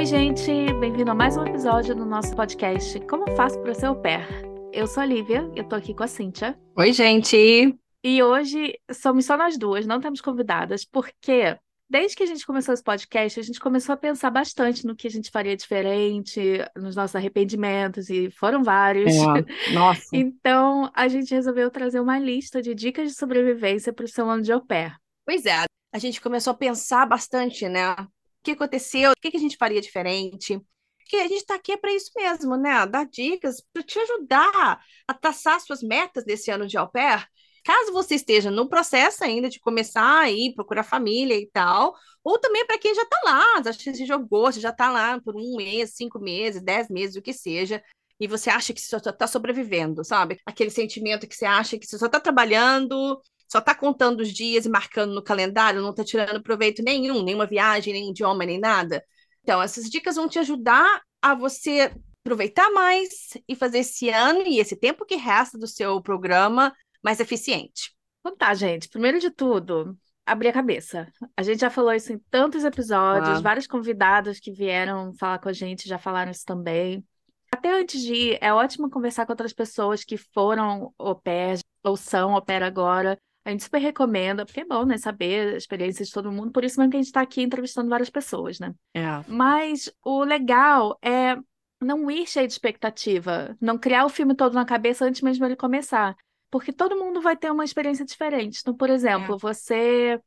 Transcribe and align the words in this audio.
Oi, 0.00 0.06
gente, 0.06 0.50
bem-vindo 0.80 1.10
a 1.10 1.14
mais 1.14 1.36
um 1.36 1.44
episódio 1.44 1.94
do 1.94 2.06
nosso 2.06 2.34
podcast 2.34 2.98
Como 3.00 3.30
Faço 3.36 3.60
para 3.60 3.74
Ser 3.74 3.84
Au 3.84 3.94
Pair. 4.00 4.26
Eu 4.72 4.86
sou 4.86 5.02
a 5.02 5.04
Lívia, 5.04 5.46
eu 5.54 5.62
tô 5.62 5.76
aqui 5.76 5.92
com 5.92 6.02
a 6.02 6.06
Cíntia. 6.06 6.58
Oi, 6.74 6.90
gente! 6.90 7.78
E 8.02 8.22
hoje 8.22 8.78
somos 8.90 9.26
só 9.26 9.36
nós 9.36 9.58
duas, 9.58 9.86
não 9.86 10.00
temos 10.00 10.22
convidadas, 10.22 10.86
porque 10.86 11.54
desde 11.86 12.16
que 12.16 12.22
a 12.22 12.26
gente 12.26 12.46
começou 12.46 12.72
esse 12.72 12.82
podcast, 12.82 13.38
a 13.38 13.42
gente 13.42 13.60
começou 13.60 13.92
a 13.92 13.96
pensar 13.98 14.30
bastante 14.30 14.86
no 14.86 14.96
que 14.96 15.06
a 15.06 15.10
gente 15.10 15.30
faria 15.30 15.54
diferente, 15.54 16.40
nos 16.74 16.96
nossos 16.96 17.14
arrependimentos, 17.14 18.08
e 18.08 18.30
foram 18.30 18.64
vários. 18.64 19.12
É, 19.14 19.74
nossa. 19.74 20.00
então, 20.16 20.90
a 20.94 21.08
gente 21.08 21.34
resolveu 21.34 21.70
trazer 21.70 22.00
uma 22.00 22.18
lista 22.18 22.62
de 22.62 22.74
dicas 22.74 23.06
de 23.06 23.14
sobrevivência 23.14 23.92
para 23.92 24.06
o 24.06 24.08
seu 24.08 24.30
ano 24.30 24.42
de 24.42 24.50
au 24.50 24.64
pair. 24.64 24.96
Pois 25.26 25.44
é, 25.44 25.64
a 25.92 25.98
gente 25.98 26.22
começou 26.22 26.52
a 26.52 26.56
pensar 26.56 27.04
bastante, 27.04 27.68
né? 27.68 27.94
O 28.40 28.42
que 28.44 28.52
aconteceu? 28.52 29.12
O 29.12 29.14
que 29.20 29.36
a 29.36 29.40
gente 29.40 29.56
faria 29.56 29.80
diferente? 29.80 30.58
Porque 30.98 31.16
a 31.16 31.28
gente 31.28 31.38
está 31.40 31.56
aqui 31.56 31.76
para 31.76 31.92
isso 31.92 32.10
mesmo, 32.16 32.56
né? 32.56 32.86
Dar 32.86 33.04
dicas 33.06 33.60
para 33.72 33.82
te 33.82 33.98
ajudar 33.98 34.80
a 35.06 35.14
traçar 35.14 35.60
suas 35.60 35.82
metas 35.82 36.24
desse 36.24 36.50
ano 36.50 36.66
de 36.66 36.78
au 36.78 36.88
pair. 36.90 37.26
Caso 37.64 37.92
você 37.92 38.14
esteja 38.14 38.50
no 38.50 38.68
processo 38.68 39.22
ainda 39.22 39.48
de 39.48 39.60
começar 39.60 40.20
a 40.20 40.30
ir 40.30 40.54
procurar 40.54 40.82
família 40.82 41.36
e 41.36 41.46
tal, 41.50 41.94
ou 42.24 42.38
também 42.38 42.66
para 42.66 42.78
quem 42.78 42.94
já 42.94 43.02
está 43.02 43.20
lá, 43.24 43.62
já 43.62 43.72
se 43.72 44.06
jogou, 44.06 44.50
já 44.52 44.70
está 44.70 44.90
lá 44.90 45.20
por 45.20 45.36
um 45.36 45.56
mês, 45.56 45.94
cinco 45.94 46.18
meses, 46.18 46.62
dez 46.62 46.88
meses, 46.88 47.16
o 47.16 47.22
que 47.22 47.32
seja, 47.34 47.82
e 48.18 48.26
você 48.26 48.50
acha 48.50 48.72
que 48.72 48.80
você 48.80 48.98
só 48.98 49.10
está 49.10 49.26
sobrevivendo, 49.26 50.04
sabe? 50.04 50.38
Aquele 50.46 50.70
sentimento 50.70 51.26
que 51.26 51.34
você 51.34 51.44
acha 51.44 51.78
que 51.78 51.86
você 51.86 51.98
só 51.98 52.06
está 52.06 52.20
trabalhando, 52.20 53.20
só 53.50 53.58
está 53.58 53.74
contando 53.74 54.20
os 54.20 54.32
dias 54.32 54.64
e 54.64 54.68
marcando 54.68 55.14
no 55.14 55.22
calendário, 55.22 55.82
não 55.82 55.90
está 55.90 56.04
tirando 56.04 56.42
proveito 56.42 56.82
nenhum, 56.82 57.22
nenhuma 57.22 57.46
viagem, 57.46 57.92
nem 57.92 58.10
idioma, 58.10 58.44
nem 58.44 58.58
nada. 58.58 59.04
Então, 59.42 59.60
essas 59.60 59.90
dicas 59.90 60.16
vão 60.16 60.28
te 60.28 60.38
ajudar 60.38 61.02
a 61.20 61.34
você 61.34 61.92
aproveitar 62.22 62.70
mais 62.70 63.36
e 63.48 63.56
fazer 63.56 63.78
esse 63.78 64.08
ano 64.10 64.42
e 64.46 64.58
esse 64.58 64.76
tempo 64.76 65.06
que 65.06 65.16
resta 65.16 65.58
do 65.58 65.66
seu 65.66 66.00
programa 66.00 66.72
mais 67.02 67.18
eficiente. 67.18 67.94
Então 68.20 68.36
tá, 68.36 68.52
gente. 68.54 68.88
Primeiro 68.88 69.18
de 69.18 69.30
tudo, 69.30 69.96
abrir 70.24 70.48
a 70.48 70.52
cabeça. 70.52 71.10
A 71.36 71.42
gente 71.42 71.60
já 71.60 71.70
falou 71.70 71.92
isso 71.92 72.12
em 72.12 72.18
tantos 72.30 72.64
episódios, 72.64 73.38
ah. 73.38 73.40
vários 73.40 73.66
convidados 73.66 74.38
que 74.38 74.52
vieram 74.52 75.12
falar 75.14 75.38
com 75.38 75.48
a 75.48 75.52
gente 75.52 75.88
já 75.88 75.98
falaram 75.98 76.30
isso 76.30 76.44
também. 76.44 77.04
Até 77.50 77.72
antes 77.72 78.00
de 78.00 78.14
ir, 78.14 78.38
é 78.40 78.52
ótimo 78.52 78.90
conversar 78.90 79.26
com 79.26 79.32
outras 79.32 79.52
pessoas 79.52 80.04
que 80.04 80.16
foram 80.16 80.94
au 80.98 81.16
pair 81.16 81.58
ou 81.82 81.96
são 81.96 82.34
au 82.34 82.42
pair 82.42 82.62
agora, 82.62 83.18
a 83.44 83.50
gente 83.50 83.64
super 83.64 83.80
recomenda, 83.80 84.44
porque 84.44 84.60
é 84.60 84.64
bom, 84.64 84.84
né, 84.84 84.98
saber 84.98 85.54
a 85.54 85.56
experiência 85.56 86.04
de 86.04 86.12
todo 86.12 86.30
mundo, 86.30 86.52
por 86.52 86.64
isso 86.64 86.78
mesmo 86.78 86.90
que 86.90 86.96
a 86.96 87.00
gente 87.00 87.06
está 87.06 87.20
aqui 87.20 87.42
entrevistando 87.42 87.88
várias 87.88 88.10
pessoas, 88.10 88.58
né? 88.58 88.74
É. 88.94 89.24
Mas 89.26 89.90
o 90.04 90.22
legal 90.22 90.98
é 91.02 91.36
não 91.80 92.10
ir 92.10 92.26
cheio 92.26 92.46
de 92.46 92.52
expectativa, 92.52 93.56
não 93.60 93.78
criar 93.78 94.04
o 94.04 94.10
filme 94.10 94.34
todo 94.34 94.52
na 94.52 94.64
cabeça 94.64 95.04
antes 95.04 95.22
mesmo 95.22 95.44
ele 95.46 95.56
começar. 95.56 96.14
Porque 96.50 96.72
todo 96.72 96.98
mundo 96.98 97.20
vai 97.20 97.36
ter 97.36 97.50
uma 97.50 97.64
experiência 97.64 98.04
diferente. 98.04 98.58
Então, 98.60 98.74
por 98.74 98.90
exemplo, 98.90 99.36
é. 99.36 99.38
você 99.38 100.20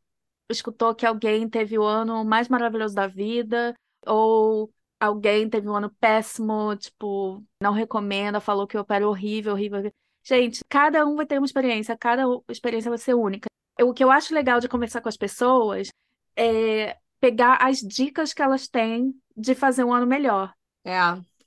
escutou 0.50 0.96
que 0.96 1.06
alguém 1.06 1.48
teve 1.50 1.78
o 1.78 1.84
ano 1.84 2.24
mais 2.24 2.48
maravilhoso 2.48 2.96
da 2.96 3.08
vida, 3.08 3.76
ou 4.06 4.72
alguém 5.00 5.50
teve 5.50 5.68
um 5.68 5.76
ano 5.76 5.94
péssimo, 6.00 6.76
tipo, 6.78 7.44
não 7.62 7.74
recomenda, 7.74 8.40
falou 8.40 8.66
que 8.66 8.78
o 8.78 8.82
opera 8.82 9.08
horrível, 9.08 9.54
horrível. 9.54 9.92
Gente, 10.24 10.64
cada 10.70 11.06
um 11.06 11.16
vai 11.16 11.26
ter 11.26 11.38
uma 11.38 11.46
experiência, 11.46 11.98
cada 11.98 12.24
experiência 12.50 12.90
vai 12.90 12.98
ser 12.98 13.14
única. 13.14 13.48
O 13.82 13.94
que 13.94 14.04
eu 14.04 14.12
acho 14.12 14.34
legal 14.34 14.60
de 14.60 14.70
conversar 14.70 15.02
com 15.02 15.10
as 15.10 15.18
pessoas 15.18 15.90
é 16.36 16.98
pegar 17.20 17.58
as 17.62 17.80
dicas 17.80 18.34
que 18.34 18.42
elas 18.42 18.68
têm 18.68 19.14
de 19.36 19.56
fazer 19.56 19.84
um 19.84 19.94
ano 19.94 20.08
melhor. 20.08 20.54
É, 20.86 20.98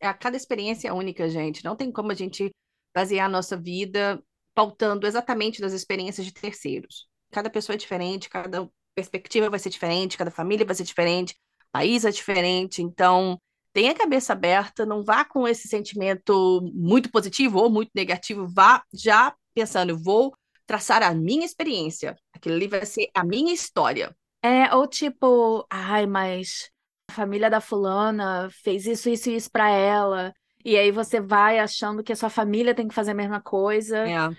é 0.00 0.12
cada 0.12 0.36
experiência 0.36 0.88
é 0.88 0.92
única, 0.92 1.28
gente. 1.28 1.64
Não 1.64 1.76
tem 1.76 1.90
como 1.90 2.12
a 2.12 2.14
gente 2.14 2.50
basear 2.94 3.26
a 3.26 3.30
nossa 3.30 3.56
vida 3.56 4.22
pautando 4.54 5.06
exatamente 5.06 5.60
das 5.60 5.72
experiências 5.72 6.26
de 6.26 6.32
terceiros. 6.32 7.06
Cada 7.30 7.50
pessoa 7.50 7.74
é 7.74 7.78
diferente, 7.78 8.28
cada 8.28 8.68
perspectiva 8.94 9.50
vai 9.50 9.58
ser 9.58 9.68
diferente, 9.68 10.16
cada 10.16 10.30
família 10.30 10.64
vai 10.64 10.74
ser 10.74 10.84
diferente, 10.84 11.34
país 11.70 12.04
é 12.04 12.10
diferente. 12.10 12.82
Então, 12.82 13.38
tenha 13.76 13.92
a 13.92 13.94
cabeça 13.94 14.32
aberta, 14.32 14.86
não 14.86 15.04
vá 15.04 15.22
com 15.22 15.46
esse 15.46 15.68
sentimento 15.68 16.62
muito 16.72 17.10
positivo 17.10 17.58
ou 17.58 17.68
muito 17.68 17.90
negativo, 17.94 18.48
vá 18.48 18.82
já 18.90 19.34
pensando, 19.54 19.98
vou 19.98 20.34
traçar 20.64 21.02
a 21.02 21.12
minha 21.12 21.44
experiência. 21.44 22.16
Aquilo 22.34 22.54
ali 22.54 22.68
vai 22.68 22.86
ser 22.86 23.10
a 23.14 23.22
minha 23.22 23.52
história. 23.52 24.16
É, 24.42 24.74
ou 24.74 24.86
tipo, 24.86 25.66
ai, 25.70 26.06
mas 26.06 26.70
a 27.10 27.12
família 27.12 27.50
da 27.50 27.60
fulana 27.60 28.48
fez 28.64 28.86
isso, 28.86 29.10
isso 29.10 29.28
e 29.28 29.36
isso 29.36 29.50
para 29.50 29.68
ela. 29.68 30.32
E 30.64 30.74
aí 30.74 30.90
você 30.90 31.20
vai 31.20 31.58
achando 31.58 32.02
que 32.02 32.14
a 32.14 32.16
sua 32.16 32.30
família 32.30 32.74
tem 32.74 32.88
que 32.88 32.94
fazer 32.94 33.10
a 33.10 33.14
mesma 33.14 33.42
coisa. 33.42 34.08
É. 34.08 34.30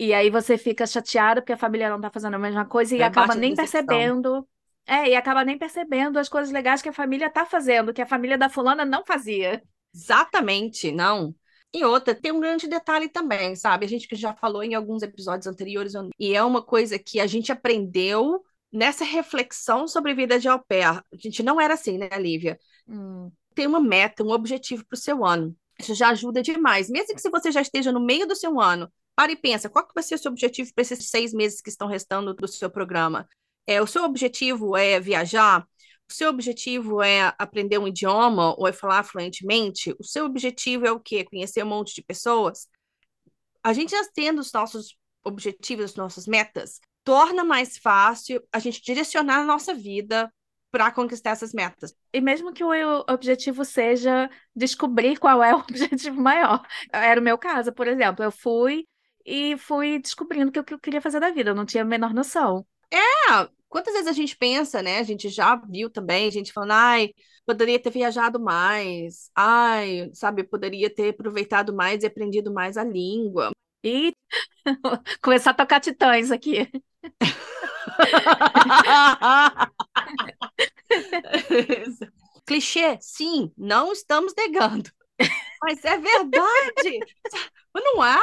E 0.00 0.14
aí 0.14 0.30
você 0.30 0.56
fica 0.56 0.86
chateado 0.86 1.42
porque 1.42 1.52
a 1.52 1.58
família 1.58 1.90
não 1.90 2.00
tá 2.00 2.08
fazendo 2.08 2.36
a 2.36 2.38
mesma 2.38 2.64
coisa 2.64 2.96
e 2.96 3.02
é 3.02 3.04
acaba 3.04 3.34
nem 3.34 3.54
percebendo 3.54 4.48
é, 4.86 5.08
e 5.10 5.14
acaba 5.16 5.44
nem 5.44 5.58
percebendo 5.58 6.18
as 6.18 6.28
coisas 6.28 6.52
legais 6.52 6.80
que 6.80 6.88
a 6.88 6.92
família 6.92 7.28
tá 7.28 7.44
fazendo, 7.44 7.92
que 7.92 8.02
a 8.02 8.06
família 8.06 8.38
da 8.38 8.48
fulana 8.48 8.84
não 8.84 9.04
fazia. 9.04 9.62
Exatamente, 9.92 10.92
não. 10.92 11.34
E 11.74 11.84
outra, 11.84 12.14
tem 12.14 12.32
um 12.32 12.40
grande 12.40 12.68
detalhe 12.68 13.08
também, 13.08 13.56
sabe? 13.56 13.84
A 13.84 13.88
gente 13.88 14.06
que 14.06 14.14
já 14.14 14.32
falou 14.34 14.62
em 14.62 14.74
alguns 14.74 15.02
episódios 15.02 15.46
anteriores, 15.46 15.92
e 16.18 16.34
é 16.34 16.42
uma 16.42 16.62
coisa 16.62 16.98
que 16.98 17.18
a 17.18 17.26
gente 17.26 17.50
aprendeu 17.50 18.42
nessa 18.72 19.04
reflexão 19.04 19.88
sobre 19.88 20.14
vida 20.14 20.38
de 20.38 20.48
au 20.48 20.62
pair. 20.64 20.84
A 20.84 21.04
gente 21.18 21.42
não 21.42 21.60
era 21.60 21.74
assim, 21.74 21.98
né, 21.98 22.08
Lívia? 22.18 22.58
Hum. 22.88 23.30
Tem 23.54 23.66
uma 23.66 23.80
meta, 23.80 24.22
um 24.22 24.30
objetivo 24.30 24.84
para 24.86 24.96
o 24.96 25.00
seu 25.00 25.24
ano. 25.24 25.56
Isso 25.78 25.94
já 25.94 26.08
ajuda 26.08 26.42
demais. 26.42 26.88
Mesmo 26.88 27.14
que 27.14 27.20
se 27.20 27.30
você 27.30 27.50
já 27.50 27.60
esteja 27.60 27.92
no 27.92 28.00
meio 28.00 28.26
do 28.26 28.36
seu 28.36 28.60
ano, 28.60 28.90
pare 29.14 29.32
e 29.32 29.36
pensa, 29.36 29.68
qual 29.68 29.86
que 29.86 29.94
vai 29.94 30.02
ser 30.02 30.14
o 30.14 30.18
seu 30.18 30.30
objetivo 30.30 30.72
para 30.74 30.82
esses 30.82 31.08
seis 31.08 31.32
meses 31.32 31.60
que 31.60 31.70
estão 31.70 31.88
restando 31.88 32.34
do 32.34 32.48
seu 32.48 32.70
programa? 32.70 33.28
É, 33.66 33.82
o 33.82 33.86
seu 33.86 34.04
objetivo 34.04 34.76
é 34.76 35.00
viajar? 35.00 35.66
O 36.08 36.12
seu 36.12 36.30
objetivo 36.30 37.02
é 37.02 37.34
aprender 37.38 37.78
um 37.78 37.88
idioma 37.88 38.54
ou 38.56 38.68
é 38.68 38.72
falar 38.72 39.02
fluentemente? 39.02 39.94
O 39.98 40.04
seu 40.04 40.24
objetivo 40.24 40.86
é 40.86 40.92
o 40.92 41.00
quê? 41.00 41.24
Conhecer 41.24 41.64
um 41.64 41.68
monte 41.68 41.94
de 41.94 42.02
pessoas? 42.02 42.68
A 43.62 43.72
gente 43.72 43.90
já 43.90 44.02
tendo 44.14 44.38
os 44.38 44.52
nossos 44.52 44.96
objetivos, 45.24 45.86
as 45.86 45.96
nossas 45.96 46.26
metas, 46.26 46.80
torna 47.02 47.42
mais 47.42 47.76
fácil 47.76 48.40
a 48.52 48.60
gente 48.60 48.80
direcionar 48.80 49.40
a 49.40 49.44
nossa 49.44 49.74
vida 49.74 50.32
para 50.70 50.92
conquistar 50.92 51.30
essas 51.30 51.52
metas. 51.52 51.94
E 52.12 52.20
mesmo 52.20 52.52
que 52.52 52.62
o 52.62 52.70
objetivo 53.08 53.64
seja 53.64 54.30
descobrir 54.54 55.18
qual 55.18 55.42
é 55.42 55.54
o 55.54 55.58
objetivo 55.68 56.20
maior. 56.20 56.62
Era 56.92 57.20
o 57.20 57.24
meu 57.24 57.38
caso, 57.38 57.72
por 57.72 57.88
exemplo. 57.88 58.24
Eu 58.24 58.30
fui 58.30 58.86
e 59.24 59.56
fui 59.56 59.98
descobrindo 59.98 60.50
o 60.50 60.64
que 60.64 60.74
eu 60.74 60.78
queria 60.78 61.00
fazer 61.00 61.18
da 61.18 61.30
vida. 61.30 61.50
Eu 61.50 61.54
não 61.54 61.66
tinha 61.66 61.82
a 61.82 61.86
menor 61.86 62.14
noção. 62.14 62.64
É, 62.92 63.48
quantas 63.68 63.92
vezes 63.94 64.08
a 64.08 64.12
gente 64.12 64.36
pensa, 64.36 64.82
né? 64.82 64.98
A 64.98 65.02
gente 65.02 65.28
já 65.28 65.56
viu 65.56 65.90
também, 65.90 66.28
a 66.28 66.32
gente 66.32 66.52
falando, 66.52 66.72
ai, 66.72 67.10
poderia 67.44 67.80
ter 67.80 67.90
viajado 67.90 68.40
mais, 68.40 69.30
ai, 69.34 70.10
sabe, 70.14 70.44
poderia 70.44 70.92
ter 70.92 71.10
aproveitado 71.10 71.74
mais 71.74 72.02
e 72.02 72.06
aprendido 72.06 72.52
mais 72.52 72.76
a 72.76 72.84
língua. 72.84 73.50
E 73.84 74.12
começar 75.22 75.50
a 75.50 75.54
tocar 75.54 75.80
titãs 75.80 76.30
aqui. 76.30 76.68
Clichê, 82.46 82.98
sim, 83.00 83.52
não 83.56 83.92
estamos 83.92 84.32
negando. 84.36 84.90
Mas 85.62 85.84
é 85.84 85.98
verdade. 85.98 86.98
não 87.74 88.02
há? 88.02 88.20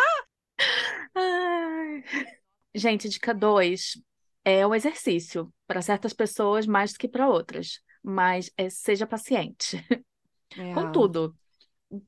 Gente, 2.76 3.09
dica 3.09 3.34
2 3.34 3.97
é 4.45 4.66
um 4.66 4.75
exercício 4.75 5.51
para 5.66 5.81
certas 5.81 6.13
pessoas 6.13 6.66
mais 6.66 6.93
do 6.93 6.99
que 6.99 7.07
para 7.07 7.29
outras, 7.29 7.79
mas 8.01 8.51
é, 8.57 8.69
seja 8.69 9.07
paciente 9.07 9.78
é. 10.57 10.73
com 10.73 10.91
tudo. 10.91 11.35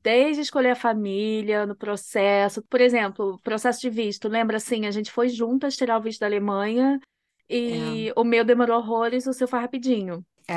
Desde 0.02 0.42
escolher 0.42 0.70
a 0.70 0.76
família, 0.76 1.64
no 1.64 1.76
processo, 1.76 2.60
por 2.62 2.80
exemplo, 2.80 3.38
processo 3.42 3.80
de 3.80 3.88
visto, 3.88 4.28
lembra 4.28 4.56
assim, 4.56 4.84
a 4.84 4.90
gente 4.90 5.12
foi 5.12 5.28
juntas 5.28 5.76
tirar 5.76 5.98
o 5.98 6.02
visto 6.02 6.20
da 6.20 6.26
Alemanha 6.26 6.98
e 7.48 8.08
é. 8.08 8.12
o 8.16 8.24
meu 8.24 8.44
demorou 8.44 8.78
horrores, 8.78 9.26
o 9.26 9.32
seu 9.32 9.46
foi 9.46 9.60
rapidinho. 9.60 10.24
É. 10.48 10.56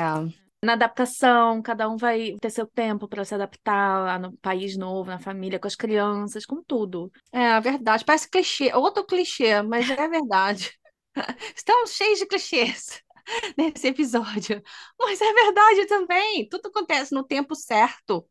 Na 0.62 0.74
adaptação, 0.74 1.62
cada 1.62 1.88
um 1.88 1.96
vai 1.96 2.36
ter 2.38 2.50
seu 2.50 2.66
tempo 2.66 3.08
para 3.08 3.24
se 3.24 3.34
adaptar 3.34 4.20
no 4.20 4.36
país 4.38 4.76
novo, 4.76 5.08
na 5.08 5.18
família, 5.18 5.58
com 5.58 5.66
as 5.66 5.74
crianças, 5.74 6.44
com 6.44 6.62
tudo. 6.62 7.10
É 7.32 7.58
verdade, 7.60 8.04
parece 8.04 8.28
clichê, 8.28 8.70
outro 8.74 9.06
clichê, 9.06 9.62
mas 9.62 9.88
é 9.88 10.06
verdade. 10.08 10.78
Estamos 11.56 11.92
cheios 11.92 12.18
de 12.18 12.26
clichês 12.26 13.02
nesse 13.56 13.88
episódio. 13.88 14.62
Mas 14.98 15.20
é 15.20 15.32
verdade 15.32 15.86
também. 15.86 16.48
Tudo 16.48 16.68
acontece 16.68 17.14
no 17.14 17.24
tempo 17.24 17.54
certo. 17.54 18.28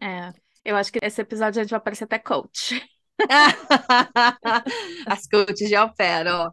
É. 0.00 0.32
Eu 0.64 0.76
acho 0.76 0.92
que 0.92 0.98
esse 1.02 1.20
episódio 1.20 1.60
a 1.60 1.64
gente 1.64 1.70
vai 1.70 1.78
aparecer 1.78 2.04
até 2.04 2.18
coach. 2.18 2.80
As 5.06 5.26
coaches 5.26 5.68
já 5.68 5.84
operam. 5.84 6.52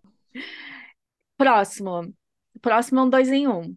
Próximo. 1.37 2.13
Próximo 2.61 2.99
é 2.99 3.03
um 3.03 3.09
dois 3.09 3.29
em 3.29 3.47
um. 3.47 3.75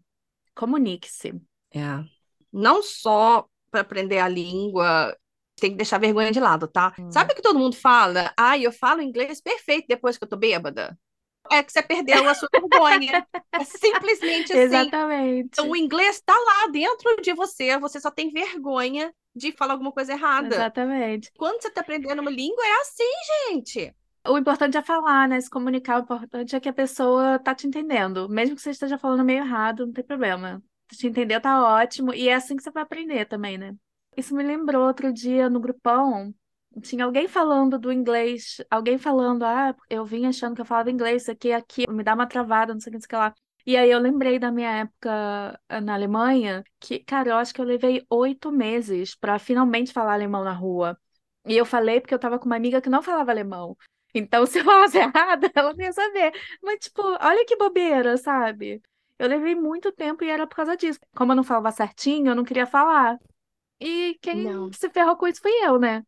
Comunique-se. 0.55 1.41
É. 1.75 2.05
não 2.53 2.83
só 2.83 3.49
para 3.71 3.81
aprender 3.81 4.19
a 4.19 4.29
língua, 4.29 5.17
tem 5.57 5.71
que 5.71 5.77
deixar 5.77 5.99
vergonha 5.99 6.31
de 6.31 6.39
lado, 6.39 6.69
tá? 6.69 6.95
Hum. 6.99 7.11
Sabe 7.11 7.35
que 7.35 7.41
todo 7.41 7.59
mundo 7.59 7.75
fala? 7.75 8.31
Ah, 8.37 8.59
eu 8.59 8.71
falo 8.71 9.01
inglês 9.01 9.41
perfeito 9.41 9.87
depois 9.89 10.19
que 10.19 10.25
eu 10.25 10.29
tô 10.29 10.37
bêbada. 10.37 10.99
É 11.51 11.63
que 11.63 11.73
você 11.73 11.83
perdeu 11.83 12.29
a 12.29 12.35
sua 12.35 12.49
vergonha. 12.53 13.27
É 13.55 13.65
simplesmente 13.65 14.51
assim. 14.51 14.63
Exatamente. 14.63 15.49
Então, 15.53 15.69
o 15.69 15.77
inglês 15.77 16.17
está 16.17 16.33
lá 16.33 16.69
dentro 16.69 17.21
de 17.21 17.35
você, 17.35 17.79
você 17.79 18.01
só 18.01 18.11
tem 18.11 18.31
vergonha 18.31 19.13
de 19.37 19.53
falar 19.53 19.75
alguma 19.75 19.93
coisa 19.93 20.13
errada. 20.13 20.55
Exatamente. 20.55 21.31
Quando 21.37 21.61
você 21.61 21.69
está 21.69 21.83
aprendendo 21.83 22.21
uma 22.23 22.31
língua, 22.31 22.65
é 22.65 22.81
assim, 22.81 23.51
gente. 23.51 23.95
O 24.27 24.39
importante 24.39 24.79
é 24.79 24.83
falar, 24.83 25.29
né? 25.29 25.41
Se 25.41 25.51
comunicar, 25.51 25.99
o 25.99 26.03
importante 26.03 26.57
é 26.57 26.61
que 26.61 26.69
a 26.69 26.73
pessoa 26.73 27.39
tá 27.39 27.55
te 27.55 27.67
entendendo. 27.67 28.29
Mesmo 28.29 28.57
que 28.57 28.63
você 28.63 28.71
esteja 28.71 28.97
falando 28.97 29.25
meio 29.25 29.41
errado, 29.41 29.85
não 29.85 29.93
tem 29.93 30.05
problema. 30.05 30.63
Se 30.91 30.99
te 30.99 31.07
entendeu, 31.09 31.41
tá 31.41 31.63
ótimo. 31.63 32.15
E 32.15 32.29
é 32.29 32.35
assim 32.35 32.57
que 32.57 32.63
você 32.63 32.71
vai 32.71 32.85
aprender 32.85 33.27
também, 33.27 33.59
né? 33.59 33.75
Isso 34.17 34.35
me 34.35 34.43
lembrou 34.43 34.87
outro 34.87 35.13
dia 35.13 35.51
no 35.51 35.59
grupão, 35.59 36.35
tinha 36.81 37.05
alguém 37.05 37.29
falando 37.29 37.79
do 37.79 37.93
inglês, 37.93 38.57
alguém 38.71 38.99
falando, 38.99 39.45
ah, 39.45 39.75
eu 39.91 40.05
vim 40.05 40.27
achando 40.27 40.55
que 40.55 40.61
eu 40.61 40.65
falava 40.65 40.91
inglês, 40.91 41.29
aqui, 41.29 41.53
aqui, 41.53 41.85
me 41.91 42.03
dá 42.03 42.15
uma 42.15 42.27
travada, 42.27 42.73
não 42.73 42.81
sei 42.81 42.91
o 42.91 42.93
que, 42.93 42.97
não 42.99 43.01
sei 43.03 43.07
o 43.07 43.09
que 43.11 43.17
lá. 43.17 43.35
E 43.65 43.77
aí 43.77 43.91
eu 43.91 43.99
lembrei 44.01 44.39
da 44.39 44.51
minha 44.51 44.71
época 44.81 45.61
eh, 45.69 45.81
na 45.81 45.95
Alemanha, 45.95 46.65
que, 46.81 46.99
cara, 46.99 47.31
eu 47.31 47.37
acho 47.37 47.55
que 47.55 47.61
eu 47.61 47.65
levei 47.65 48.05
oito 48.11 48.51
meses 48.51 49.15
para 49.15 49.39
finalmente 49.39 49.93
falar 49.93 50.15
alemão 50.15 50.43
na 50.43 50.53
rua. 50.53 50.99
E 51.47 51.57
eu 51.57 51.65
falei 51.67 52.01
porque 52.01 52.15
eu 52.15 52.19
tava 52.19 52.39
com 52.39 52.47
uma 52.47 52.57
amiga 52.57 52.81
que 52.81 52.91
não 52.91 53.03
falava 53.03 53.31
alemão. 53.31 53.77
Então, 54.15 54.45
se 54.47 54.59
eu 54.61 54.65
falasse 54.65 54.99
errado, 54.99 55.51
ela 55.55 55.73
não 55.75 55.85
ia 55.85 55.93
saber. 55.93 56.33
Mas, 56.63 56.81
tipo, 56.81 57.03
olha 57.03 57.45
que 57.47 57.57
bobeira, 57.57 58.17
sabe? 58.17 58.83
Eu 59.19 59.29
levei 59.29 59.55
muito 59.55 59.93
tempo 59.93 60.25
e 60.25 60.31
era 60.31 60.47
por 60.47 60.57
causa 60.57 60.77
disso. 60.77 60.99
Como 61.17 61.33
eu 61.33 61.37
não 61.37 61.45
falava 61.45 61.71
certinho, 61.71 62.29
eu 62.31 62.35
não 62.35 62.45
queria 62.45 62.67
falar. 62.67 63.19
E 63.83 64.19
quem 64.21 64.45
Não. 64.45 64.73
se 64.73 64.89
ferrou 64.91 65.17
com 65.17 65.27
isso 65.27 65.41
fui 65.41 65.53
eu, 65.65 65.79
né? 65.79 66.05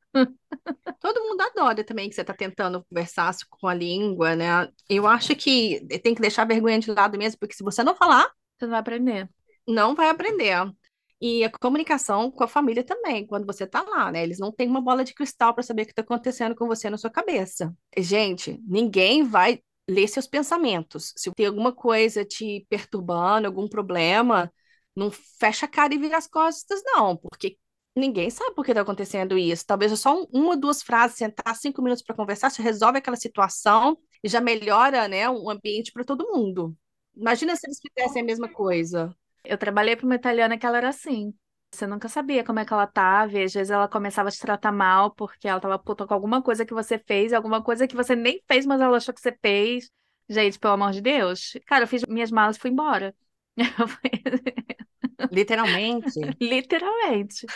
Todo 1.00 1.20
mundo 1.22 1.40
adora 1.42 1.84
também 1.84 2.08
que 2.08 2.14
você 2.14 2.22
está 2.22 2.32
tentando 2.34 2.84
conversar 2.88 3.34
com 3.50 3.68
a 3.68 3.74
língua, 3.74 4.34
né? 4.34 4.68
Eu 4.88 5.06
acho 5.06 5.36
que 5.36 5.80
tem 6.02 6.14
que 6.14 6.20
deixar 6.20 6.42
a 6.42 6.46
vergonha 6.46 6.78
de 6.78 6.90
lado 6.92 7.18
mesmo, 7.18 7.38
porque 7.38 7.54
se 7.54 7.62
você 7.62 7.82
não 7.82 7.94
falar, 7.94 8.30
Você 8.58 8.64
não 8.66 8.70
vai 8.72 8.80
aprender. 8.80 9.28
não 9.66 9.94
vai 9.94 10.08
aprender. 10.10 10.72
E 11.20 11.44
a 11.44 11.50
comunicação 11.50 12.30
com 12.30 12.44
a 12.44 12.48
família 12.48 12.84
também, 12.84 13.26
quando 13.26 13.46
você 13.46 13.66
tá 13.66 13.82
lá, 13.82 14.10
né? 14.12 14.22
Eles 14.22 14.38
não 14.38 14.52
têm 14.52 14.68
uma 14.68 14.80
bola 14.80 15.04
de 15.04 15.14
cristal 15.14 15.54
para 15.54 15.62
saber 15.62 15.82
o 15.82 15.86
que 15.86 15.92
está 15.92 16.02
acontecendo 16.02 16.54
com 16.54 16.66
você 16.66 16.90
na 16.90 16.98
sua 16.98 17.10
cabeça. 17.10 17.74
Gente, 17.96 18.60
ninguém 18.66 19.22
vai 19.24 19.60
ler 19.88 20.08
seus 20.08 20.26
pensamentos. 20.26 21.12
Se 21.16 21.30
tem 21.32 21.46
alguma 21.46 21.72
coisa 21.72 22.24
te 22.24 22.66
perturbando, 22.68 23.46
algum 23.46 23.68
problema, 23.68 24.52
não 24.94 25.10
fecha 25.10 25.66
a 25.66 25.68
cara 25.68 25.94
e 25.94 25.98
vira 25.98 26.16
as 26.18 26.26
costas, 26.26 26.82
não, 26.84 27.16
porque 27.16 27.58
ninguém 27.96 28.30
sabe 28.30 28.54
por 28.54 28.64
que 28.64 28.70
está 28.72 28.82
acontecendo 28.82 29.36
isso. 29.38 29.64
Talvez 29.66 29.98
só 30.00 30.20
um- 30.22 30.26
uma 30.32 30.50
ou 30.50 30.56
duas 30.56 30.82
frases, 30.82 31.16
sentar 31.18 31.54
cinco 31.56 31.82
minutos 31.82 32.02
para 32.04 32.14
conversar, 32.16 32.50
você 32.50 32.62
resolve 32.62 32.98
aquela 32.98 33.16
situação 33.16 33.98
e 34.22 34.28
já 34.28 34.40
melhora, 34.40 35.06
né, 35.08 35.28
o 35.28 35.50
ambiente 35.50 35.92
para 35.92 36.04
todo 36.04 36.26
mundo. 36.32 36.76
Imagina 37.16 37.54
se 37.56 37.66
eles 37.66 37.78
fizessem 37.80 38.22
a 38.22 38.24
mesma 38.24 38.48
coisa. 38.48 39.14
Eu 39.44 39.56
trabalhei 39.58 39.94
para 39.96 40.06
uma 40.06 40.14
italiana 40.14 40.58
que 40.58 40.66
ela 40.66 40.78
era 40.78 40.88
assim. 40.88 41.32
Você 41.72 41.86
nunca 41.86 42.08
sabia 42.08 42.44
como 42.44 42.60
é 42.60 42.64
que 42.64 42.72
ela 42.72 42.86
tava, 42.86 43.32
e 43.38 43.42
às 43.44 43.52
vezes 43.52 43.70
ela 43.70 43.88
começava 43.88 44.28
a 44.28 44.32
te 44.32 44.38
tratar 44.38 44.70
mal 44.72 45.10
porque 45.14 45.48
ela 45.48 45.60
tava 45.60 45.78
puta 45.78 46.06
com 46.06 46.14
alguma 46.14 46.40
coisa 46.42 46.64
que 46.64 46.72
você 46.74 46.98
fez, 46.98 47.32
alguma 47.32 47.62
coisa 47.62 47.86
que 47.88 47.96
você 47.96 48.14
nem 48.14 48.40
fez, 48.46 48.64
mas 48.66 48.80
ela 48.80 48.96
achou 48.96 49.12
que 49.14 49.20
você 49.20 49.36
fez. 49.42 49.90
Gente, 50.28 50.58
pelo 50.58 50.74
amor 50.74 50.92
de 50.92 51.00
Deus. 51.00 51.52
Cara, 51.66 51.84
eu 51.84 51.88
fiz 51.88 52.02
minhas 52.08 52.30
malas 52.30 52.56
e 52.56 52.60
fui 52.60 52.70
embora. 52.70 53.14
Literalmente. 55.30 56.20
Literalmente. 56.40 57.46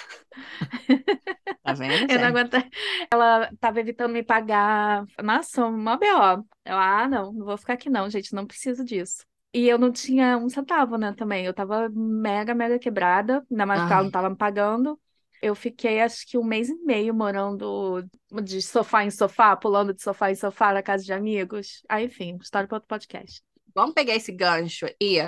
Tá 1.63 1.73
vendo, 1.73 2.11
Eu 2.11 2.19
não 2.19 2.27
aguentei. 2.29 2.65
Ela 3.13 3.51
tava 3.61 3.81
evitando 3.81 4.13
me 4.13 4.23
pagar. 4.23 5.05
Nossa, 5.23 5.67
uma 5.67 5.97
BO. 5.97 6.45
Eu, 6.65 6.77
ah, 6.77 7.09
não, 7.09 7.33
não 7.33 7.45
vou 7.45 7.57
ficar 7.57 7.75
aqui 7.75 7.91
não, 7.91 8.09
gente, 8.09 8.35
não 8.35 8.47
preciso 8.47 8.85
disso. 8.85 9.25
E 9.53 9.67
eu 9.67 9.79
não 9.79 9.91
tinha 9.91 10.37
um 10.37 10.49
centavo, 10.49 10.97
né, 10.97 11.13
também. 11.15 11.45
Eu 11.45 11.55
tava 11.55 11.89
mega, 11.91 12.55
mega 12.55 12.79
quebrada, 12.79 13.45
ainda 13.51 13.67
mais 13.67 13.81
porque 13.81 13.93
ela 13.93 14.03
não 14.05 14.11
tava 14.11 14.31
me 14.31 14.37
pagando. 14.37 15.01
Eu 15.41 15.55
fiquei, 15.55 16.01
acho 16.01 16.27
que 16.27 16.37
um 16.37 16.45
mês 16.45 16.69
e 16.69 16.75
meio 16.85 17.15
morando 17.15 18.05
de 18.43 18.61
sofá 18.61 19.05
em 19.05 19.11
sofá, 19.11 19.57
pulando 19.57 19.95
de 19.95 20.03
sofá 20.03 20.31
em 20.31 20.35
sofá 20.35 20.73
na 20.73 20.83
casa 20.83 21.05
de 21.05 21.13
amigos. 21.13 21.83
Aí, 21.89 22.07
enfim, 22.07 22.37
história 22.41 22.67
para 22.69 22.77
outro 22.77 22.89
podcast. 22.89 23.41
Vamos 23.75 23.95
pegar 23.95 24.15
esse 24.17 24.33
gancho 24.33 24.87
e, 25.01 25.19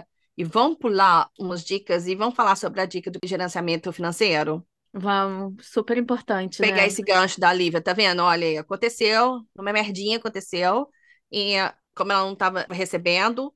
e 0.40 0.44
vamos 0.44 0.78
pular 0.78 1.30
umas 1.38 1.62
dicas 1.64 2.06
e 2.06 2.14
vamos 2.14 2.34
falar 2.34 2.56
sobre 2.56 2.80
a 2.80 2.86
dica 2.86 3.10
do 3.10 3.18
gerenciamento 3.24 3.92
financeiro? 3.92 4.66
Vamos, 4.92 5.66
super 5.66 5.96
importante, 5.98 6.62
Pegar 6.62 6.84
né? 6.84 6.86
esse 6.86 7.02
gancho 7.02 7.40
da 7.40 7.52
Lívia, 7.52 7.80
tá 7.82 7.92
vendo? 7.94 8.22
Olha, 8.22 8.60
aconteceu, 8.60 9.40
uma 9.56 9.72
merdinha 9.72 10.18
aconteceu, 10.18 10.88
e 11.32 11.54
como 11.94 12.12
ela 12.12 12.24
não 12.24 12.34
estava 12.34 12.66
recebendo, 12.70 13.52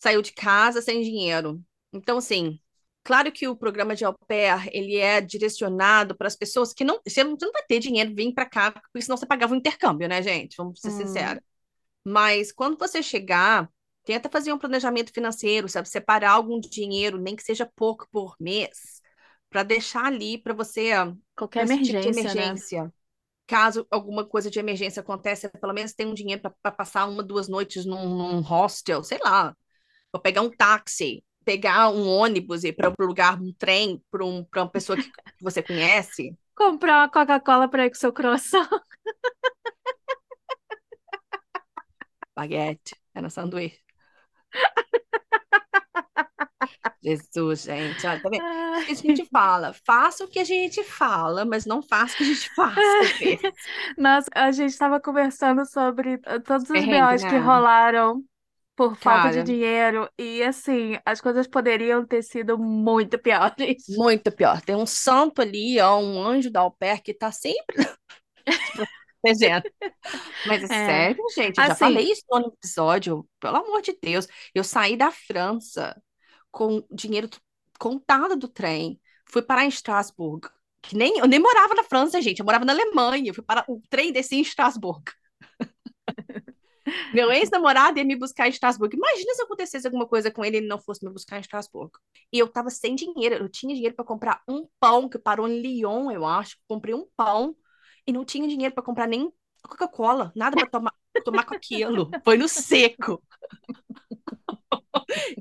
saiu 0.00 0.22
de 0.22 0.32
casa 0.32 0.82
sem 0.82 1.02
dinheiro. 1.02 1.62
Então, 1.92 2.18
assim, 2.18 2.60
claro 3.04 3.32
que 3.32 3.48
o 3.48 3.56
programa 3.56 3.96
de 3.96 4.04
au 4.04 4.14
pair, 4.28 4.68
ele 4.72 4.96
é 4.96 5.20
direcionado 5.20 6.16
para 6.16 6.28
as 6.28 6.36
pessoas 6.36 6.72
que 6.72 6.84
não, 6.84 7.00
você 7.06 7.24
não, 7.24 7.32
você 7.38 7.46
não 7.46 7.52
vai 7.52 7.64
ter 7.68 7.80
dinheiro 7.80 8.14
vir 8.14 8.34
para 8.34 8.46
cá, 8.46 8.72
porque 8.72 9.02
senão 9.02 9.16
você 9.18 9.26
pagava 9.26 9.54
o 9.54 9.56
intercâmbio, 9.56 10.08
né, 10.08 10.22
gente? 10.22 10.56
Vamos 10.56 10.80
ser 10.80 10.90
Hum. 10.90 10.92
sinceros. 10.92 11.42
Mas 12.04 12.52
quando 12.52 12.78
você 12.78 13.02
chegar, 13.02 13.70
tenta 14.04 14.28
fazer 14.28 14.52
um 14.52 14.58
planejamento 14.58 15.12
financeiro, 15.12 15.68
sabe? 15.68 15.88
Separar 15.88 16.32
algum 16.32 16.60
dinheiro, 16.60 17.18
nem 17.18 17.36
que 17.36 17.42
seja 17.42 17.70
pouco 17.76 18.08
por 18.10 18.34
mês, 18.40 19.00
para 19.48 19.62
deixar 19.62 20.06
ali 20.06 20.38
para 20.38 20.54
você 20.54 20.90
Qualquer 21.36 21.64
esse 21.64 21.74
tipo 21.74 21.96
emergência, 21.98 22.34
né? 22.34 22.42
emergência. 22.42 22.92
Caso 23.46 23.86
alguma 23.90 24.24
coisa 24.24 24.48
de 24.48 24.60
emergência 24.60 25.00
aconteça, 25.00 25.48
pelo 25.48 25.72
menos 25.72 25.92
tem 25.92 26.06
um 26.06 26.14
dinheiro 26.14 26.40
para 26.62 26.70
passar 26.72 27.06
uma, 27.06 27.22
duas 27.22 27.48
noites 27.48 27.84
num, 27.84 28.08
num 28.16 28.40
hostel, 28.40 29.02
sei 29.02 29.18
lá. 29.24 29.56
Ou 30.12 30.20
pegar 30.20 30.42
um 30.42 30.50
táxi, 30.50 31.24
pegar 31.44 31.88
um 31.90 32.08
ônibus 32.08 32.62
e 32.62 32.68
ir 32.68 32.72
para 32.72 32.90
um 32.90 33.06
lugar, 33.06 33.40
um 33.40 33.52
trem, 33.52 34.00
para 34.10 34.24
um, 34.24 34.44
para 34.44 34.62
uma 34.62 34.70
pessoa 34.70 34.96
que, 34.96 35.02
que 35.36 35.42
você 35.42 35.62
conhece. 35.62 36.36
Comprar 36.54 36.98
uma 37.00 37.08
Coca-Cola 37.08 37.68
para 37.68 37.86
ir 37.86 37.90
com 37.90 37.96
seu 37.96 38.12
croissant. 38.12 38.68
Baguete, 42.36 42.96
era 43.14 43.28
sanduíche. 43.30 43.89
Jesus, 47.02 47.62
gente, 47.62 48.06
olha, 48.06 48.20
tá. 48.20 48.28
O 48.28 48.84
que 48.84 48.92
a 48.92 48.94
gente 48.94 49.24
fala? 49.26 49.72
Faça 49.86 50.24
o 50.24 50.28
que 50.28 50.38
a 50.38 50.44
gente 50.44 50.84
fala, 50.84 51.44
mas 51.44 51.64
não 51.64 51.82
faça 51.82 52.14
o 52.14 52.16
que 52.18 52.24
a 52.24 52.26
gente 52.26 52.54
faz. 52.54 52.76
Nossa, 53.96 54.28
a 54.34 54.52
gente 54.52 54.70
estava 54.70 55.00
conversando 55.00 55.64
sobre 55.64 56.14
uh, 56.14 56.40
todos 56.44 56.68
os 56.68 56.68
BOs 56.68 57.24
que 57.24 57.32
né? 57.32 57.38
rolaram 57.38 58.22
por 58.76 58.96
falta 58.96 59.28
de 59.28 59.34
Cara, 59.34 59.44
dinheiro. 59.44 60.10
E 60.18 60.42
assim, 60.42 60.98
as 61.04 61.20
coisas 61.20 61.46
poderiam 61.46 62.04
ter 62.04 62.22
sido 62.22 62.58
muito 62.58 63.18
piores. 63.18 63.84
muito 63.88 64.30
pior. 64.30 64.60
Tem 64.60 64.76
um 64.76 64.86
santo 64.86 65.42
ali, 65.42 65.80
ó, 65.80 65.98
um 65.98 66.22
anjo 66.22 66.50
da 66.50 66.60
au 66.60 66.70
pair 66.70 67.02
que 67.02 67.14
tá 67.14 67.32
sempre 67.32 67.88
protegendo. 69.22 69.64
Mas 70.44 70.62
é 70.64 70.68
É. 70.70 71.06
sério, 71.06 71.24
gente, 71.36 71.58
eu 71.58 71.64
já 71.64 71.74
Assim, 71.74 71.76
falei 71.76 72.10
isso 72.12 72.24
no 72.30 72.48
episódio, 72.48 73.28
pelo 73.40 73.56
amor 73.58 73.82
de 73.82 73.96
Deus. 74.02 74.26
Eu 74.54 74.64
saí 74.64 74.96
da 74.96 75.10
França 75.10 76.00
com 76.50 76.84
dinheiro 76.90 77.28
contado 77.78 78.36
do 78.36 78.48
trem, 78.48 79.00
fui 79.30 79.42
parar 79.42 79.64
em 79.64 79.68
Estrasburgo, 79.68 80.50
que 80.82 80.96
nem 80.96 81.18
eu 81.18 81.26
nem 81.28 81.40
morava 81.40 81.74
na 81.74 81.84
França, 81.84 82.20
gente, 82.22 82.40
eu 82.40 82.44
morava 82.44 82.64
na 82.64 82.72
Alemanha. 82.72 83.30
Eu 83.30 83.34
fui 83.34 83.44
para 83.44 83.64
o 83.68 83.82
trem 83.90 84.12
descia 84.12 84.38
em 84.38 84.42
Estrasburgo. 84.42 85.04
Meu 87.12 87.30
ex-namorado 87.30 87.98
ia 87.98 88.04
me 88.04 88.16
buscar 88.16 88.46
em 88.46 88.50
Estrasburgo. 88.50 88.94
Imagina 88.96 89.34
se 89.34 89.42
acontecesse 89.42 89.86
alguma 89.86 90.06
coisa 90.06 90.30
com 90.30 90.44
ele 90.44 90.56
e 90.56 90.60
ele 90.60 90.66
não 90.68 90.78
fosse 90.78 91.04
me 91.04 91.12
buscar 91.12 91.36
em 91.36 91.40
Estrasburgo. 91.40 91.98
E 92.32 92.38
eu 92.38 92.48
tava 92.48 92.70
sem 92.70 92.94
dinheiro. 92.94 93.36
Eu 93.36 93.48
tinha 93.48 93.74
dinheiro 93.74 93.94
para 93.94 94.04
comprar 94.04 94.42
um 94.48 94.66
pão 94.78 95.08
que 95.08 95.18
parou 95.18 95.48
em 95.48 95.60
Lyon, 95.60 96.10
eu 96.10 96.24
acho. 96.26 96.56
Comprei 96.68 96.94
um 96.94 97.06
pão 97.16 97.54
e 98.06 98.12
não 98.12 98.24
tinha 98.24 98.48
dinheiro 98.48 98.74
para 98.74 98.84
comprar 98.84 99.06
nem 99.06 99.32
Coca-Cola, 99.62 100.32
nada 100.34 100.56
para 100.56 100.68
tomar, 100.68 100.94
tomar 101.24 101.44
com 101.44 101.54
aquilo. 101.54 102.10
Foi 102.24 102.36
no 102.36 102.48
seco. 102.48 103.22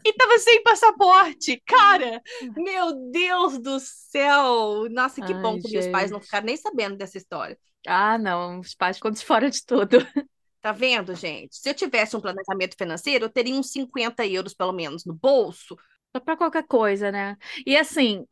E 0.04 0.14
tava 0.14 0.38
sem 0.40 0.64
passaporte. 0.64 1.62
Cara, 1.66 2.22
meu 2.56 3.12
Deus 3.12 3.60
do 3.60 3.80
céu. 3.80 4.88
Nossa, 4.90 5.22
que 5.22 5.34
bom 5.34 5.54
Ai, 5.54 5.60
que 5.60 5.72
meus 5.72 5.88
pais 5.88 6.12
não 6.12 6.22
ficaram 6.22 6.46
nem 6.46 6.58
sabendo 6.58 6.96
dessa 6.96 7.18
história. 7.18 7.58
Ah, 7.86 8.18
não, 8.18 8.60
os 8.60 8.76
pais 8.76 8.98
ficam 8.98 9.12
de 9.12 9.24
fora 9.24 9.50
de 9.50 9.64
tudo. 9.66 9.98
Tá 10.62 10.72
vendo, 10.72 11.16
gente? 11.16 11.56
Se 11.56 11.70
eu 11.70 11.74
tivesse 11.74 12.18
um 12.18 12.22
planejamento 12.22 12.76
financeiro, 12.78 13.26
eu 13.26 13.30
teria 13.30 13.56
uns 13.56 13.72
50 13.72 14.26
euros, 14.28 14.54
pelo 14.54 14.74
menos, 14.74 15.06
no 15.06 15.14
bolso. 15.14 15.78
Para 16.12 16.36
qualquer 16.36 16.64
coisa, 16.64 17.12
né? 17.12 17.38
E 17.66 17.78
assim, 17.78 18.26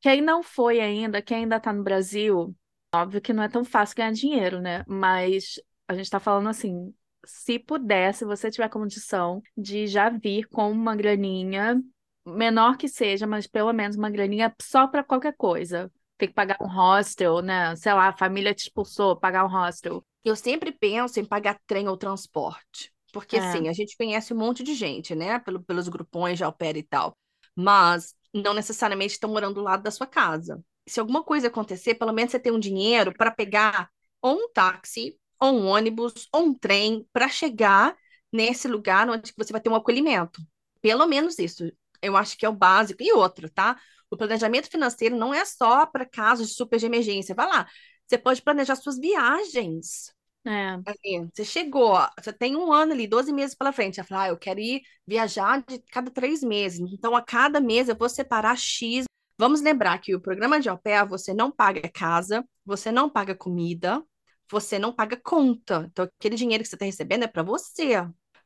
quem 0.00 0.20
não 0.20 0.42
foi 0.42 0.80
ainda, 0.80 1.20
quem 1.20 1.38
ainda 1.38 1.58
tá 1.58 1.72
no 1.72 1.82
Brasil, 1.82 2.54
óbvio 2.94 3.20
que 3.20 3.32
não 3.32 3.42
é 3.42 3.48
tão 3.48 3.64
fácil 3.64 3.96
ganhar 3.96 4.12
dinheiro, 4.12 4.60
né? 4.60 4.84
Mas 4.86 5.60
a 5.88 5.94
gente 5.94 6.10
tá 6.10 6.20
falando 6.20 6.48
assim, 6.48 6.94
se 7.24 7.58
puder, 7.58 8.14
se 8.14 8.24
você 8.24 8.50
tiver 8.50 8.68
condição 8.68 9.42
de 9.56 9.86
já 9.86 10.08
vir 10.08 10.48
com 10.48 10.70
uma 10.70 10.94
graninha 10.96 11.80
menor 12.24 12.76
que 12.76 12.88
seja, 12.88 13.26
mas 13.26 13.46
pelo 13.46 13.72
menos 13.72 13.96
uma 13.96 14.10
graninha 14.10 14.54
só 14.60 14.86
para 14.86 15.04
qualquer 15.04 15.34
coisa. 15.36 15.90
Tem 16.18 16.28
que 16.28 16.34
pagar 16.34 16.58
um 16.60 16.66
hostel, 16.66 17.40
né? 17.40 17.74
Sei 17.76 17.92
lá, 17.92 18.08
a 18.08 18.16
família 18.16 18.54
te 18.54 18.64
expulsou, 18.64 19.16
pagar 19.16 19.44
um 19.44 19.48
hostel. 19.48 20.04
Eu 20.22 20.36
sempre 20.36 20.70
penso 20.70 21.18
em 21.18 21.24
pagar 21.24 21.58
trem 21.66 21.88
ou 21.88 21.96
transporte. 21.96 22.92
Porque, 23.12 23.36
É. 23.36 23.40
assim, 23.40 23.68
a 23.68 23.72
gente 23.72 23.96
conhece 23.96 24.32
um 24.34 24.36
monte 24.38 24.62
de 24.62 24.74
gente, 24.74 25.14
né? 25.14 25.38
Pelo, 25.40 25.62
pelos 25.62 25.88
grupões 25.88 26.38
de 26.38 26.44
pair 26.52 26.76
e 26.76 26.82
tal. 26.82 27.16
Mas 27.56 28.14
não 28.32 28.54
necessariamente 28.54 29.14
estão 29.14 29.30
morando 29.30 29.54
do 29.54 29.62
lado 29.62 29.82
da 29.82 29.90
sua 29.90 30.06
casa. 30.06 30.62
Se 30.90 31.00
alguma 31.00 31.22
coisa 31.22 31.48
acontecer, 31.48 31.94
pelo 31.94 32.12
menos 32.12 32.32
você 32.32 32.38
tem 32.40 32.52
um 32.52 32.58
dinheiro 32.58 33.12
para 33.16 33.30
pegar 33.30 33.88
ou 34.20 34.36
um 34.36 34.52
táxi, 34.52 35.16
ou 35.40 35.52
um 35.52 35.66
ônibus, 35.66 36.28
ou 36.32 36.46
um 36.46 36.54
trem, 36.54 37.06
para 37.12 37.28
chegar 37.28 37.96
nesse 38.32 38.68
lugar 38.68 39.08
onde 39.08 39.32
você 39.36 39.52
vai 39.52 39.60
ter 39.60 39.70
um 39.70 39.74
acolhimento. 39.74 40.42
Pelo 40.80 41.06
menos 41.06 41.38
isso. 41.38 41.70
Eu 42.02 42.16
acho 42.16 42.36
que 42.36 42.44
é 42.44 42.48
o 42.48 42.54
básico. 42.54 43.02
E 43.02 43.12
outra, 43.12 43.48
tá? 43.48 43.80
O 44.10 44.16
planejamento 44.16 44.68
financeiro 44.68 45.16
não 45.16 45.32
é 45.32 45.44
só 45.44 45.86
para 45.86 46.04
casos 46.04 46.56
super 46.56 46.78
de 46.78 46.86
emergência. 46.86 47.34
Vai 47.34 47.46
lá. 47.46 47.68
Você 48.06 48.18
pode 48.18 48.42
planejar 48.42 48.74
suas 48.76 48.98
viagens. 48.98 50.12
É. 50.44 50.78
Ali, 50.84 51.30
Você 51.32 51.44
chegou, 51.44 51.98
você 52.18 52.32
tem 52.32 52.56
um 52.56 52.72
ano 52.72 52.92
ali, 52.92 53.06
12 53.06 53.32
meses 53.32 53.54
pela 53.54 53.72
frente. 53.72 53.96
Você 53.96 54.04
fala, 54.04 54.24
ah, 54.24 54.28
eu 54.28 54.38
quero 54.38 54.58
ir 54.58 54.82
viajar 55.06 55.62
de 55.68 55.78
cada 55.92 56.10
três 56.10 56.42
meses. 56.42 56.80
Então, 56.92 57.14
a 57.14 57.22
cada 57.22 57.60
mês 57.60 57.88
eu 57.88 57.96
vou 57.96 58.08
separar 58.08 58.56
X. 58.56 59.04
Vamos 59.40 59.62
lembrar 59.62 59.98
que 60.00 60.14
o 60.14 60.20
programa 60.20 60.60
de 60.60 60.68
au 60.68 60.76
pair, 60.76 61.08
você 61.08 61.32
não 61.32 61.50
paga 61.50 61.88
casa, 61.88 62.44
você 62.62 62.92
não 62.92 63.08
paga 63.08 63.34
comida, 63.34 64.04
você 64.50 64.78
não 64.78 64.92
paga 64.92 65.16
conta. 65.16 65.86
Então, 65.90 66.04
aquele 66.04 66.36
dinheiro 66.36 66.62
que 66.62 66.68
você 66.68 66.76
está 66.76 66.84
recebendo 66.84 67.22
é 67.22 67.26
para 67.26 67.42
você. 67.42 67.94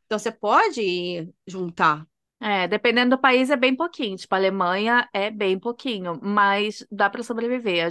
Então, 0.07 0.17
você 0.21 0.31
pode 0.31 1.35
juntar. 1.49 2.07
É, 2.41 2.69
dependendo 2.69 3.17
do 3.17 3.21
país 3.21 3.51
é 3.51 3.57
bem 3.57 3.75
pouquinho. 3.75 4.17
Tipo, 4.17 4.37
a 4.37 4.39
Alemanha 4.39 5.09
é 5.13 5.33
bem 5.33 5.59
pouquinho, 5.59 6.21
mas 6.23 6.87
dá 6.93 7.11
para 7.11 7.25
sobreviver. 7.25 7.91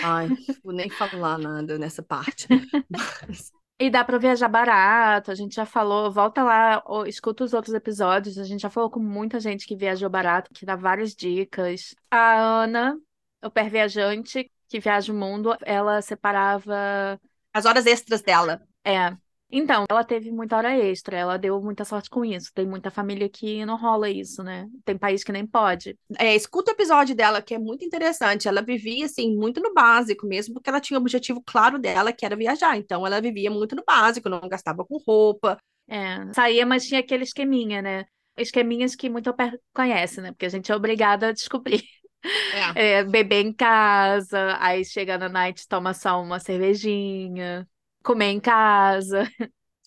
Ai, 0.00 0.30
vou 0.62 0.72
nem 0.72 0.88
falar 0.88 1.36
nada 1.36 1.76
nessa 1.80 2.00
parte. 2.00 2.46
Mas, 2.88 3.50
E 3.78 3.90
dá 3.90 4.04
para 4.04 4.18
viajar 4.18 4.48
barato. 4.48 5.30
A 5.30 5.34
gente 5.34 5.54
já 5.54 5.66
falou, 5.66 6.10
volta 6.10 6.42
lá, 6.42 6.82
ou 6.86 7.06
escuta 7.06 7.44
os 7.44 7.52
outros 7.52 7.74
episódios. 7.74 8.38
A 8.38 8.44
gente 8.44 8.60
já 8.60 8.70
falou 8.70 8.90
com 8.90 9.00
muita 9.00 9.40
gente 9.40 9.66
que 9.66 9.74
viajou 9.76 10.08
barato, 10.08 10.50
que 10.54 10.64
dá 10.64 10.76
várias 10.76 11.14
dicas. 11.14 11.94
A 12.10 12.36
Ana, 12.62 12.96
o 13.42 13.50
pé 13.50 13.68
viajante, 13.68 14.50
que 14.68 14.78
viaja 14.78 15.12
o 15.12 15.16
mundo, 15.16 15.56
ela 15.62 16.00
separava. 16.00 17.20
as 17.52 17.64
horas 17.64 17.86
extras 17.86 18.22
dela. 18.22 18.62
É. 18.84 19.16
Então, 19.54 19.84
ela 19.90 20.02
teve 20.02 20.32
muita 20.32 20.56
hora 20.56 20.74
extra, 20.78 21.14
ela 21.14 21.36
deu 21.36 21.60
muita 21.60 21.84
sorte 21.84 22.08
com 22.08 22.24
isso. 22.24 22.50
Tem 22.54 22.66
muita 22.66 22.90
família 22.90 23.28
que 23.28 23.66
não 23.66 23.76
rola 23.76 24.08
isso, 24.08 24.42
né? 24.42 24.66
Tem 24.82 24.96
país 24.96 25.22
que 25.22 25.30
nem 25.30 25.46
pode. 25.46 25.94
É, 26.18 26.34
escuta 26.34 26.70
o 26.70 26.74
episódio 26.74 27.14
dela, 27.14 27.42
que 27.42 27.54
é 27.54 27.58
muito 27.58 27.84
interessante. 27.84 28.48
Ela 28.48 28.62
vivia, 28.62 29.04
assim, 29.04 29.36
muito 29.36 29.60
no 29.60 29.74
básico 29.74 30.26
mesmo, 30.26 30.54
porque 30.54 30.70
ela 30.70 30.80
tinha 30.80 30.98
o 30.98 31.02
objetivo 31.02 31.42
claro 31.44 31.78
dela, 31.78 32.14
que 32.14 32.24
era 32.24 32.34
viajar. 32.34 32.78
Então, 32.78 33.06
ela 33.06 33.20
vivia 33.20 33.50
muito 33.50 33.76
no 33.76 33.84
básico, 33.86 34.30
não 34.30 34.40
gastava 34.48 34.86
com 34.86 34.96
roupa. 35.06 35.58
É, 35.86 36.32
saía, 36.32 36.64
mas 36.64 36.86
tinha 36.86 37.00
aquele 37.00 37.24
esqueminha, 37.24 37.82
né? 37.82 38.06
Esqueminhas 38.38 38.94
que 38.96 39.10
muito 39.10 39.34
conhece, 39.74 40.22
né? 40.22 40.32
Porque 40.32 40.46
a 40.46 40.48
gente 40.48 40.72
é 40.72 40.74
obrigada 40.74 41.28
a 41.28 41.32
descobrir. 41.32 41.82
É. 41.82 41.92
É, 43.00 43.04
beber 43.04 43.44
em 43.44 43.52
casa, 43.52 44.56
aí 44.60 44.84
chega 44.84 45.18
na 45.18 45.28
night, 45.28 45.66
toma 45.66 45.92
só 45.92 46.22
uma 46.22 46.38
cervejinha, 46.38 47.68
comer 48.02 48.26
em 48.30 48.40
casa. 48.40 49.28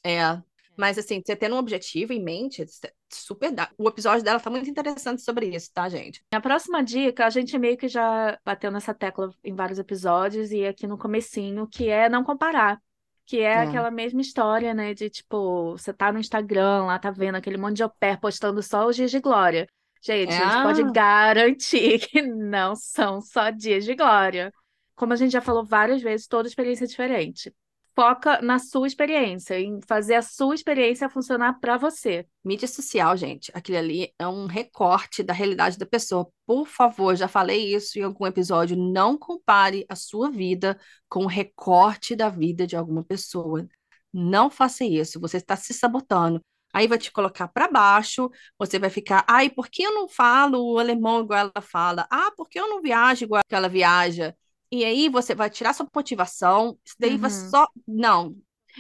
É. 0.04 0.42
Mas, 0.78 0.98
assim, 0.98 1.22
você 1.26 1.36
tendo 1.36 1.56
um 1.56 1.60
objetivo 1.60 2.12
em 2.12 2.22
mente, 2.22 2.62
é 2.62 2.66
super 3.10 3.50
dá. 3.52 3.70
O 3.78 3.88
episódio 3.88 4.24
dela 4.24 4.40
tá 4.40 4.50
muito 4.50 4.70
interessante 4.70 5.22
sobre 5.22 5.48
isso, 5.48 5.72
tá, 5.74 5.88
gente? 5.88 6.22
A 6.34 6.42
próxima 6.42 6.84
dica, 6.84 7.26
a 7.26 7.30
gente 7.30 7.58
meio 7.58 7.78
que 7.78 7.88
já 7.88 8.38
bateu 8.44 8.70
nessa 8.72 8.94
tecla 8.94 9.32
em 9.44 9.56
vários 9.56 9.80
episódios 9.80 10.52
e 10.52 10.66
aqui 10.66 10.86
no 10.86 10.98
comecinho, 10.98 11.66
que 11.68 11.88
é 11.90 12.10
não 12.10 12.24
comparar. 12.26 12.80
Que 13.26 13.40
é 13.40 13.54
É. 13.54 13.58
aquela 13.64 13.90
mesma 13.90 14.20
história, 14.22 14.74
né? 14.74 14.94
De 14.94 15.10
tipo, 15.10 15.72
você 15.72 15.94
tá 15.94 16.12
no 16.12 16.20
Instagram 16.20 16.84
lá, 16.86 17.00
tá 17.00 17.10
vendo 17.10 17.36
aquele 17.36 17.58
monte 17.58 17.78
de 17.78 17.84
au 17.84 17.90
pair 18.00 18.20
postando 18.20 18.62
só 18.62 18.86
os 18.86 18.96
dias 18.98 19.10
de 19.12 19.20
glória. 19.20 19.68
Gente, 20.02 20.34
a 20.34 20.38
gente 20.46 20.62
pode 20.64 20.82
É. 20.82 20.92
garantir 20.92 22.00
que 22.12 22.22
não 22.22 22.76
são 22.76 23.22
só 23.22 23.50
dias 23.50 23.86
de 23.86 23.96
glória. 23.96 24.52
Como 24.94 25.14
a 25.14 25.16
gente 25.16 25.32
já 25.32 25.42
falou 25.42 25.66
várias 25.66 26.02
vezes, 26.02 26.28
toda 26.28 26.48
experiência 26.48 26.84
é 26.84 26.88
diferente. 26.88 27.52
Foca 27.96 28.42
na 28.42 28.60
sua 28.60 28.88
experiência, 28.88 29.58
em 29.58 29.80
fazer 29.88 30.16
a 30.16 30.22
sua 30.22 30.54
experiência 30.54 31.08
funcionar 31.08 31.62
para 31.62 31.78
você. 31.78 32.28
Mídia 32.44 32.68
social, 32.68 33.16
gente, 33.16 33.50
aquilo 33.54 33.78
ali 33.78 34.14
é 34.20 34.28
um 34.28 34.48
recorte 34.48 35.24
da 35.24 35.32
realidade 35.34 35.78
da 35.78 35.86
pessoa. 35.86 36.28
Por 36.46 36.68
favor, 36.68 37.16
já 37.16 37.30
falei 37.30 37.74
isso 37.74 37.98
em 37.98 38.02
algum 38.02 38.26
episódio, 38.26 38.76
não 38.76 39.18
compare 39.18 39.86
a 39.88 39.96
sua 39.96 40.30
vida 40.30 40.78
com 41.08 41.24
o 41.24 41.28
recorte 41.28 42.18
da 42.18 42.28
vida 42.28 42.68
de 42.68 42.76
alguma 42.76 43.02
pessoa. 43.02 43.66
Não 44.12 44.50
faça 44.50 44.84
isso, 44.84 45.18
você 45.18 45.38
está 45.38 45.56
se 45.56 45.74
sabotando. 45.74 46.42
Aí 46.74 46.88
vai 46.90 46.98
te 46.98 47.10
colocar 47.10 47.48
para 47.48 47.70
baixo, 47.70 48.30
você 48.60 48.78
vai 48.78 48.90
ficar, 48.90 49.24
ai, 49.26 49.50
por 49.50 49.70
que 49.70 49.84
eu 49.84 49.94
não 49.94 50.10
falo 50.10 50.74
o 50.74 50.78
alemão 50.78 51.22
igual 51.22 51.40
ela 51.40 51.62
fala? 51.62 52.06
Ah, 52.12 52.30
por 52.36 52.50
que 52.50 52.60
eu 52.60 52.68
não 52.68 52.82
viajo 52.82 53.24
igual 53.24 53.42
ela 53.50 53.70
viaja? 53.70 54.36
E 54.72 54.84
aí 54.86 55.10
você 55.10 55.36
vai 55.36 55.50
tirar 55.50 55.74
sua 55.74 55.88
motivação, 55.94 56.78
isso 56.86 56.96
daí 57.00 57.18
vai 57.18 57.30
Uhum. 57.30 57.50
só. 57.50 57.68
Não, 57.88 58.36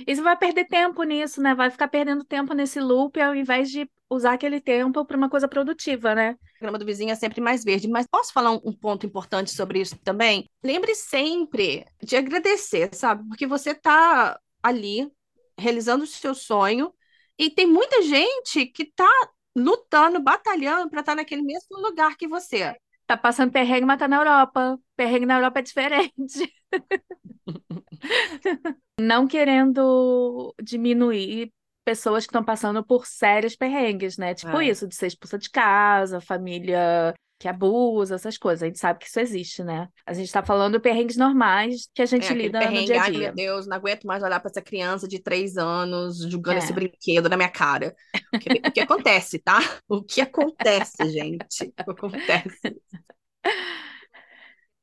E 0.08 0.16
você 0.16 0.22
vai 0.22 0.38
perder 0.38 0.66
tempo 0.66 1.04
nisso, 1.04 1.42
né? 1.42 1.54
Vai 1.56 1.70
ficar 1.70 1.88
perdendo 1.88 2.24
tempo 2.24 2.54
nesse 2.54 2.80
loop 2.80 3.20
ao 3.22 3.36
invés 3.36 3.70
de 3.72 3.90
usar 4.10 4.34
aquele 4.34 4.60
tempo 4.62 5.06
para 5.06 5.18
uma 5.18 5.30
coisa 5.30 5.48
produtiva, 5.48 6.14
né? 6.16 6.38
A 6.58 6.60
grama 6.62 6.80
do 6.80 6.86
vizinho 6.86 7.12
é 7.12 7.16
sempre 7.16 7.42
mais 7.42 7.64
verde. 7.64 7.88
Mas 7.88 8.08
posso 8.08 8.32
falar 8.34 8.52
um, 8.52 8.62
um 8.64 8.74
ponto 8.74 9.06
importante 9.06 9.52
sobre 9.52 9.80
isso 9.82 9.98
também? 10.00 10.50
Lembre 10.64 10.96
sempre 10.96 11.86
de 12.02 12.16
agradecer, 12.16 12.90
sabe? 12.96 13.28
Porque 13.28 13.46
você 13.46 13.74
tá 13.76 14.40
ali 14.64 15.12
realizando 15.58 16.04
o 16.04 16.08
seu 16.08 16.34
sonho 16.34 16.94
e 17.38 17.50
tem 17.50 17.68
muita 17.68 18.02
gente 18.02 18.66
que 18.68 18.86
tá 18.86 19.10
lutando, 19.56 20.22
batalhando 20.22 20.90
para 20.90 21.02
estar 21.02 21.16
naquele 21.16 21.42
mesmo 21.42 21.78
lugar 21.80 22.16
que 22.18 22.28
você. 22.28 22.76
Tá 23.08 23.16
passando 23.16 23.52
perrengue, 23.52 23.86
mas 23.86 24.00
tá 24.00 24.08
na 24.08 24.18
Europa. 24.18 24.80
Perrengue 24.96 25.26
na 25.26 25.38
Europa 25.38 25.60
é 25.60 25.62
diferente. 25.62 26.54
Não 29.00 29.28
querendo 29.28 30.54
diminuir 30.62 31.52
pessoas 31.84 32.26
que 32.26 32.30
estão 32.30 32.44
passando 32.44 32.84
por 32.84 33.06
sérios 33.06 33.56
perrengues, 33.56 34.18
né? 34.18 34.34
Tipo 34.34 34.60
É. 34.60 34.68
isso, 34.68 34.88
de 34.88 34.96
ser 34.96 35.08
expulsa 35.08 35.38
de 35.38 35.50
casa, 35.50 36.22
família 36.22 37.14
que 37.46 37.50
abusa, 37.50 38.16
essas 38.16 38.38
coisas. 38.38 38.64
A 38.64 38.66
gente 38.66 38.80
sabe 38.80 39.00
que 39.00 39.06
isso 39.08 39.20
existe, 39.20 39.64
né? 39.64 39.88
A 40.06 40.14
gente 40.14 40.32
tá 40.32 40.44
falando 40.44 40.82
perrengues 40.82 41.16
normais 41.16 41.88
que 41.94 42.02
a 42.02 42.06
gente 42.08 42.32
É 42.32 42.34
lida 42.34 42.60
no 42.72 42.84
dia 42.84 43.00
a 43.00 43.04
ai 43.04 43.12
dia. 43.12 43.20
meu 43.20 43.34
Deus, 43.34 43.68
não 43.68 43.78
aguento 43.78 44.06
mais 44.06 44.24
olhar 44.24 44.40
para 44.40 44.50
essa 44.50 44.62
criança 44.62 45.08
de 45.08 45.20
três 45.22 45.58
anos 45.58 46.20
jogando 46.30 46.56
É. 46.56 46.60
esse 46.60 46.74
brinquedo 46.74 47.30
na 47.30 47.38
minha 47.38 47.50
cara. 47.52 47.96
O 48.34 48.40
que, 48.40 48.50
o 48.68 48.72
que 48.72 48.80
acontece, 48.80 49.40
tá? 49.40 49.60
O 49.88 50.04
que 50.04 50.22
acontece, 50.22 51.08
gente? 51.10 51.66
O 51.66 51.72
que 51.72 51.92
acontece? 51.92 52.82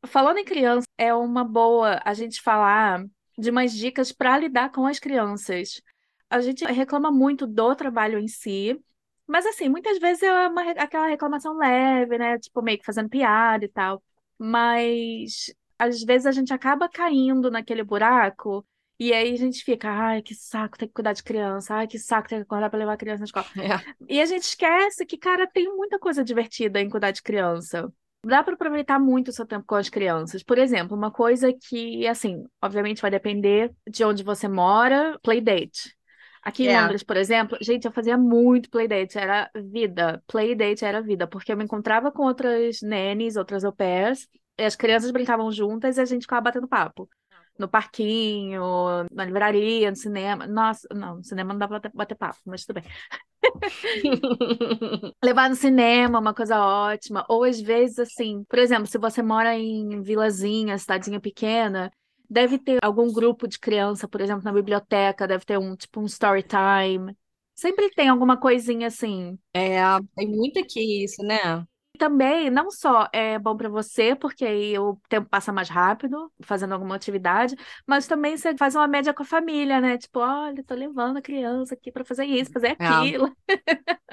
Falando 0.06 0.38
em 0.38 0.44
criança, 0.44 0.86
é 0.98 1.14
uma 1.14 1.44
boa 1.44 2.00
a 2.04 2.12
gente 2.14 2.40
falar 2.42 3.04
de 3.38 3.50
umas 3.50 3.72
dicas 3.72 4.12
para 4.12 4.38
lidar 4.38 4.70
com 4.72 4.86
as 4.86 4.98
crianças. 4.98 5.80
A 6.28 6.40
gente 6.40 6.64
reclama 6.64 7.10
muito 7.10 7.46
do 7.46 7.74
trabalho 7.74 8.18
em 8.18 8.26
si, 8.28 8.78
mas 9.26 9.46
assim, 9.46 9.68
muitas 9.68 9.98
vezes 9.98 10.22
é 10.22 10.48
uma, 10.48 10.70
aquela 10.72 11.06
reclamação 11.06 11.56
leve, 11.56 12.18
né? 12.18 12.38
Tipo, 12.38 12.62
meio 12.62 12.78
que 12.78 12.84
fazendo 12.84 13.08
piada 13.08 13.64
e 13.64 13.68
tal. 13.68 14.02
Mas 14.38 15.52
às 15.78 16.02
vezes 16.02 16.26
a 16.26 16.32
gente 16.32 16.52
acaba 16.52 16.88
caindo 16.88 17.50
naquele 17.50 17.82
buraco 17.82 18.64
e 18.98 19.12
aí 19.12 19.32
a 19.32 19.36
gente 19.36 19.64
fica, 19.64 19.90
ai, 19.90 20.22
que 20.22 20.32
saco 20.32 20.78
ter 20.78 20.86
que 20.86 20.92
cuidar 20.92 21.12
de 21.12 21.24
criança, 21.24 21.74
ai, 21.74 21.88
que 21.88 21.98
saco 21.98 22.28
ter 22.28 22.36
que 22.36 22.42
acordar 22.42 22.70
para 22.70 22.78
levar 22.78 22.92
a 22.92 22.96
criança 22.96 23.18
na 23.18 23.24
escola. 23.24 23.46
É. 23.58 23.94
E 24.08 24.20
a 24.20 24.26
gente 24.26 24.44
esquece 24.44 25.04
que, 25.04 25.18
cara, 25.18 25.44
tem 25.44 25.66
muita 25.74 25.98
coisa 25.98 26.22
divertida 26.22 26.80
em 26.80 26.88
cuidar 26.88 27.10
de 27.10 27.20
criança. 27.20 27.92
Dá 28.24 28.44
para 28.44 28.54
aproveitar 28.54 29.00
muito 29.00 29.28
o 29.28 29.32
seu 29.32 29.44
tempo 29.44 29.64
com 29.66 29.74
as 29.74 29.88
crianças. 29.88 30.44
Por 30.44 30.56
exemplo, 30.56 30.96
uma 30.96 31.10
coisa 31.10 31.52
que, 31.52 32.06
assim, 32.06 32.44
obviamente 32.62 33.02
vai 33.02 33.10
depender 33.10 33.72
de 33.88 34.04
onde 34.04 34.22
você 34.22 34.46
mora, 34.46 35.18
playdate. 35.20 35.96
Aqui 36.42 36.64
em 36.64 36.68
É. 36.68 36.80
Londres, 36.82 37.02
por 37.04 37.16
exemplo, 37.16 37.56
gente, 37.60 37.84
eu 37.86 37.92
fazia 37.92 38.18
muito 38.18 38.68
playdate, 38.70 39.16
era 39.18 39.50
vida. 39.54 40.22
Playdate 40.26 40.84
era 40.84 41.00
vida, 41.00 41.26
porque 41.26 41.52
eu 41.52 41.56
me 41.56 41.64
encontrava 41.64 42.10
com 42.10 42.24
outras 42.24 42.80
nannies, 42.82 43.36
outras 43.36 43.64
au 43.64 43.72
pairs, 43.72 44.28
e 44.58 44.64
as 44.64 44.74
crianças 44.76 45.10
brincavam 45.12 45.50
juntas 45.52 45.96
e 45.98 46.00
a 46.00 46.04
gente 46.04 46.22
ficava 46.22 46.40
batendo 46.42 46.66
papo. 46.68 47.08
No 47.58 47.68
parquinho, 47.68 48.60
na 49.12 49.24
livraria, 49.24 49.90
no 49.90 49.96
cinema. 49.96 50.46
Nossa, 50.46 50.88
não, 50.92 51.16
no 51.16 51.24
cinema 51.24 51.52
não 51.52 51.58
dá 51.58 51.68
pra 51.68 51.78
bater, 51.78 51.92
bater 51.94 52.14
papo, 52.16 52.40
mas 52.46 52.64
tudo 52.64 52.80
bem. 52.80 52.84
Levar 55.24 55.48
no 55.48 55.54
cinema, 55.56 56.18
uma 56.18 56.34
coisa 56.34 56.58
ótima. 56.60 57.24
Ou 57.28 57.44
às 57.44 57.60
vezes, 57.60 57.98
assim, 58.00 58.44
por 58.48 58.58
exemplo, 58.58 58.86
se 58.86 58.98
você 58.98 59.22
mora 59.22 59.54
em 59.56 60.02
vilazinha, 60.02 60.76
cidadezinha 60.78 61.20
pequena, 61.20 61.92
deve 62.32 62.58
ter 62.58 62.78
algum 62.82 63.12
grupo 63.12 63.46
de 63.48 63.58
criança, 63.58 64.08
por 64.08 64.20
exemplo, 64.20 64.44
na 64.44 64.52
biblioteca, 64.52 65.26
deve 65.28 65.44
ter 65.44 65.58
um 65.58 65.76
tipo 65.76 66.00
um 66.00 66.06
story 66.06 66.42
time. 66.42 67.16
Sempre 67.54 67.90
tem 67.90 68.08
alguma 68.08 68.38
coisinha 68.38 68.88
assim. 68.88 69.38
É, 69.54 69.80
tem 70.16 70.28
muito 70.28 70.58
aqui 70.60 71.04
isso, 71.04 71.22
né? 71.22 71.66
Também, 71.98 72.50
não 72.50 72.68
só 72.70 73.08
é 73.12 73.38
bom 73.38 73.56
para 73.56 73.68
você, 73.68 74.16
porque 74.16 74.44
aí 74.44 74.76
o 74.78 74.98
tempo 75.08 75.28
passa 75.28 75.52
mais 75.52 75.68
rápido, 75.68 76.32
fazendo 76.42 76.72
alguma 76.74 76.96
atividade, 76.96 77.54
mas 77.86 78.08
também 78.08 78.36
você 78.36 78.56
faz 78.56 78.74
uma 78.74 78.88
média 78.88 79.14
com 79.14 79.22
a 79.22 79.26
família, 79.26 79.80
né? 79.80 79.96
Tipo, 79.98 80.18
olha, 80.18 80.64
tô 80.64 80.74
levando 80.74 81.18
a 81.18 81.22
criança 81.22 81.74
aqui 81.74 81.92
para 81.92 82.04
fazer 82.04 82.24
isso, 82.24 82.50
fazer 82.52 82.68
É, 82.78 82.86
aquilo. 82.86 83.32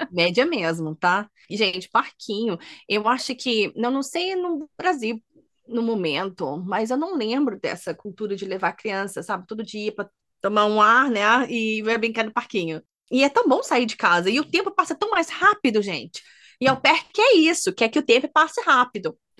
média 0.08 0.44
mesmo, 0.46 0.94
tá? 0.96 1.30
E, 1.48 1.56
gente, 1.56 1.88
parquinho, 1.88 2.58
eu 2.88 3.06
acho 3.08 3.34
que, 3.34 3.72
não, 3.76 3.90
não 3.90 4.02
sei 4.02 4.34
no 4.36 4.68
Brasil 4.76 5.22
no 5.70 5.82
momento, 5.82 6.56
mas 6.58 6.90
eu 6.90 6.96
não 6.96 7.16
lembro 7.16 7.58
dessa 7.60 7.94
cultura 7.94 8.36
de 8.36 8.44
levar 8.44 8.72
criança, 8.72 9.22
sabe? 9.22 9.46
Todo 9.46 9.64
dia 9.64 9.92
para 9.94 10.10
tomar 10.40 10.66
um 10.66 10.80
ar, 10.80 11.10
né? 11.10 11.22
E 11.50 11.82
vai 11.82 11.98
brincar 11.98 12.24
no 12.24 12.32
parquinho. 12.32 12.82
E 13.10 13.24
é 13.24 13.28
tão 13.28 13.48
bom 13.48 13.62
sair 13.62 13.86
de 13.86 13.96
casa, 13.96 14.30
e 14.30 14.38
o 14.40 14.44
tempo 14.44 14.70
passa 14.70 14.94
tão 14.94 15.10
mais 15.10 15.28
rápido, 15.30 15.82
gente. 15.82 16.22
E 16.60 16.68
ao 16.68 16.80
pé 16.80 16.94
que 17.12 17.20
é 17.20 17.36
isso, 17.38 17.72
quer 17.74 17.88
que 17.88 17.98
o 17.98 18.02
tempo 18.04 18.28
passe 18.32 18.60
rápido. 18.62 19.16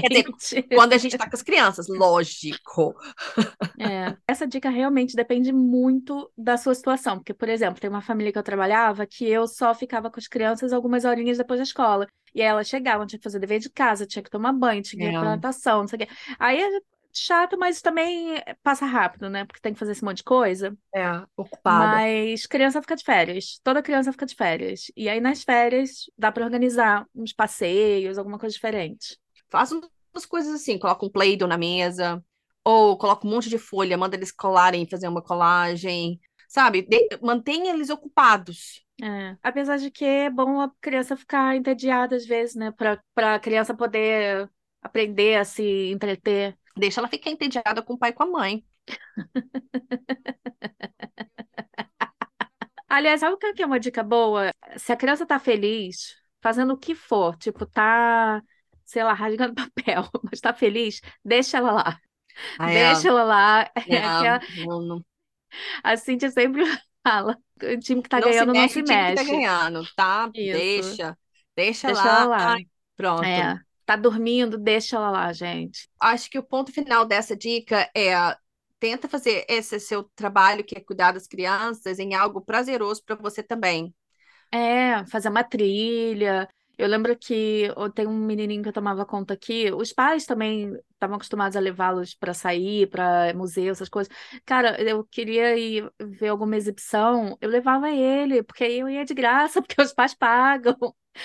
Quer 0.00 0.08
dizer, 0.08 0.26
Exatamente. 0.26 0.68
quando 0.72 0.92
a 0.92 0.98
gente 0.98 1.16
tá 1.16 1.28
com 1.28 1.36
as 1.36 1.42
crianças, 1.42 1.86
lógico. 1.88 2.94
É, 3.78 4.16
essa 4.28 4.46
dica 4.46 4.70
realmente 4.70 5.16
depende 5.16 5.50
muito 5.52 6.30
da 6.36 6.56
sua 6.56 6.74
situação, 6.74 7.16
porque, 7.18 7.34
por 7.34 7.48
exemplo, 7.48 7.80
tem 7.80 7.90
uma 7.90 8.02
família 8.02 8.30
que 8.32 8.38
eu 8.38 8.42
trabalhava 8.42 9.06
que 9.06 9.26
eu 9.28 9.48
só 9.48 9.74
ficava 9.74 10.10
com 10.10 10.20
as 10.20 10.28
crianças 10.28 10.72
algumas 10.72 11.04
horinhas 11.04 11.38
depois 11.38 11.58
da 11.58 11.64
escola. 11.64 12.06
E 12.34 12.40
aí 12.42 12.46
elas 12.48 12.68
chegavam, 12.68 13.06
tinha 13.06 13.18
que 13.18 13.24
fazer 13.24 13.38
dever 13.40 13.58
de 13.58 13.70
casa, 13.70 14.06
tinha 14.06 14.22
que 14.22 14.30
tomar 14.30 14.52
banho, 14.52 14.82
tinha 14.82 15.00
que 15.00 15.08
ir 15.08 15.12
É, 15.12 15.18
pra 15.18 15.30
natação, 15.30 15.80
não 15.80 15.88
sei 15.88 15.96
o 15.96 16.06
quê. 16.06 16.14
Aí 16.38 16.60
é 16.62 16.80
chato, 17.12 17.58
mas 17.58 17.80
também 17.82 18.42
passa 18.62 18.86
rápido, 18.86 19.28
né? 19.30 19.44
Porque 19.44 19.60
tem 19.60 19.72
que 19.72 19.78
fazer 19.78 19.92
esse 19.92 20.04
monte 20.04 20.18
de 20.18 20.24
coisa. 20.24 20.76
é, 20.94 21.26
ocupada. 21.36 21.96
Mas 21.96 22.46
criança 22.46 22.80
fica 22.82 22.96
de 22.96 23.04
férias. 23.04 23.60
Toda 23.62 23.82
criança 23.82 24.12
fica 24.12 24.26
de 24.26 24.34
férias. 24.34 24.90
E 24.96 25.08
aí 25.08 25.20
nas 25.20 25.42
férias 25.42 26.10
dá 26.18 26.30
pra 26.32 26.44
organizar 26.44 27.06
uns 27.14 27.32
passeios, 27.32 28.18
alguma 28.18 28.38
coisa 28.38 28.54
diferente. 28.54 29.18
Faz 29.50 29.70
umas 29.72 30.26
coisas 30.26 30.54
assim, 30.54 30.78
coloca 30.78 31.04
um 31.04 31.10
Play-Doh 31.10 31.46
na 31.46 31.58
mesa, 31.58 32.24
ou 32.64 32.96
coloca 32.96 33.26
um 33.26 33.30
monte 33.30 33.48
de 33.48 33.58
folha, 33.58 33.96
manda 33.98 34.16
eles 34.16 34.32
colarem, 34.32 34.88
fazer 34.88 35.08
uma 35.08 35.22
colagem, 35.22 36.20
sabe? 36.48 36.82
De- 36.82 37.18
mantenha 37.22 37.72
eles 37.74 37.90
ocupados. 37.90 38.82
É. 39.02 39.36
Apesar 39.42 39.78
de 39.78 39.90
que 39.90 40.04
é 40.04 40.30
bom 40.30 40.60
a 40.60 40.70
criança 40.80 41.16
ficar 41.16 41.56
entediada 41.56 42.14
às 42.16 42.24
vezes, 42.26 42.54
né? 42.54 42.70
Pra, 42.72 43.02
pra 43.14 43.38
criança 43.40 43.74
poder 43.74 44.48
aprender 44.80 45.36
a 45.36 45.44
se 45.44 45.62
entreter. 45.90 46.56
Deixa 46.76 47.00
ela 47.00 47.08
ficar 47.08 47.30
entediada 47.30 47.82
com 47.82 47.94
o 47.94 47.98
pai 47.98 48.10
e 48.10 48.12
com 48.12 48.22
a 48.24 48.26
mãe. 48.26 48.64
Aliás, 52.88 53.20
sabe 53.20 53.34
o 53.34 53.38
que 53.38 53.52
que 53.54 53.62
é 53.62 53.66
uma 53.66 53.80
dica 53.80 54.02
boa? 54.02 54.52
Se 54.76 54.92
a 54.92 54.96
criança 54.96 55.26
tá 55.26 55.38
feliz, 55.38 56.14
fazendo 56.40 56.74
o 56.74 56.78
que 56.78 56.94
for, 56.94 57.36
tipo, 57.36 57.64
tá, 57.66 58.42
sei 58.84 59.02
lá, 59.04 59.12
rasgando 59.14 59.54
papel, 59.74 60.04
mas 60.30 60.40
tá 60.40 60.52
feliz, 60.52 61.00
deixa 61.24 61.58
ela 61.58 61.72
lá. 61.72 62.00
Aí 62.58 62.76
é, 62.76 62.94
Deixa 62.94 63.08
ela 63.08 63.24
lá. 63.24 63.70
É 63.88 63.96
é, 63.96 63.98
aquela- 63.98 64.40
não, 64.48 64.82
não, 64.82 65.04
A 65.84 65.96
Cíntia 65.96 66.30
sempre 66.30 66.62
fala, 67.06 67.38
o 67.62 67.78
time 67.78 68.02
que 68.02 68.08
tá 68.08 68.20
não 68.20 68.32
se 68.32 68.44
ganhando 68.44 68.54
não 68.54 68.54
mexe 68.54 68.74
se 68.74 68.80
o 68.80 68.84
time 68.84 69.04
que 69.04 69.12
tá 69.12 69.24
mexe. 69.24 69.24
ganhando, 69.24 69.86
tá? 69.94 70.30
Isso. 70.34 70.52
Deixa, 70.52 71.18
deixa 71.56 71.88
Deixa 71.88 72.08
ela 72.08 72.24
lá. 72.26 72.54
lá. 72.54 72.56
Pronto. 72.96 73.24
É, 73.24 73.58
tá 73.84 73.96
dormindo, 73.96 74.58
deixa 74.58 74.96
ela 74.96 75.10
lá, 75.10 75.32
gente. 75.32 75.88
Acho 76.00 76.30
que 76.30 76.38
o 76.38 76.42
ponto 76.42 76.72
final 76.72 77.04
dessa 77.04 77.36
dica 77.36 77.90
é 77.96 78.14
tenta 78.78 79.08
fazer 79.08 79.44
esse 79.48 79.78
seu 79.78 80.04
trabalho, 80.16 80.64
que 80.64 80.76
é 80.76 80.80
cuidar 80.80 81.12
das 81.12 81.28
crianças, 81.28 82.00
em 82.00 82.14
algo 82.14 82.40
prazeroso 82.40 83.02
para 83.04 83.14
você 83.14 83.40
também. 83.42 83.94
É, 84.50 85.04
fazer 85.06 85.28
uma 85.28 85.44
trilha. 85.44 86.48
Eu 86.78 86.88
lembro 86.88 87.16
que 87.16 87.64
eu 87.76 87.90
tenho 87.90 88.10
um 88.10 88.18
menininho 88.26 88.62
que 88.62 88.68
eu 88.68 88.72
tomava 88.72 89.04
conta 89.06 89.34
aqui. 89.34 89.70
Os 89.72 89.92
pais 89.92 90.26
também 90.26 90.72
estavam 90.92 91.16
acostumados 91.16 91.56
a 91.56 91.60
levá-los 91.60 92.14
para 92.14 92.34
sair, 92.34 92.88
para 92.88 93.32
museu, 93.34 93.70
essas 93.72 93.88
coisas. 93.88 94.12
Cara, 94.44 94.80
eu 94.82 95.04
queria 95.04 95.56
ir 95.56 95.90
ver 96.00 96.28
alguma 96.28 96.56
exibição, 96.56 97.36
eu 97.40 97.48
levava 97.50 97.90
ele, 97.90 98.42
porque 98.42 98.64
aí 98.64 98.78
eu 98.80 98.88
ia 98.88 99.04
de 99.04 99.14
graça, 99.14 99.60
porque 99.62 99.80
os 99.80 99.92
pais 99.92 100.14
pagam. 100.14 100.76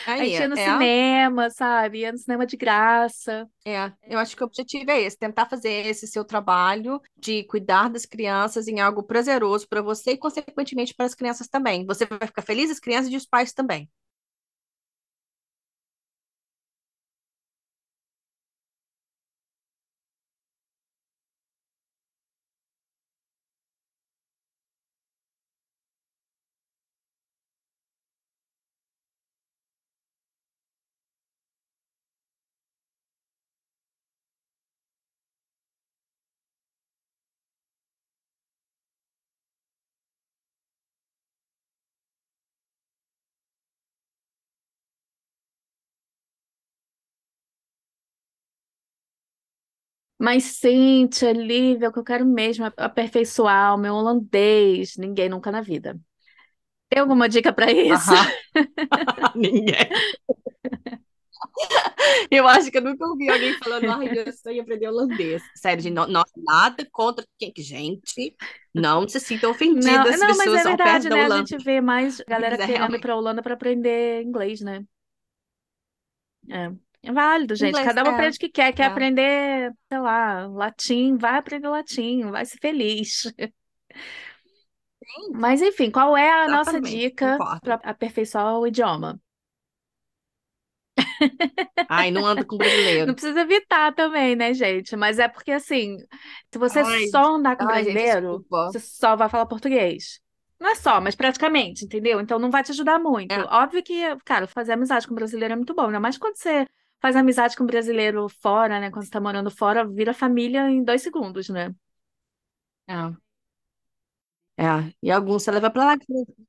A 0.06 0.18
Aí, 0.20 0.24
gente 0.26 0.40
ia 0.42 0.48
no 0.48 0.56
é, 0.56 0.58
cinema, 0.58 1.50
sabe? 1.50 2.00
Ia 2.00 2.12
no 2.12 2.18
cinema 2.18 2.46
de 2.46 2.58
graça. 2.58 3.50
é, 3.66 3.92
eu 4.04 4.18
acho 4.18 4.36
que 4.36 4.44
o 4.44 4.46
objetivo 4.48 4.90
é 4.92 5.02
esse, 5.02 5.18
tentar 5.18 5.46
fazer 5.48 5.86
esse 5.88 6.08
seu 6.08 6.24
trabalho 6.24 7.02
de 7.18 7.44
cuidar 7.44 7.90
das 7.90 8.06
crianças 8.06 8.68
em 8.68 8.80
algo 8.80 9.04
prazeroso 9.04 9.68
para 9.68 9.82
você 9.82 10.12
e, 10.12 10.18
consequentemente, 10.18 10.94
para 10.96 11.06
as 11.06 11.16
crianças 11.16 11.48
também. 11.50 11.86
Você 11.86 12.06
vai 12.06 12.26
ficar 12.28 12.42
feliz, 12.44 12.72
as 12.72 12.80
crianças 12.80 13.12
e 13.12 13.18
os 13.18 13.26
pais 13.26 13.52
também. 13.54 13.90
Mas, 50.20 50.44
Cíntia, 50.46 51.32
Lívia, 51.32 51.90
o 51.90 51.94
que 51.94 52.00
eu 52.00 52.04
quero 52.04 52.26
mesmo 52.26 52.66
é 52.66 52.74
aperfeiçoar 52.78 53.76
o 53.76 53.78
meu 53.78 53.94
holandês. 53.96 54.96
Ninguém 54.98 55.30
nunca 55.30 55.52
na 55.52 55.62
vida. 55.62 56.00
Tem 56.90 57.00
alguma 57.02 57.30
dica 57.30 57.54
para 57.54 57.72
isso? 57.72 58.14
Ninguém. 59.36 60.08
Eu 62.32 62.48
acho 62.48 62.72
que 62.72 62.78
eu 62.78 62.82
nunca 62.82 63.06
ouvi 63.08 63.30
alguém 63.30 63.56
falando, 63.58 63.90
ai, 63.90 64.10
eu 64.18 64.32
sonho 64.32 64.62
aprender 64.62 64.88
holandês. 64.88 65.50
Sério, 65.56 65.82
gente, 65.84 65.94
no- 65.96 66.08
nossa, 66.08 66.32
nada 66.38 66.88
contra 66.92 67.26
quem. 67.38 67.52
Gente, 67.58 68.36
não 68.74 69.08
se 69.08 69.20
sintam 69.20 69.52
Não, 69.74 70.06
ofendidas 70.06 70.18
as 70.18 70.20
não, 70.20 70.36
mas 70.38 70.54
pessoas 70.54 70.56
é 70.56 70.64
ao 70.66 70.78
pé 70.80 71.00
verdade, 71.00 71.10
da 71.10 71.10
né? 71.10 71.24
A 71.26 71.30
gente 71.30 71.58
vê 71.58 71.80
mais 71.82 72.22
galera 72.28 72.58
Mas 72.58 72.60
é 72.60 72.66
querendo 72.66 72.96
ir 72.96 73.00
realmente 73.00 73.00
para 73.00 73.14
a 73.14 73.16
Holanda 73.18 73.42
para 73.44 73.54
aprender 73.54 74.24
inglês, 74.24 74.62
né? 74.62 74.86
É. 76.50 76.87
É 77.08 77.12
válido, 77.14 77.56
gente. 77.56 77.80
inglês. 77.80 77.82
Cada 77.82 78.04
um 78.04 78.08
É, 78.08 78.10
aprende 78.10 78.38
o 78.38 78.40
que 78.40 78.50
quer. 78.50 78.74
Quer 78.74 78.84
é. 78.84 78.86
aprender, 78.86 79.72
sei 79.90 80.00
lá, 80.00 80.46
latim, 80.48 81.18
vai 81.18 81.38
aprender 81.38 81.70
latim, 81.70 82.30
vai 82.32 82.46
ser 82.46 82.58
feliz. 82.60 83.24
Sim, 85.04 85.38
Mas 85.40 85.62
enfim, 85.62 85.90
qual 85.92 86.18
é 86.18 86.30
a 86.32 86.50
nossa 86.50 86.82
exatamente, 86.82 86.82
dica 86.82 87.42
concordo. 87.42 87.62
para 87.64 87.76
aperfeiçoar 87.76 88.58
o 88.60 88.68
idioma? 88.68 89.20
Ai, 91.88 92.12
não 92.12 92.26
anda 92.26 92.46
com 92.46 92.58
Não 93.06 93.14
brasileiro. 93.14 93.16
precisa 93.16 93.42
evitar 93.42 93.94
também, 93.96 94.36
né, 94.36 94.54
gente? 94.54 94.96
Mas 94.96 95.20
é 95.20 95.28
porque 95.28 95.52
assim, 95.52 95.98
se 96.52 96.60
você 96.60 96.84
Ai, 96.84 97.06
só 97.10 97.36
andar 97.36 97.58
com 97.58 97.66
ai, 97.66 97.84
gente, 97.84 98.04
brasileiro, 98.06 98.46
desculpa. 98.46 98.64
você 98.66 98.80
só 98.80 99.16
vai 99.16 99.30
falar 99.30 99.46
português. 99.46 100.20
Não 100.60 100.70
é 100.70 100.76
só, 100.76 101.00
mas 101.02 101.16
praticamente, 101.16 101.84
entendeu? 101.86 102.20
Então 102.22 102.38
não 102.40 102.52
vai 102.52 102.64
te 102.64 102.72
ajudar 102.72 103.00
muito. 103.00 103.40
É, 103.40 103.44
Óbvio 103.44 103.84
que, 103.84 104.16
cara, 104.26 104.48
fazer 104.48 104.74
amizade 104.74 105.08
com 105.08 105.16
brasileiro 105.16 105.54
é 105.54 105.58
muito 105.58 105.74
bom, 105.76 105.90
né? 105.90 106.00
Mas 106.00 106.18
quando 106.18 106.36
você 106.38 106.66
faz 107.02 107.16
amizade 107.16 107.56
com 107.56 107.66
brasileiro 107.66 108.28
fora, 108.42 108.80
né? 108.80 108.92
Quando 108.92 109.06
você 109.06 109.12
tá 109.12 109.20
morando 109.22 109.52
fora, 109.52 109.88
vira 109.88 110.14
família 110.14 110.70
em 110.70 110.84
dois 110.84 111.02
segundos, 111.02 111.50
né? 111.50 111.74
é. 112.88 113.18
É, 114.60 114.92
e 115.04 115.12
alguns 115.12 115.44
você 115.44 115.52
leva 115.52 115.70
pra 115.70 115.86
lá. 115.86 115.98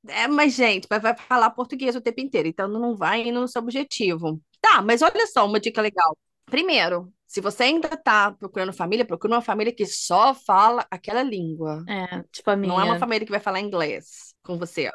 É, 0.07 0.27
mas, 0.27 0.53
gente, 0.55 0.87
vai, 0.89 0.99
vai 0.99 1.15
falar 1.15 1.51
português 1.51 1.95
o 1.95 2.01
tempo 2.01 2.19
inteiro, 2.21 2.47
então 2.47 2.67
não 2.67 2.95
vai 2.95 3.31
no 3.31 3.47
seu 3.47 3.61
objetivo. 3.61 4.41
Tá, 4.61 4.81
mas 4.81 5.01
olha 5.01 5.27
só, 5.27 5.45
uma 5.45 5.59
dica 5.59 5.81
legal. 5.81 6.17
Primeiro, 6.45 7.13
se 7.27 7.39
você 7.39 7.63
ainda 7.63 7.89
tá 7.89 8.31
procurando 8.31 8.73
família, 8.73 9.05
procura 9.05 9.35
uma 9.35 9.41
família 9.41 9.73
que 9.73 9.85
só 9.85 10.33
fala 10.33 10.85
aquela 10.89 11.21
língua. 11.21 11.87
É, 11.87 12.23
tipo 12.31 12.49
a 12.49 12.55
Não 12.63 12.79
é 12.79 12.83
uma 12.83 12.95
minha. 12.95 12.99
família 12.99 13.25
que 13.25 13.31
vai 13.31 13.39
falar 13.39 13.59
inglês 13.59 14.33
com 14.43 14.57
você. 14.57 14.89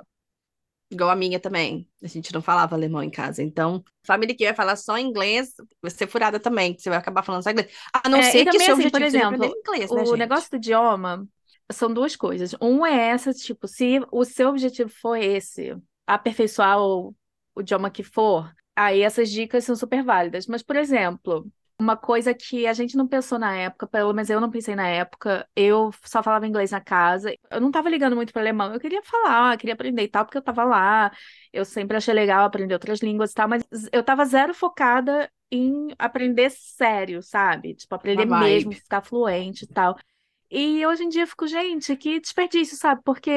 Igual 0.95 1.11
a 1.11 1.17
minha 1.17 1.41
também. 1.41 1.89
A 2.03 2.07
gente 2.07 2.33
não 2.33 2.41
falava 2.43 2.75
alemão 2.77 3.03
em 3.03 3.11
casa. 3.11 3.43
Então, 3.43 3.83
família 4.07 4.37
que 4.37 4.45
vai 4.45 4.55
falar 4.55 4.77
só 4.77 4.97
inglês, 4.99 5.55
vai 5.83 5.91
ser 5.91 6.07
furada 6.07 6.39
também, 6.41 6.75
que 6.75 6.83
você 6.83 6.89
vai 6.91 6.99
acabar 6.99 7.23
falando 7.25 7.43
só 7.43 7.51
inglês. 7.51 7.73
A 7.93 8.09
não 8.09 8.23
É, 8.23 8.23
ser 8.23 8.47
que 8.47 8.61
seu 8.61 8.75
assim, 8.75 8.89
por 8.89 9.03
objetivo 9.03 9.07
seja 9.09 9.25
aprender 9.25 9.49
exemplo, 9.49 9.57
inglês, 9.57 9.93
né, 9.93 10.05
o 10.05 10.05
gente? 10.05 10.17
negócio 10.17 10.51
do 10.51 10.57
idioma 10.57 11.27
são 11.73 11.93
duas 11.93 12.15
coisas. 12.17 12.55
Um 12.61 12.87
é 12.87 13.09
essa, 13.09 13.33
tipo, 13.33 13.67
se 13.67 14.01
o 14.13 14.25
seu 14.25 14.51
objetivo 14.51 14.91
for 14.91 15.17
esse, 15.17 15.77
aperfeiçoar 16.07 16.81
o, 16.81 17.15
o 17.55 17.61
idioma 17.61 17.91
que 17.91 18.03
for, 18.05 18.53
aí 18.77 19.03
essas 19.03 19.31
dicas 19.31 19.65
são 19.65 19.75
super 19.77 20.03
válidas. 20.05 20.47
Mas, 20.47 20.63
por 20.63 20.77
exemplo, 20.77 21.51
uma 21.85 21.97
coisa 21.97 22.33
que 22.33 22.67
a 22.67 22.73
gente 22.73 22.97
não 22.97 23.07
pensou 23.07 23.39
na 23.39 23.55
época, 23.55 23.87
pelo 23.87 24.13
menos 24.15 24.31
eu 24.31 24.41
não 24.41 24.51
pensei 24.51 24.75
na 24.75 24.89
época, 24.89 25.47
eu 25.55 25.91
só 26.05 26.23
falava 26.23 26.47
inglês 26.47 26.71
na 26.71 26.81
casa. 26.81 27.35
Eu 27.51 27.61
não 27.61 27.71
tava 27.71 27.91
ligando 27.91 28.17
muito 28.17 28.33
para 28.33 28.41
alemão, 28.43 28.73
eu 28.73 28.81
queria 28.81 29.03
falar, 29.03 29.57
queria 29.59 29.75
aprender 29.75 30.03
e 30.03 30.09
tal, 30.09 30.25
porque 30.25 30.39
eu 30.39 30.43
tava 30.43 30.65
lá. 30.65 31.13
Eu 31.53 31.65
sempre 31.65 31.97
achei 31.97 32.15
legal 32.15 32.45
aprender 32.45 32.75
outras 32.75 33.01
línguas 33.01 33.33
e 33.33 33.35
tal, 33.35 33.49
mas 33.49 33.63
eu 33.93 34.03
tava 34.03 34.25
zero 34.25 34.55
focada 34.55 35.31
em 35.51 35.89
aprender 35.99 36.51
sério, 36.51 37.23
sabe? 37.23 37.75
Tipo, 37.75 37.95
aprender 37.95 38.25
mesmo, 38.27 38.73
ficar 38.73 39.03
fluente 39.03 39.65
e 39.65 39.69
tal. 39.69 39.97
E 40.51 40.87
hoje 40.87 41.05
em 41.05 41.09
dia 41.09 41.23
eu 41.23 41.27
fico, 41.27 41.47
gente, 41.47 41.95
que 41.97 42.19
desperdício, 42.19 42.77
sabe? 42.77 43.03
Porque 43.05 43.31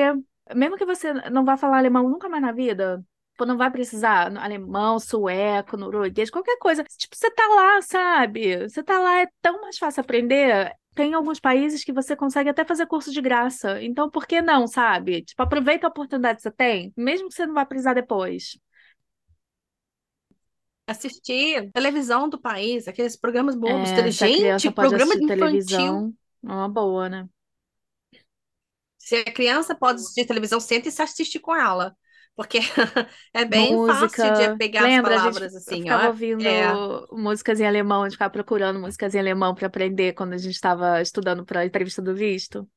mesmo 0.55 0.77
que 0.77 0.85
você 0.85 1.13
não 1.29 1.43
vá 1.43 1.57
falar 1.57 1.79
alemão 1.79 2.09
nunca 2.09 2.29
mais 2.29 2.41
na 2.41 2.51
vida, 2.53 3.03
não 3.45 3.57
vai 3.57 3.71
precisar 3.71 4.35
alemão, 4.37 4.99
sueco, 4.99 5.77
norueguês, 5.77 6.29
qualquer 6.29 6.57
coisa. 6.57 6.83
Tipo, 6.83 7.15
você 7.15 7.29
tá 7.31 7.47
lá, 7.47 7.81
sabe? 7.81 8.67
Você 8.69 8.83
tá 8.83 8.99
lá, 8.99 9.21
é 9.21 9.27
tão 9.41 9.61
mais 9.61 9.77
fácil 9.77 10.01
aprender. 10.01 10.73
Tem 10.95 11.13
alguns 11.13 11.39
países 11.39 11.83
que 11.83 11.93
você 11.93 12.15
consegue 12.15 12.49
até 12.49 12.65
fazer 12.65 12.87
curso 12.87 13.11
de 13.11 13.21
graça. 13.21 13.81
Então, 13.83 14.09
por 14.09 14.25
que 14.25 14.41
não, 14.41 14.67
sabe? 14.67 15.21
Tipo, 15.21 15.43
aproveita 15.43 15.87
a 15.87 15.89
oportunidade 15.89 16.37
que 16.37 16.43
você 16.43 16.51
tem, 16.51 16.91
mesmo 16.97 17.29
que 17.29 17.35
você 17.35 17.45
não 17.45 17.53
vá 17.53 17.65
precisar 17.65 17.93
depois. 17.93 18.57
Assistir 20.87 21.69
televisão 21.73 22.29
do 22.29 22.39
país, 22.39 22.87
aqueles 22.87 23.17
programas 23.17 23.55
bobos. 23.55 23.89
É, 23.91 24.09
Gente, 24.09 24.71
programa 24.71 25.13
infantil. 25.15 25.27
televisão, 25.27 26.13
é 26.45 26.51
uma 26.51 26.69
boa, 26.69 27.09
né? 27.09 27.27
Se 28.97 29.17
a 29.17 29.31
criança 29.31 29.75
pode 29.75 30.01
assistir 30.01 30.25
televisão, 30.25 30.59
senta 30.59 30.87
e 30.89 30.91
se 30.91 31.01
assiste 31.01 31.39
com 31.39 31.55
ela. 31.55 31.95
Porque 32.37 32.59
é 33.33 33.43
bem 33.43 33.73
música. 33.73 34.07
fácil 34.07 34.51
de 34.51 34.57
pegar 34.59 34.83
Lembra, 34.83 35.15
as 35.15 35.21
palavras 35.21 35.55
a 35.55 35.57
gente 35.59 35.67
assim, 35.67 35.81
ficava 35.81 36.03
ó. 36.03 36.07
ouvindo 36.09 36.47
é. 36.47 36.71
músicas 37.11 37.59
em 37.59 37.65
alemão, 37.65 38.03
a 38.03 38.05
gente 38.05 38.13
ficava 38.13 38.31
procurando 38.31 38.79
músicas 38.79 39.15
em 39.15 39.19
alemão 39.19 39.55
para 39.55 39.65
aprender 39.65 40.13
quando 40.13 40.33
a 40.33 40.37
gente 40.37 40.53
estava 40.53 41.01
estudando 41.01 41.43
para 41.43 41.61
a 41.61 41.65
entrevista 41.65 41.99
do 41.99 42.13
visto. 42.13 42.69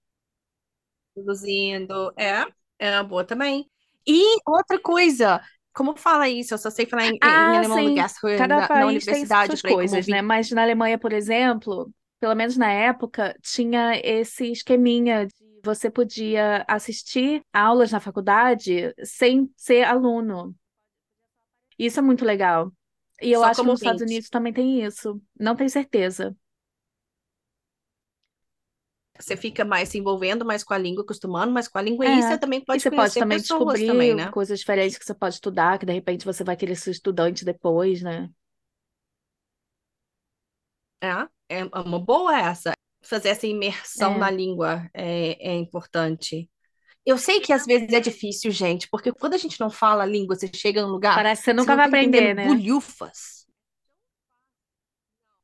Produzindo, 1.14 2.10
é, 2.16 2.46
é 2.78 2.90
uma 2.96 3.04
boa 3.04 3.22
também. 3.22 3.70
E 4.06 4.40
outra 4.46 4.80
coisa, 4.80 5.42
como 5.74 5.94
fala 5.94 6.26
isso? 6.26 6.54
Eu 6.54 6.58
só 6.58 6.70
sei 6.70 6.86
falar 6.86 7.08
em, 7.08 7.18
ah, 7.22 7.52
em 7.52 7.58
alemão 7.58 7.78
sim. 7.86 7.94
Gastro 7.96 8.38
Cada 8.38 8.60
na, 8.60 8.66
país 8.66 8.80
na 8.80 8.86
universidade. 8.86 9.48
tem 9.50 9.56
suas 9.58 9.74
coisas, 9.74 10.06
né? 10.06 10.22
Mas 10.22 10.50
na 10.50 10.62
Alemanha, 10.62 10.96
por 10.96 11.12
exemplo, 11.12 11.92
pelo 12.18 12.34
menos 12.34 12.56
na 12.56 12.72
época, 12.72 13.36
tinha 13.42 14.00
esse 14.02 14.50
esqueminha 14.50 15.26
de 15.26 15.34
você 15.64 15.90
podia 15.90 16.64
assistir 16.68 17.42
aulas 17.52 17.90
na 17.92 18.00
faculdade 18.00 18.94
sem 19.04 19.50
ser 19.56 19.84
aluno. 19.84 20.54
Isso 21.78 21.98
é 21.98 22.02
muito 22.02 22.24
legal. 22.24 22.72
E 23.22 23.32
eu 23.32 23.40
Só 23.40 23.46
acho 23.46 23.62
que 23.62 23.66
nos 23.66 23.80
Estados. 23.80 24.02
Unidos 24.02 24.28
também 24.30 24.52
tem 24.52 24.82
isso. 24.84 25.20
Não 25.38 25.56
tenho 25.56 25.70
certeza. 25.70 26.36
Você 29.18 29.36
fica 29.36 29.64
mais 29.64 29.88
se 29.90 29.98
envolvendo 29.98 30.44
mais 30.44 30.64
com 30.64 30.72
a 30.72 30.78
língua, 30.78 31.02
acostumando 31.04 31.52
mais 31.52 31.68
com 31.68 31.78
a 31.78 31.82
língua, 31.82 32.06
e 32.06 32.10
É. 32.14 32.22
você 32.22 32.38
também 32.38 32.60
E 32.60 32.64
pode 32.64 32.82
você 32.82 32.90
pode 32.90 33.18
também 33.18 33.38
descobrir 33.38 33.86
também, 33.86 34.14
né? 34.14 34.30
coisas 34.32 34.58
diferentes 34.60 34.96
que 34.98 35.04
você 35.04 35.14
pode 35.14 35.34
estudar, 35.34 35.78
que 35.78 35.84
de 35.86 35.92
repente 35.92 36.24
você 36.24 36.42
vai 36.44 36.56
querer 36.56 36.76
ser 36.76 36.90
estudante 36.92 37.44
depois, 37.44 38.00
né? 38.02 38.30
É, 41.02 41.08
é 41.60 41.64
uma 41.80 41.98
boa 41.98 42.38
essa. 42.38 42.72
Fazer 43.02 43.30
essa 43.30 43.46
imersão 43.46 44.18
na 44.18 44.28
É. 44.28 44.30
língua 44.30 44.88
é, 44.94 45.50
é 45.52 45.54
importante. 45.56 46.50
Eu 47.04 47.18
sei 47.18 47.40
que 47.40 47.52
às 47.52 47.66
vezes 47.66 47.92
é 47.92 48.00
difícil, 48.00 48.50
gente, 48.50 48.88
porque 48.90 49.12
quando 49.12 49.34
a 49.34 49.38
gente 49.38 49.58
não 49.60 49.70
fala 49.70 50.04
a 50.04 50.06
língua, 50.06 50.36
você 50.36 50.50
chega 50.54 50.82
num 50.82 50.88
lugar, 50.90 51.16
Parece 51.16 51.42
que 51.42 51.44
você 51.46 51.54
você 51.54 51.54
nunca 51.54 51.76
vai 51.76 51.84
tá 51.84 51.88
aprender, 51.88 52.20
entendendo 52.20 52.36
né? 52.36 52.46
bulhufas. 52.48 53.46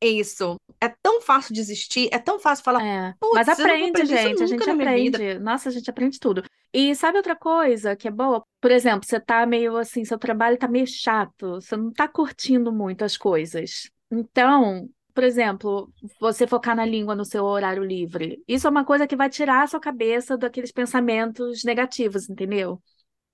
É 0.01 0.07
isso. 0.09 0.57
É 0.81 0.88
tão 1.03 1.23
fácil 1.23 1.55
desistir, 1.55 2.09
é 2.12 2.19
tão 2.19 2.38
fácil 2.38 2.64
falar, 2.64 2.83
É, 2.83 3.14
mas 3.33 3.49
aprende, 3.49 3.88
aprender 3.90 4.07
gente, 4.19 4.42
a 4.42 4.47
gente 4.47 4.66
na 4.66 4.73
aprende. 4.75 5.38
Nossa, 5.38 5.69
a 5.69 5.73
gente 5.73 5.88
aprende 5.88 6.19
tudo. 6.21 6.42
E 6.73 6.95
sabe 6.95 7.16
outra 7.16 7.35
coisa 7.35 7.97
que 7.97 8.07
é 8.07 8.11
boa? 8.11 8.45
Por 8.61 8.71
exemplo, 8.71 9.07
você 9.09 9.19
tá 9.19 9.47
meio 9.47 9.77
assim, 9.77 10.05
seu 10.05 10.19
trabalho 10.19 10.59
tá 10.59 10.69
meio 10.69 10.87
chato, 10.87 11.55
você 11.55 11.77
não 11.77 11.90
tá 11.92 12.07
curtindo 12.07 12.71
muito 12.73 13.05
as 13.05 13.16
coisas. 13.16 13.90
Então, 14.11 14.88
por 15.16 15.24
exemplo, 15.24 15.92
você 16.20 16.46
focar 16.46 16.76
na 16.76 16.87
língua 16.87 17.16
no 17.16 17.24
seu 17.26 17.44
horário 17.44 17.85
livre. 17.85 18.44
Isso 18.48 18.68
é 18.68 18.70
uma 18.70 18.85
coisa 18.87 19.09
que 19.09 19.16
vai 19.16 19.31
tirar 19.31 19.64
a 19.64 19.68
sua 19.68 19.81
cabeça 19.81 20.38
daqueles 20.38 20.72
pensamentos 20.72 21.64
negativos, 21.64 22.31
entendeu? 22.31 22.83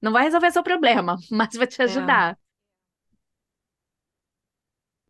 Não 0.03 0.13
vai 0.13 0.25
resolver 0.25 0.53
seu 0.53 0.63
problema, 0.65 1.17
mas 1.31 1.55
vai 1.57 1.67
te 1.69 1.83
É. 1.85 1.85
ajudar. 1.85 2.39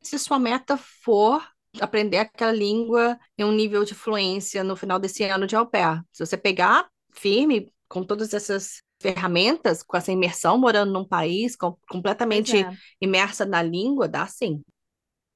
Se 0.03 0.19
sua 0.19 0.39
meta 0.39 0.77
for 0.77 1.43
aprender 1.81 2.19
aquela 2.19 2.53
língua 2.53 3.19
em 3.39 3.45
um 3.45 3.53
nível 3.53 3.85
de 3.85 3.95
fluência 3.95 4.63
no 4.65 4.77
final 4.77 4.99
desse 4.99 5.25
ano 5.25 5.47
de 5.47 5.57
au 5.57 5.67
pair, 5.67 6.03
se 6.13 6.25
você 6.27 6.37
pegar 6.37 6.89
firme 7.13 7.73
com 7.89 8.03
todas 8.05 8.35
essas 8.35 8.83
ferramentas, 9.01 9.83
com 9.83 9.97
essa 9.97 10.13
imersão, 10.13 10.59
morando 10.59 10.93
num 10.93 11.07
país 11.07 11.57
com- 11.57 11.77
completamente 11.89 12.69
é. 12.69 12.77
imersa 13.01 13.45
na 13.47 13.63
língua, 13.63 14.09
dá 14.09 14.27
sim. 14.27 14.63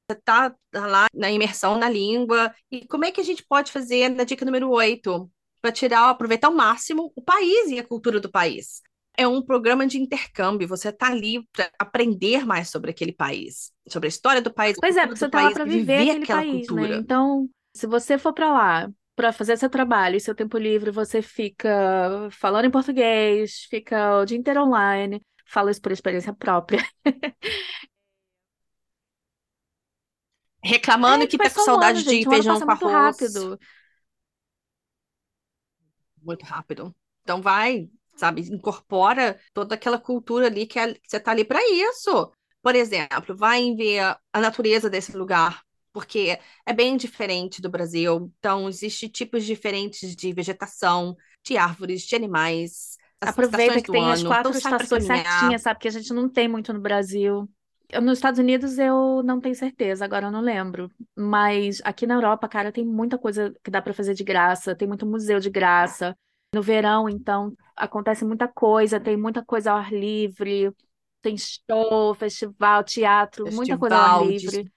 Você 0.09 0.21
tá, 0.25 0.55
lá 0.73 1.07
na 1.13 1.31
imersão 1.31 1.77
na 1.79 1.89
língua. 1.89 2.55
E 2.71 2.87
como 2.87 3.05
é 3.05 3.11
que 3.11 3.21
a 3.21 3.25
gente 3.25 3.45
pode 3.45 3.73
fazer 3.73 4.09
na 4.09 4.23
dica 4.23 4.45
número 4.45 4.71
8 4.71 5.29
para 5.61 5.73
tirar, 5.73 6.11
aproveitar 6.11 6.47
ao 6.47 6.55
máximo 6.55 7.13
o 7.17 7.21
país 7.21 7.71
e 7.71 7.79
a 7.79 7.85
cultura 7.85 8.21
do 8.21 8.31
país? 8.31 8.83
É 9.19 9.27
um 9.27 9.43
programa 9.43 9.85
de 9.87 9.99
intercâmbio. 9.99 10.69
Você 10.69 10.93
tá 10.93 11.09
ali 11.09 11.45
para 11.53 11.71
aprender 11.79 12.47
mais 12.47 12.71
sobre 12.71 12.91
aquele 12.91 13.13
país, 13.13 13.73
sobre 13.89 14.07
a 14.07 14.11
história 14.11 14.41
do 14.41 14.53
país, 14.53 14.77
Pois 14.79 14.97
é, 14.97 15.07
porque 15.07 15.19
você 15.19 15.27
do 15.27 15.31
tá 15.31 15.43
lá 15.43 15.51
para 15.51 15.65
viver 15.65 15.81
viver 15.85 16.11
aquele 16.11 16.23
aquela 16.23 16.41
país, 16.41 16.53
né? 16.53 16.67
cultura. 16.69 16.97
Então, 16.99 17.49
se 17.75 17.87
você 17.87 18.17
for 18.17 18.33
para 18.33 18.53
lá 18.53 18.91
para 19.17 19.33
fazer 19.33 19.57
seu 19.57 19.71
trabalho 19.71 20.17
e 20.17 20.21
seu 20.21 20.35
tempo 20.35 20.59
livre, 20.59 20.91
você 20.91 21.23
fica 21.23 22.29
falando 22.31 22.67
em 22.67 22.71
português, 22.71 23.67
fica 23.71 24.21
o 24.21 24.25
dia 24.27 24.37
inteiro 24.37 24.63
online. 24.63 25.21
Falo 25.49 25.71
isso 25.71 25.81
por 25.81 25.91
experiência 25.91 26.35
própria. 26.35 26.85
Reclamando 30.67 31.25
É, 31.25 31.27
que 31.27 31.39
tá 31.39 31.49
com 31.49 31.61
um 31.61 31.63
ano, 31.63 31.65
saudade 31.65 32.03
de 32.03 32.11
gente. 32.11 32.29
Feijão 32.29 32.59
com 32.59 32.67
muito 32.67 32.87
arroz. 32.87 33.17
rápido. 33.17 33.59
Muito 36.23 36.45
rápido. 36.45 36.95
Então 37.23 37.41
vai, 37.41 37.89
sabe, 38.17 38.43
incorpora 38.43 39.39
toda 39.53 39.75
aquela 39.75 39.99
cultura 39.99 40.47
ali 40.47 40.67
que, 40.67 40.79
é- 40.79 40.95
que 40.95 41.01
você 41.09 41.21
tá 41.21 41.31
ali 41.31 41.45
para 41.45 41.61
isso. 41.71 42.33
Por 42.63 42.75
exemplo, 42.75 43.37
vai 43.37 43.75
ver 43.75 44.01
a, 44.33 44.41
natureza 44.41 44.91
desse 44.91 45.17
lugar, 45.17 45.63
porque 45.93 46.39
é 46.67 46.73
bem 46.73 46.97
diferente 46.97 47.63
do 47.63 47.71
Brasil. 47.71 48.33
Então, 48.39 48.69
existem 48.69 49.09
tipos 49.09 49.45
diferentes 49.45 50.17
de 50.17 50.33
vegetação, 50.33 51.17
de 51.45 51.57
árvores, 51.57 52.03
de 52.03 52.17
animais, 52.17 52.97
as 53.21 53.31
Aproveita 53.31 53.81
que 53.81 53.93
tem 53.93 54.03
as 54.03 54.21
ano. 54.21 54.31
Então, 54.31 54.33
quatro 54.33 54.59
estações 54.59 55.05
certinhas, 55.05 55.63
sabe? 55.63 55.81
Que 55.81 55.89
a 55.89 55.93
gente 55.93 56.13
não 56.13 56.29
tem 56.29 56.49
muito 56.49 56.73
no 56.73 56.81
Brasil. 56.81 57.49
Nos 58.03 58.19
Estados 58.19 58.39
Unidos 58.41 58.79
eu 58.79 59.23
não 59.23 59.41
tenho 59.41 59.55
certeza, 59.55 60.05
agora 60.05 60.27
eu 60.27 60.31
não 60.33 60.41
lembro. 60.41 60.91
Mas 61.17 61.81
aqui 61.85 62.07
na 62.07 62.15
Europa, 62.15 62.49
cara, 62.49 62.73
tem 62.73 62.85
muita 62.85 63.19
coisa 63.19 63.55
que 63.63 63.71
dá 63.71 63.81
para 63.81 63.95
fazer 63.95 64.15
de 64.15 64.25
graça, 64.25 64.75
tem 64.75 64.89
muito 64.89 65.07
museu 65.07 65.39
de 65.41 65.51
graça. 65.51 66.17
No 66.55 66.63
verão, 66.63 67.09
então, 67.09 67.53
acontece 67.77 68.25
muita 68.25 68.49
coisa, 68.49 68.99
tem 69.01 69.17
muita 69.17 69.45
coisa 69.45 69.73
ao 69.73 69.79
ar 69.79 69.93
livre, 69.93 70.73
tem 71.23 71.37
show, 71.37 72.15
festival, 72.15 72.83
teatro, 72.85 73.51
muita 73.53 73.77
coisa 73.77 73.97
ao 73.97 74.05
ar 74.05 74.27
de 74.27 74.33
livre. 74.33 74.73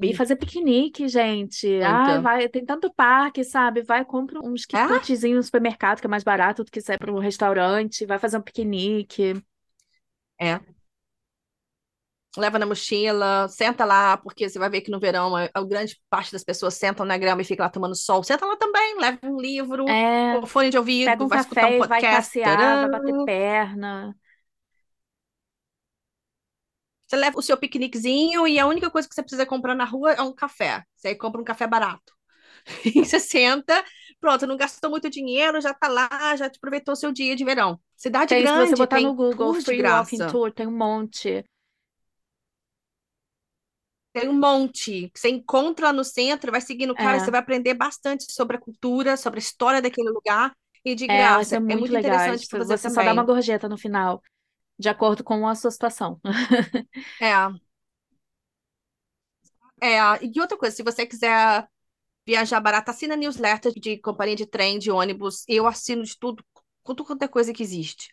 E 0.00 0.14
fazer 0.14 0.36
piquenique, 0.36 1.08
gente. 1.08 1.66
Ai, 1.82 2.18
muita. 2.18 2.22
vai, 2.22 2.48
tem 2.48 2.64
tanto 2.64 2.92
parque, 2.94 3.42
sabe? 3.44 3.82
Vai, 3.82 4.04
compra 4.04 4.40
uns 4.40 4.64
É? 4.72 4.86
quitutezinhos 4.86 5.36
no 5.36 5.42
supermercado, 5.42 6.00
que 6.00 6.06
é 6.06 6.10
mais 6.10 6.22
barato 6.22 6.62
do 6.64 6.70
que 6.70 6.80
sair 6.80 6.98
para 6.98 7.12
um 7.12 7.18
restaurante, 7.18 8.06
vai 8.06 8.18
fazer 8.18 8.38
um 8.38 8.42
piquenique. 8.42 9.34
É. 10.38 10.60
Leva 12.40 12.58
na 12.58 12.66
mochila, 12.66 13.48
senta 13.48 13.84
lá, 13.84 14.16
porque 14.16 14.48
você 14.48 14.58
vai 14.58 14.68
ver 14.70 14.80
que 14.82 14.90
no 14.90 15.00
verão 15.00 15.34
a, 15.36 15.48
a 15.54 15.64
grande 15.64 16.00
parte 16.10 16.32
das 16.32 16.44
pessoas 16.44 16.74
sentam 16.74 17.06
na 17.06 17.16
grama 17.18 17.42
e 17.42 17.44
fica 17.44 17.62
lá 17.64 17.70
tomando 17.70 17.94
sol. 17.94 18.22
Senta 18.22 18.46
lá 18.46 18.56
também, 18.56 18.98
leva 18.98 19.18
um 19.22 19.40
livro, 19.40 19.84
É, 19.88 20.40
com 20.40 20.46
fone 20.46 20.70
de 20.70 20.78
pega 21.04 21.24
ouvido, 21.24 21.24
um 21.24 21.28
vai 21.28 21.38
escutar 21.38 21.68
um 21.68 21.74
e 21.76 21.82
vai 21.82 22.02
podcast. 22.02 22.04
passear, 22.04 22.78
vai 22.78 22.88
bater 22.90 23.16
perna. 23.24 24.16
Você 27.06 27.16
leva 27.16 27.38
o 27.38 27.42
seu 27.42 27.56
piqueniquezinho 27.56 28.46
e 28.48 28.58
a 28.58 28.66
única 28.66 28.90
coisa 28.90 29.08
que 29.08 29.14
você 29.14 29.22
precisa 29.22 29.46
comprar 29.46 29.74
na 29.74 29.84
rua 29.84 30.12
é 30.12 30.22
um 30.22 30.34
café. 30.34 30.82
Você 30.96 31.08
aí 31.08 31.14
compra 31.14 31.40
um 31.40 31.44
café 31.44 31.66
barato. 31.66 32.14
E 32.84 33.04
você 33.04 33.20
senta, 33.20 33.84
pronto, 34.20 34.46
não 34.46 34.56
gastou 34.56 34.90
muito 34.90 35.08
dinheiro, 35.10 35.60
já 35.60 35.72
tá 35.74 35.88
lá, 35.88 36.36
já 36.36 36.50
te 36.50 36.56
aproveitou 36.56 36.94
o 36.94 36.96
seu 36.96 37.12
dia 37.12 37.36
de 37.36 37.44
verão. 37.44 37.80
Cidade 37.96 38.34
Tem, 38.34 38.46
se 38.46 38.54
você 38.56 38.74
grande, 38.74 38.76
botar 38.76 39.00
no 39.00 39.00
tem 39.00 39.14
Google 39.14 39.52
tours 39.52 39.64
de 39.64 39.72
Free 39.72 39.82
Walking. 39.82 40.24
Tour, 40.26 40.52
tem 40.52 40.66
um 40.66 40.76
monte. 40.76 41.44
Tem 44.16 44.28
um 44.28 44.38
monte 44.38 45.10
você 45.14 45.28
encontra 45.28 45.92
no 45.92 46.02
centro, 46.02 46.50
vai 46.50 46.60
seguindo 46.60 46.92
o 46.92 46.96
cara, 46.98 47.18
É, 47.18 47.20
você 47.20 47.30
vai 47.30 47.40
aprender 47.40 47.74
bastante 47.74 48.32
sobre 48.32 48.56
a 48.56 48.60
cultura, 48.60 49.16
sobre 49.16 49.38
a 49.38 49.42
história 49.42 49.82
daquele 49.82 50.08
lugar 50.10 50.52
e 50.84 50.94
de 50.94 51.06
é, 51.08 51.16
graça. 51.16 51.44
são 51.44 51.60
É 51.66 51.76
muito 51.76 51.76
muito 51.76 51.94
legais. 51.94 51.96
interessante 51.96 52.46
para 52.48 52.58
fazer 52.58 52.78
Você 52.78 52.90
só 52.90 53.02
dá 53.02 53.12
uma 53.12 53.22
também. 53.22 53.24
gorjeta 53.24 53.68
no 53.68 53.78
final, 53.78 54.22
de 54.78 54.88
acordo 54.88 55.24
com 55.24 55.46
a 55.48 55.54
sua 55.54 55.70
situação. 55.70 56.20
É, 57.20 57.32
É, 59.80 59.98
e 60.24 60.40
outra 60.40 60.56
coisa, 60.56 60.74
se 60.74 60.82
você 60.82 61.06
quiser 61.06 61.66
viajar 62.26 62.60
barato, 62.60 62.90
assina 62.90 63.16
newsletter 63.16 63.72
de 63.74 63.98
companhia 63.98 64.36
de 64.36 64.46
trem, 64.46 64.78
de 64.78 64.90
ônibus. 64.90 65.44
Eu 65.48 65.66
assino 65.66 66.04
de 66.04 66.18
tudo, 66.18 66.44
quanto 66.82 67.06
é 67.24 67.28
coisa 67.28 67.52
que 67.52 67.62
existe. 67.62 68.08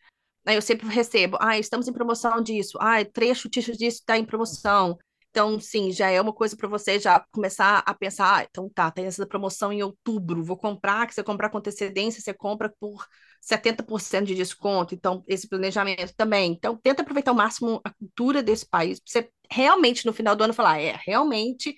Eu 0.45 0.61
sempre 0.61 0.87
recebo, 0.87 1.37
ah, 1.41 1.57
estamos 1.59 1.87
em 1.87 1.93
promoção 1.93 2.41
disso, 2.41 2.77
ah, 2.81 3.03
trecho 3.05 3.49
disso 3.49 3.79
está 3.81 4.17
em 4.17 4.25
promoção. 4.25 4.97
Então, 5.33 5.59
sim, 5.59 5.91
já 5.91 6.09
é 6.11 6.21
uma 6.21 6.31
coisa 6.31 6.55
para 6.55 6.67
você 6.69 6.99
já 6.99 7.19
começar 7.31 7.79
a 7.87 7.93
pensar, 7.95 8.41
ah, 8.41 8.43
então 8.47 8.69
tá, 8.69 8.91
tem 8.91 9.05
essa 9.07 9.25
promoção 9.25 9.73
em 9.73 9.81
outubro, 9.81 10.43
vou 10.43 10.55
comprar, 10.55 11.07
que 11.07 11.13
você 11.15 11.23
comprar 11.23 11.49
com 11.49 11.57
antecedência, 11.57 12.21
você 12.21 12.33
compra 12.35 12.69
por 12.79 13.07
70% 13.41 14.27
de 14.27 14.35
desconto, 14.35 14.93
então 14.93 15.23
esse 15.27 15.49
planejamento 15.49 16.13
também. 16.15 16.51
Então, 16.51 16.77
tenta 16.77 17.01
aproveitar 17.01 17.31
ao 17.31 17.35
máximo 17.37 17.81
a 17.83 17.89
cultura 17.91 18.43
desse 18.43 18.67
país, 18.69 18.99
pra 18.99 19.11
você 19.11 19.29
realmente 19.51 20.05
no 20.05 20.13
final 20.13 20.35
do 20.35 20.43
ano 20.43 20.53
falar, 20.53 20.79
é, 20.79 20.99
realmente 21.03 21.75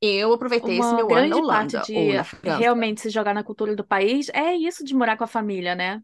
eu 0.00 0.32
aproveitei 0.32 0.78
Uma 0.78 0.78
esse 0.78 0.94
meu 0.94 1.12
ano 1.14 1.28
grande 1.28 1.38
na 1.38 1.42
parte 1.42 1.78
Holanda 1.78 1.80
de 1.80 1.92
ou 1.92 2.12
na 2.14 2.24
França. 2.24 2.70
realmente 2.74 3.00
se 3.02 3.10
jogar 3.10 3.34
na 3.34 3.44
cultura 3.44 3.74
do 3.76 3.84
país 3.84 4.28
é 4.30 4.54
isso 4.56 4.84
de 4.84 4.94
morar 4.94 5.16
com 5.16 5.24
a 5.24 5.26
família, 5.26 5.74
né? 5.74 6.02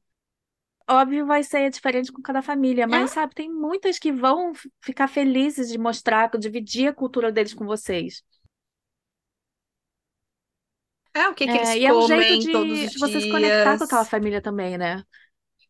Óbvio, 0.88 1.27
vai 1.27 1.42
ser 1.42 1.68
diferente 1.70 2.12
com 2.12 2.22
cada 2.22 2.42
família, 2.42 2.87
É, 2.90 2.96
mas 2.96 3.11
sabe, 3.11 3.35
tem 3.35 3.51
muitas 3.53 3.99
que 3.99 4.12
vão 4.12 4.53
ficar 4.81 5.09
felizes 5.09 5.68
de 5.68 5.79
mostrar, 5.79 6.31
dividir 6.38 6.88
a 6.88 6.94
cultura 6.94 7.33
deles 7.33 7.55
com 7.55 7.66
vocês. 7.66 8.22
é 11.14 11.29
o 11.29 11.35
que 11.35 11.49
que 11.49 11.57
eles 11.59 11.70
É, 11.70 11.79
e 11.79 11.87
é 11.87 11.94
um 11.94 12.01
jeito 12.01 12.37
de 12.37 12.90
você 12.99 13.20
se 13.20 13.29
conectar 13.29 13.77
com 13.79 13.85
aquela 13.85 14.05
dias. 14.05 14.07
família 14.07 14.40
também, 14.42 14.77
né? 14.77 15.05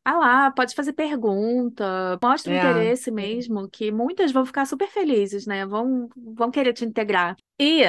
Ah 0.05 0.17
lá, 0.19 0.51
pode 0.53 0.75
fazer 0.75 0.93
pergunta, 0.93 2.19
mostra 2.23 2.53
o 2.53 2.55
É. 2.55 2.57
interesse 2.57 3.11
mesmo, 3.11 3.69
que 3.69 3.91
muitas 3.91 4.31
vão 4.33 4.47
ficar 4.47 4.65
super 4.65 4.89
felizes, 4.89 5.47
né? 5.47 5.67
Vão, 5.67 6.09
vão 6.17 6.51
querer 6.51 6.73
te 6.73 6.85
integrar. 6.85 7.37
E 7.61 7.83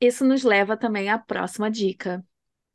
isso 0.00 0.24
nos 0.24 0.42
leva 0.42 0.76
também 0.76 1.08
à 1.10 1.18
próxima 1.18 1.70
dica, 1.70 2.24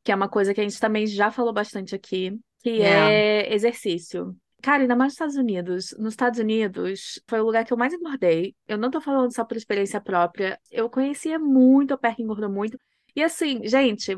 que 0.03 0.11
é 0.11 0.15
uma 0.15 0.29
coisa 0.29 0.53
que 0.53 0.61
a 0.61 0.63
gente 0.63 0.79
também 0.79 1.07
já 1.07 1.31
falou 1.31 1.53
bastante 1.53 1.95
aqui, 1.95 2.39
que 2.71 2.81
É. 2.81 3.43
é 3.49 3.53
exercício. 3.53 4.35
Cara, 4.61 4.81
ainda 4.83 4.95
mais 4.95 5.09
nos 5.09 5.13
Estados 5.13 5.35
Unidos. 5.35 5.95
Nos 5.99 6.13
Estados 6.13 6.39
Unidos 6.39 7.21
foi 7.27 7.39
o 7.39 7.43
lugar 7.45 7.63
que 7.65 7.71
eu 7.73 7.77
mais 7.77 7.93
engordei. 7.93 8.55
Eu 8.67 8.77
não 8.77 8.89
tô 8.91 8.99
falando 8.99 9.33
só 9.33 9.43
por 9.45 9.55
experiência 9.55 10.01
própria. 10.01 10.59
Eu 10.71 10.89
conhecia 10.89 11.37
muito 11.39 11.93
a 11.93 11.97
pé 11.97 12.13
que 12.15 12.23
engordou 12.23 12.49
muito. 12.49 12.77
E 13.15 13.23
assim, 13.23 13.61
gente. 13.67 14.17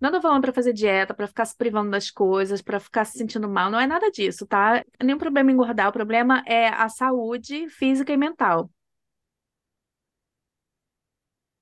Não 0.00 0.12
tô 0.12 0.20
falando 0.20 0.42
pra 0.42 0.52
fazer 0.52 0.72
dieta, 0.74 1.14
pra 1.14 1.26
ficar 1.26 1.44
se 1.46 1.56
privando 1.56 1.90
das 1.90 2.10
coisas, 2.10 2.60
pra 2.60 2.78
ficar 2.80 3.04
se 3.06 3.16
sentindo 3.16 3.48
mal, 3.48 3.70
não 3.70 3.80
é 3.80 3.86
nada 3.86 4.10
disso, 4.10 4.46
tá? 4.46 4.84
Nenhum 5.02 5.16
problema 5.18 5.50
engordar, 5.50 5.88
o 5.88 5.92
problema 5.92 6.42
é 6.46 6.68
a 6.68 6.88
saúde 6.90 7.68
física 7.70 8.12
e 8.12 8.16
mental. 8.16 8.70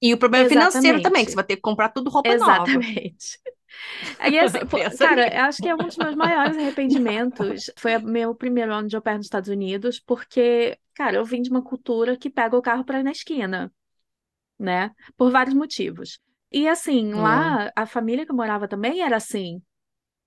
E 0.00 0.12
o 0.12 0.18
problema 0.18 0.48
financeiro 0.48 1.00
também, 1.00 1.24
que 1.24 1.30
você 1.30 1.35
Exatamente. 1.35 1.37
vai 1.37 1.44
ter 1.44 1.56
que 1.56 1.62
comprar 1.62 1.88
tudo 1.90 2.11
roupa 2.11 2.35
nova. 2.37 2.54
Exatamente. 2.68 3.38
Aí, 4.18 4.38
assim, 4.40 4.66
pô, 4.66 4.78
cara, 4.98 5.46
acho 5.48 5.61
que 5.62 5.68
é 5.68 5.74
um 5.74 5.85
dos 5.85 5.96
meus 5.96 6.14
maiores 6.14 6.56
arrependimentos. 6.56 7.70
Foi 7.76 7.96
o 7.96 8.02
meu 8.02 8.35
primeiro 8.35 8.72
ano 8.72 8.88
de 8.88 8.96
au 8.96 9.02
pair 9.02 9.16
nos 9.16 9.26
Estados 9.26 9.48
Unidos, 9.48 10.00
porque, 10.00 10.78
cara, 10.94 11.16
eu 11.16 11.24
vim 11.24 11.42
de 11.42 11.50
uma 11.50 11.62
cultura 11.62 12.16
que 12.16 12.30
pega 12.30 12.56
o 12.56 12.62
carro 12.62 12.85
pra 12.85 13.00
ir 13.00 13.02
na 13.02 13.12
esquina, 13.12 13.72
né? 14.58 14.90
Por 15.16 15.30
vários 15.30 15.54
motivos. 15.54 16.20
E 16.50 16.68
assim, 16.68 17.12
É. 17.12 17.16
lá, 17.16 17.72
a 17.76 17.87
família 17.87 18.26
que 18.26 18.32
eu 18.32 18.37
morava 18.37 18.68
também 18.68 19.02
era 19.02 19.16
assim. 19.16 19.62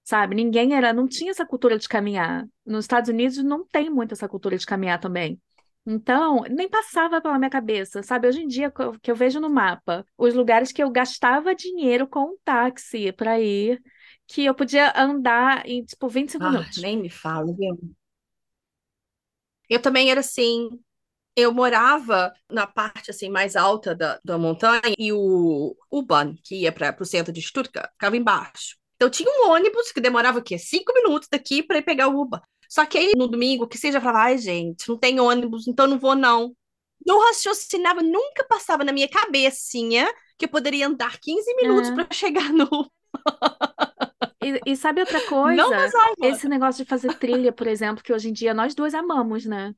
Sabe? 0.03 0.35
Ninguém 0.35 0.75
era, 0.75 0.93
não 0.93 1.07
tinha 1.07 1.31
essa 1.31 1.45
cultura 1.45 1.77
de 1.79 1.87
caminhar. 1.89 2.47
Nos 2.65 2.85
Estados 2.85 3.09
Unidos 3.09 3.43
não 3.43 3.65
tem 3.65 3.89
muito 3.89 4.13
essa 4.13 4.29
cultura 4.29 4.57
de 4.57 4.65
caminhar 4.65 4.99
também. 4.99 5.41
Então, 5.87 6.41
nem 6.49 6.67
passava 6.69 7.21
pela 7.21 7.37
minha 7.37 7.49
cabeça, 7.49 8.01
sabe? 8.01 8.27
Hoje 8.27 8.41
em 8.41 8.47
dia, 8.47 8.71
que 8.71 8.81
eu 8.81 8.99
que 8.99 9.11
eu 9.11 9.15
vejo 9.15 9.39
no 9.39 9.49
mapa, 9.49 10.05
os 10.17 10.33
lugares 10.33 10.71
que 10.71 10.81
eu 10.83 10.89
gastava 10.91 11.53
dinheiro 11.55 12.07
com 12.07 12.31
um 12.33 12.37
táxi 12.43 13.11
para 13.11 13.39
ir, 13.39 13.81
que 14.27 14.43
eu 14.45 14.55
podia 14.55 14.91
andar 14.99 15.65
em, 15.67 15.83
tipo, 15.85 16.09
25 16.09 16.43
Ah, 16.43 16.45
minutos. 16.45 16.75
nem 16.77 17.01
me 17.01 17.09
fala, 17.09 17.53
viu? 17.53 17.77
Eu 19.69 19.81
também 19.81 20.11
era 20.11 20.19
assim. 20.19 20.69
Eu 21.35 21.53
morava 21.53 22.33
na 22.51 22.67
parte 22.67 23.11
assim 23.11 23.29
mais 23.29 23.55
alta 23.55 23.95
da, 23.95 24.19
da 24.23 24.37
montanha 24.37 24.81
e 24.99 25.13
o 25.13 25.75
U-Bahn, 25.91 26.35
que 26.43 26.61
ia 26.63 26.71
para 26.71 26.95
o 27.01 27.05
centro 27.05 27.33
de 27.33 27.41
Stuttgart, 27.41 27.91
ficava 27.93 28.17
embaixo. 28.17 28.77
Então 28.97 29.09
tinha 29.09 29.29
um 29.31 29.51
ônibus 29.51 29.91
que 29.91 30.01
demorava 30.01 30.39
o 30.39 30.43
quê? 30.43 30.57
Cinco 30.59 30.93
minutos 30.93 31.29
daqui 31.31 31.63
para 31.63 31.79
ir 31.79 31.83
pegar 31.83 32.09
o 32.09 32.21
U-Bahn. 32.21 32.41
Só 32.69 32.85
que 32.85 32.97
aí 32.97 33.13
no 33.17 33.27
domingo, 33.27 33.67
que 33.67 33.77
seja, 33.77 33.97
eu 33.97 34.01
falava, 34.01 34.25
ai 34.25 34.37
gente, 34.37 34.87
não 34.89 34.97
tem 34.97 35.19
ônibus, 35.19 35.67
então 35.67 35.87
não 35.87 35.99
vou 35.99 36.15
não. 36.15 36.55
Não 37.05 37.19
raciocinava, 37.27 38.01
nunca 38.01 38.43
passava 38.45 38.83
na 38.83 38.91
minha 38.91 39.07
cabecinha 39.09 40.11
que 40.37 40.45
eu 40.45 40.49
poderia 40.49 40.87
andar 40.87 41.19
15 41.19 41.55
minutos 41.55 41.89
É. 41.89 41.93
para 41.93 42.07
chegar 42.13 42.51
no. 42.51 42.67
E, 44.41 44.61
e 44.73 44.75
sabe 44.77 45.01
outra 45.01 45.21
Não 45.45 45.69
coisa? 45.69 45.69
passava. 45.71 46.15
Esse 46.21 46.47
negócio 46.47 46.83
de 46.83 46.89
fazer 46.89 47.13
trilha, 47.15 47.51
por 47.51 47.67
exemplo, 47.67 48.03
que 48.03 48.13
hoje 48.13 48.29
em 48.29 48.33
dia 48.33 48.53
nós 48.53 48.75
duas 48.75 48.93
amamos, 48.93 49.45
né? 49.45 49.73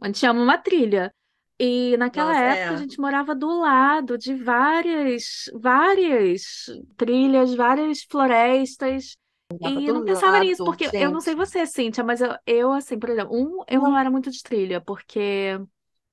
A 0.00 0.06
gente 0.06 0.24
ama 0.26 0.42
uma 0.42 0.58
trilha. 0.58 1.14
E 1.58 1.96
naquela 1.98 2.32
Nossa, 2.32 2.40
época 2.40 2.70
a 2.70 2.74
é. 2.74 2.76
gente 2.76 2.98
morava 3.00 3.34
do 3.34 3.60
lado 3.60 4.16
de 4.18 4.34
várias, 4.34 5.44
várias 5.54 6.66
trilhas, 6.96 7.54
várias 7.54 8.02
florestas. 8.02 9.16
E 9.62 9.90
do 9.90 9.92
não 9.92 10.02
pensava 10.04 10.38
nisso, 10.40 10.62
lado, 10.62 10.64
porque 10.64 10.94
eu 10.98 11.10
não 11.10 11.20
sei 11.20 11.34
gente. 11.34 11.34
você, 11.34 11.66
Cíntia, 11.66 12.02
mas 12.04 12.20
eu, 12.20 12.34
eu, 12.46 12.72
assim, 12.72 12.98
por 12.98 13.10
exemplo, 13.10 13.34
um, 13.36 13.62
eu 13.68 13.80
não 13.82 13.98
era 13.98 14.10
muito 14.10 14.30
de 14.30 14.42
trilha, 14.42 14.80
porque, 14.80 15.58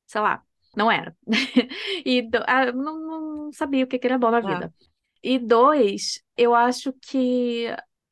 sei 0.07 0.21
lá, 0.21 0.43
não 0.75 0.91
era. 0.91 1.15
E 2.05 2.21
do- 2.23 2.43
ah, 2.47 2.71
não, 2.71 2.99
não 3.47 3.53
sabia 3.53 3.85
o 3.85 3.87
que 3.87 3.99
que 3.99 4.07
era 4.07 4.17
bom 4.19 4.31
na 4.31 4.41
É. 4.43 4.47
vida. 4.47 4.73
E 5.23 5.39
dois, 5.39 6.21
eu 6.37 6.55
acho 6.55 6.93
que 7.01 7.67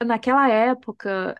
naquela 0.05 0.49
época, 0.49 1.35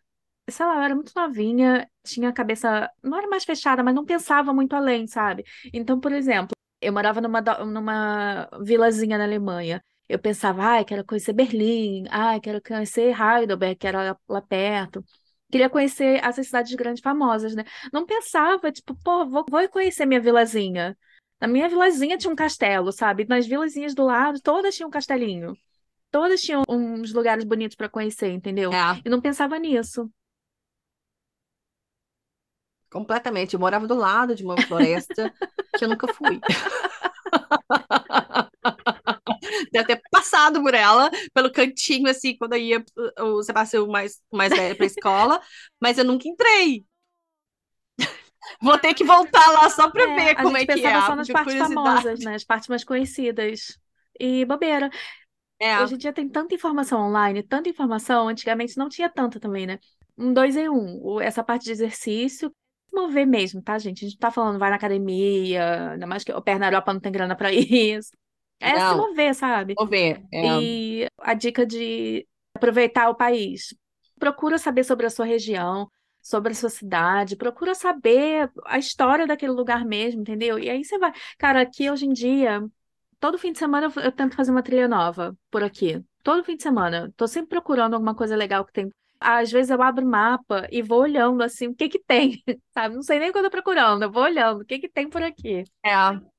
sei 0.50 0.66
lá, 0.66 0.76
eu 0.78 0.82
era 0.84 0.96
muito 0.96 1.12
novinha, 1.16 1.90
tinha 2.06 2.30
a 2.30 2.34
cabeça, 2.34 2.90
não 3.04 3.18
era 3.18 3.28
mais 3.30 3.44
fechada, 3.46 3.84
mas 3.84 3.96
não 3.96 4.06
pensava 4.06 4.54
muito 4.54 4.76
além, 4.76 5.08
sabe? 5.08 5.44
Então, 5.74 6.00
por 6.00 6.12
exemplo, 6.14 6.52
eu 6.82 6.94
morava 6.94 7.22
numa, 7.22 7.42
numa 7.66 8.50
vilazinha 8.64 9.18
na 9.18 9.26
Alemanha. 9.26 9.84
Eu 10.08 10.20
pensava, 10.20 10.64
ai, 10.64 10.86
quero 10.86 11.04
conhecer 11.06 11.34
Berlim, 11.34 12.06
ai, 12.10 12.40
quero 12.40 12.62
conhecer 12.62 13.16
Heidelberg, 13.20 13.76
que 13.78 13.88
era 13.88 14.04
lá, 14.12 14.18
lá 14.30 14.42
perto. 14.42 15.04
Queria 15.52 15.70
conhecer 15.70 16.24
essas 16.24 16.48
cidades 16.48 16.74
grandes 16.76 17.02
famosas, 17.02 17.56
né? 17.56 17.64
Não 17.94 18.06
pensava, 18.06 18.72
tipo, 18.72 18.96
pô, 19.04 19.26
vou, 19.28 19.46
vou 19.50 19.70
conhecer 19.70 20.06
minha 20.06 20.20
vilazinha. 20.22 20.98
Na 21.40 21.48
minha 21.48 21.70
vilazinha 21.70 22.18
tinha 22.18 22.32
um 22.32 22.36
castelo, 22.36 22.92
sabe? 22.92 23.26
Nas 23.28 23.46
vilazinhas 23.48 23.94
do 23.96 24.04
lado, 24.06 24.40
todas 24.42 24.76
tinham 24.76 24.88
um 24.88 24.92
castelinho. 24.92 25.58
Todas 26.12 26.42
tinham 26.42 26.64
uns 26.70 27.14
lugares 27.14 27.44
bonitos 27.46 27.76
para 27.78 27.90
conhecer, 27.90 28.32
entendeu? 28.32 28.72
É, 28.72 29.04
E 29.06 29.10
não 29.10 29.22
pensava 29.22 29.58
nisso. 29.60 30.12
completamente. 32.90 33.54
Eu 33.54 33.60
morava 33.60 33.88
do 33.88 33.96
lado 33.96 34.36
de 34.36 34.44
uma 34.44 34.60
floresta 34.60 35.34
que 35.76 35.84
eu 35.86 35.90
nunca 35.90 36.08
fui. 36.08 36.44
Deve 39.72 39.86
ter 39.88 40.02
passado 40.12 40.62
por 40.62 40.74
ela, 40.74 41.10
pelo 41.34 41.52
cantinho, 41.52 42.10
assim, 42.10 42.38
quando 42.38 42.54
eu 42.54 42.60
ia 42.60 42.86
o 43.20 43.44
Sebastião 43.44 43.88
mais, 43.88 44.20
mais 44.32 44.54
velho 44.54 44.76
pra 44.76 44.86
escola, 44.86 45.42
mas 45.80 45.98
eu 45.98 46.06
nunca 46.06 46.28
entrei. 46.28 46.86
Vou 48.62 48.78
ter 48.78 48.94
que 48.94 49.04
voltar 49.04 49.52
lá 49.52 49.70
só 49.70 49.90
pra 49.90 50.08
É, 50.08 50.08
ver 50.08 50.36
a 50.36 50.36
como 50.42 50.58
é 50.58 50.66
que 50.66 50.86
é, 50.86 50.94
pensava 50.94 51.02
só 51.02 51.16
nas 51.16 51.30
partes 51.30 51.56
famosas, 51.56 52.20
né? 52.22 52.36
As 52.36 52.44
partes 52.44 52.68
mais 52.70 52.84
conhecidas. 52.84 53.78
E 54.20 54.46
bobeira. 54.46 54.90
É, 55.60 55.76
Hoje 55.76 55.96
em 55.96 55.98
dia 55.98 56.14
tem 56.14 56.30
tanta 56.30 56.56
informação 56.56 57.02
online, 57.02 57.44
tanta 57.44 57.70
informação. 57.70 58.28
Antigamente 58.30 58.78
não 58.78 58.90
tinha 58.90 59.10
tanta 59.10 59.40
também, 59.40 59.68
né? 59.68 59.80
Um, 60.18 60.34
dois 60.34 60.56
em 60.58 60.70
um. 60.70 61.20
Essa 61.22 61.44
parte 61.44 61.66
de 61.66 61.72
exercício. 61.72 62.54
Mover 62.94 63.28
mesmo, 63.28 63.62
tá, 63.62 63.78
gente? 63.80 64.06
A 64.06 64.10
gente 64.10 64.20
tá 64.20 64.32
falando 64.32 64.60
vai 64.60 64.70
na 64.70 64.78
academia, 64.78 65.92
ainda 65.94 66.08
mais 66.08 66.24
que 66.24 66.32
o 66.34 66.42
pé 66.42 66.58
na 66.60 66.68
Europa 66.68 66.94
não 66.94 67.02
tem 67.02 67.12
grana 67.12 67.36
pra 67.36 67.52
isso. 67.54 68.12
É 68.60 68.74
se 68.74 68.80
não, 68.80 68.98
mover, 68.98 69.36
sabe? 69.36 69.76
vou 69.78 69.88
ver. 69.88 70.24
É, 70.32 70.46
E 70.62 71.08
a 71.20 71.34
dica 71.34 71.66
de 71.66 72.28
aproveitar 72.56 73.10
o 73.10 73.16
país. 73.16 73.74
Procura 74.20 74.58
saber 74.58 74.84
sobre 74.84 75.06
a 75.06 75.10
sua 75.10 75.26
região, 75.26 75.90
sobre 76.22 76.54
a 76.54 76.56
sua 76.56 76.70
cidade, 76.70 77.36
procura 77.36 77.76
saber 77.76 78.50
a 78.66 78.80
história 78.80 79.28
daquele 79.28 79.52
lugar 79.52 79.86
mesmo, 79.86 80.22
entendeu? 80.22 80.58
E 80.58 80.70
aí 80.70 80.84
você 80.84 80.98
vai. 80.98 81.12
Cara, 81.38 81.62
aqui 81.62 81.90
hoje 81.92 82.06
em 82.06 82.14
dia, 82.14 82.64
todo 83.20 83.38
fim 83.38 83.52
de 83.52 83.60
semana 83.60 83.88
eu, 83.96 84.04
eu 84.04 84.12
tento 84.12 84.36
fazer 84.36 84.52
uma 84.52 84.64
trilha 84.64 84.88
nova 84.88 85.38
por 85.52 85.64
aqui. 85.64 86.02
Todo 86.24 86.44
fim 86.44 86.56
de 86.56 86.64
semana. 86.64 87.14
Tô 87.16 87.28
sempre 87.28 87.50
procurando 87.50 87.94
alguma 87.94 88.16
coisa 88.16 88.36
legal 88.36 88.66
que 88.66 88.74
tem. 88.74 88.90
Às 89.20 89.52
vezes 89.52 89.70
eu 89.70 89.82
abro 89.82 90.06
o 90.06 90.10
mapa 90.10 90.68
e 90.72 90.82
vou 90.82 91.02
olhando 91.02 91.42
assim, 91.44 91.68
o 91.68 91.76
que 91.76 91.90
que 91.90 92.00
tem, 92.00 92.44
sabe? 92.74 92.96
Não 92.96 93.02
sei 93.04 93.20
nem 93.20 93.30
o 93.30 93.34
que 93.34 93.40
eu 93.40 93.44
tô 93.44 93.50
procurando, 93.50 94.04
eu 94.04 94.12
vou 94.12 94.24
olhando, 94.24 94.62
o 94.62 94.66
que 94.66 94.80
que 94.80 94.90
tem 94.90 95.10
por 95.10 95.22
aqui. 95.24 95.64
é. 95.84 96.35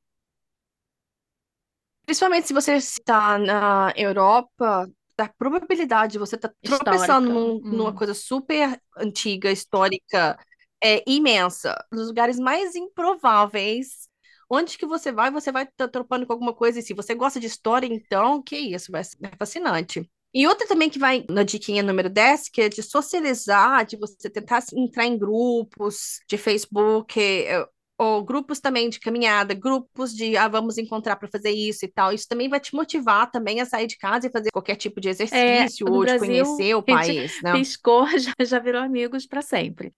Principalmente 2.07 2.47
se 2.49 2.55
você 2.55 2.75
está 2.77 3.37
na 3.39 3.93
Europa, 3.97 4.89
a 5.19 5.29
probabilidade 5.37 6.13
de 6.13 6.19
você 6.19 6.37
estar 6.37 6.53
tropeçando 6.63 7.29
Histórica. 7.29 7.33
num- 7.33 7.61
numa 7.71 7.91
Hum. 7.91 7.95
coisa 7.97 8.15
super 8.15 8.81
antiga, 8.97 9.51
histórica, 9.51 10.39
é 10.83 11.03
imensa. 11.11 11.75
Nos 11.93 12.09
lugares 12.09 12.39
mais 12.39 12.75
improváveis, 12.77 14.09
onde 14.49 14.79
que 14.79 14.87
você 14.87 15.11
vai, 15.11 15.31
você 15.31 15.51
vai 15.51 15.65
estar 15.65 15.89
tropando 15.89 16.27
com 16.27 16.33
alguma 16.33 16.55
coisa. 16.55 16.79
E 16.79 16.83
se 16.83 16.95
você 16.95 17.15
gosta 17.15 17.41
de 17.41 17.47
história, 17.47 17.87
então, 17.87 18.43
que 18.43 18.57
isso, 18.57 18.93
vai 18.93 19.03
ser 19.03 19.17
fascinante. 19.39 20.09
E 20.33 20.47
outra 20.47 20.67
também 20.69 20.91
que 20.91 20.99
vai 20.99 21.25
na 21.31 21.43
diquinha 21.43 21.83
número 21.83 22.11
10, 22.11 22.49
que 22.49 22.61
é 22.63 22.69
de 22.69 22.83
socializar, 22.83 23.87
de 23.87 23.97
você 23.97 24.29
tentar 24.31 24.63
entrar 24.75 25.07
em 25.07 25.19
grupos 25.19 26.21
de 26.29 26.37
Facebook, 26.37 27.19
eh, 27.19 27.67
ou 27.99 28.25
grupos 28.25 28.61
também 28.61 28.89
de 28.91 29.01
caminhada, 29.01 29.55
grupos 29.55 30.15
de 30.15 30.37
ah, 30.37 30.49
vamos 30.49 30.79
encontrar 30.79 31.17
para 31.17 31.29
fazer 31.29 31.51
isso 31.51 31.85
e 31.85 31.89
tal. 31.89 32.13
Isso 32.13 32.29
também 32.29 32.49
vai 32.49 32.61
te 32.61 32.75
motivar 32.75 33.31
também 33.31 33.61
a 33.61 33.67
sair 33.67 33.87
de 33.87 33.97
casa 33.99 34.27
e 34.27 34.31
fazer 34.31 34.51
qualquer 34.53 34.77
tipo 34.77 35.01
de 35.01 35.09
exercício 35.09 35.87
É, 35.87 35.93
ou 35.93 36.05
de 36.05 36.13
Brasil, 36.13 36.19
conhecer 36.19 36.75
o 36.75 36.83
país, 36.83 37.41
né? 37.43 37.53
piscou, 37.53 38.07
já, 38.19 38.33
já 38.45 38.59
virou 38.59 38.83
amigos 38.83 39.27
para 39.27 39.43
sempre. 39.43 39.93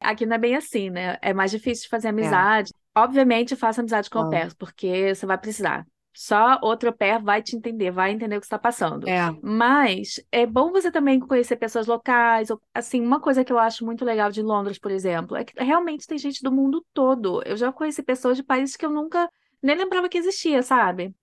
Aqui 0.00 0.26
não 0.26 0.36
é 0.36 0.38
bem 0.38 0.54
assim, 0.56 0.90
né? 0.90 1.18
É 1.22 1.32
mais 1.32 1.50
difícil 1.50 1.84
de 1.84 1.88
fazer 1.88 2.08
É. 2.18 2.28
amizade. 2.28 2.72
Obviamente, 2.96 3.56
faça 3.56 3.80
amizade 3.80 4.10
com 4.10 4.20
o 4.20 4.22
Ah. 4.22 4.28
pair, 4.28 4.54
porque 4.56 5.14
você 5.14 5.26
vai 5.26 5.38
precisar. 5.38 5.86
Só 6.14 6.58
outro 6.62 6.92
pair 6.92 7.20
vai 7.22 7.42
te 7.42 7.56
entender, 7.56 7.90
vai 7.90 8.12
entender 8.12 8.36
o 8.36 8.40
que 8.40 8.46
está 8.46 8.58
passando. 8.58 9.08
É. 9.08 9.34
Mas 9.42 10.24
é 10.30 10.46
bom 10.46 10.70
você 10.70 10.90
também 10.90 11.18
conhecer 11.18 11.56
pessoas 11.56 11.86
locais. 11.86 12.50
ou- 12.50 12.60
Assim, 12.72 13.00
uma 13.00 13.20
coisa 13.20 13.44
que 13.44 13.52
eu 13.52 13.58
acho 13.58 13.84
muito 13.84 14.04
legal 14.04 14.30
de 14.30 14.40
Londres, 14.42 14.78
por 14.78 14.90
exemplo, 14.92 15.36
é 15.36 15.44
que 15.44 15.52
realmente 15.62 16.06
tem 16.06 16.16
gente 16.18 16.42
do 16.42 16.52
mundo 16.52 16.84
todo. 16.94 17.42
Eu 17.44 17.56
já 17.56 17.72
conheci 17.72 18.02
pessoas 18.02 18.36
de 18.36 18.42
países 18.44 18.76
que 18.76 18.86
eu 18.86 18.90
nunca 18.90 19.28
nem 19.62 19.76
lembrava 19.76 20.08
que 20.08 20.18
existia, 20.18 20.62
sabe? 20.62 21.14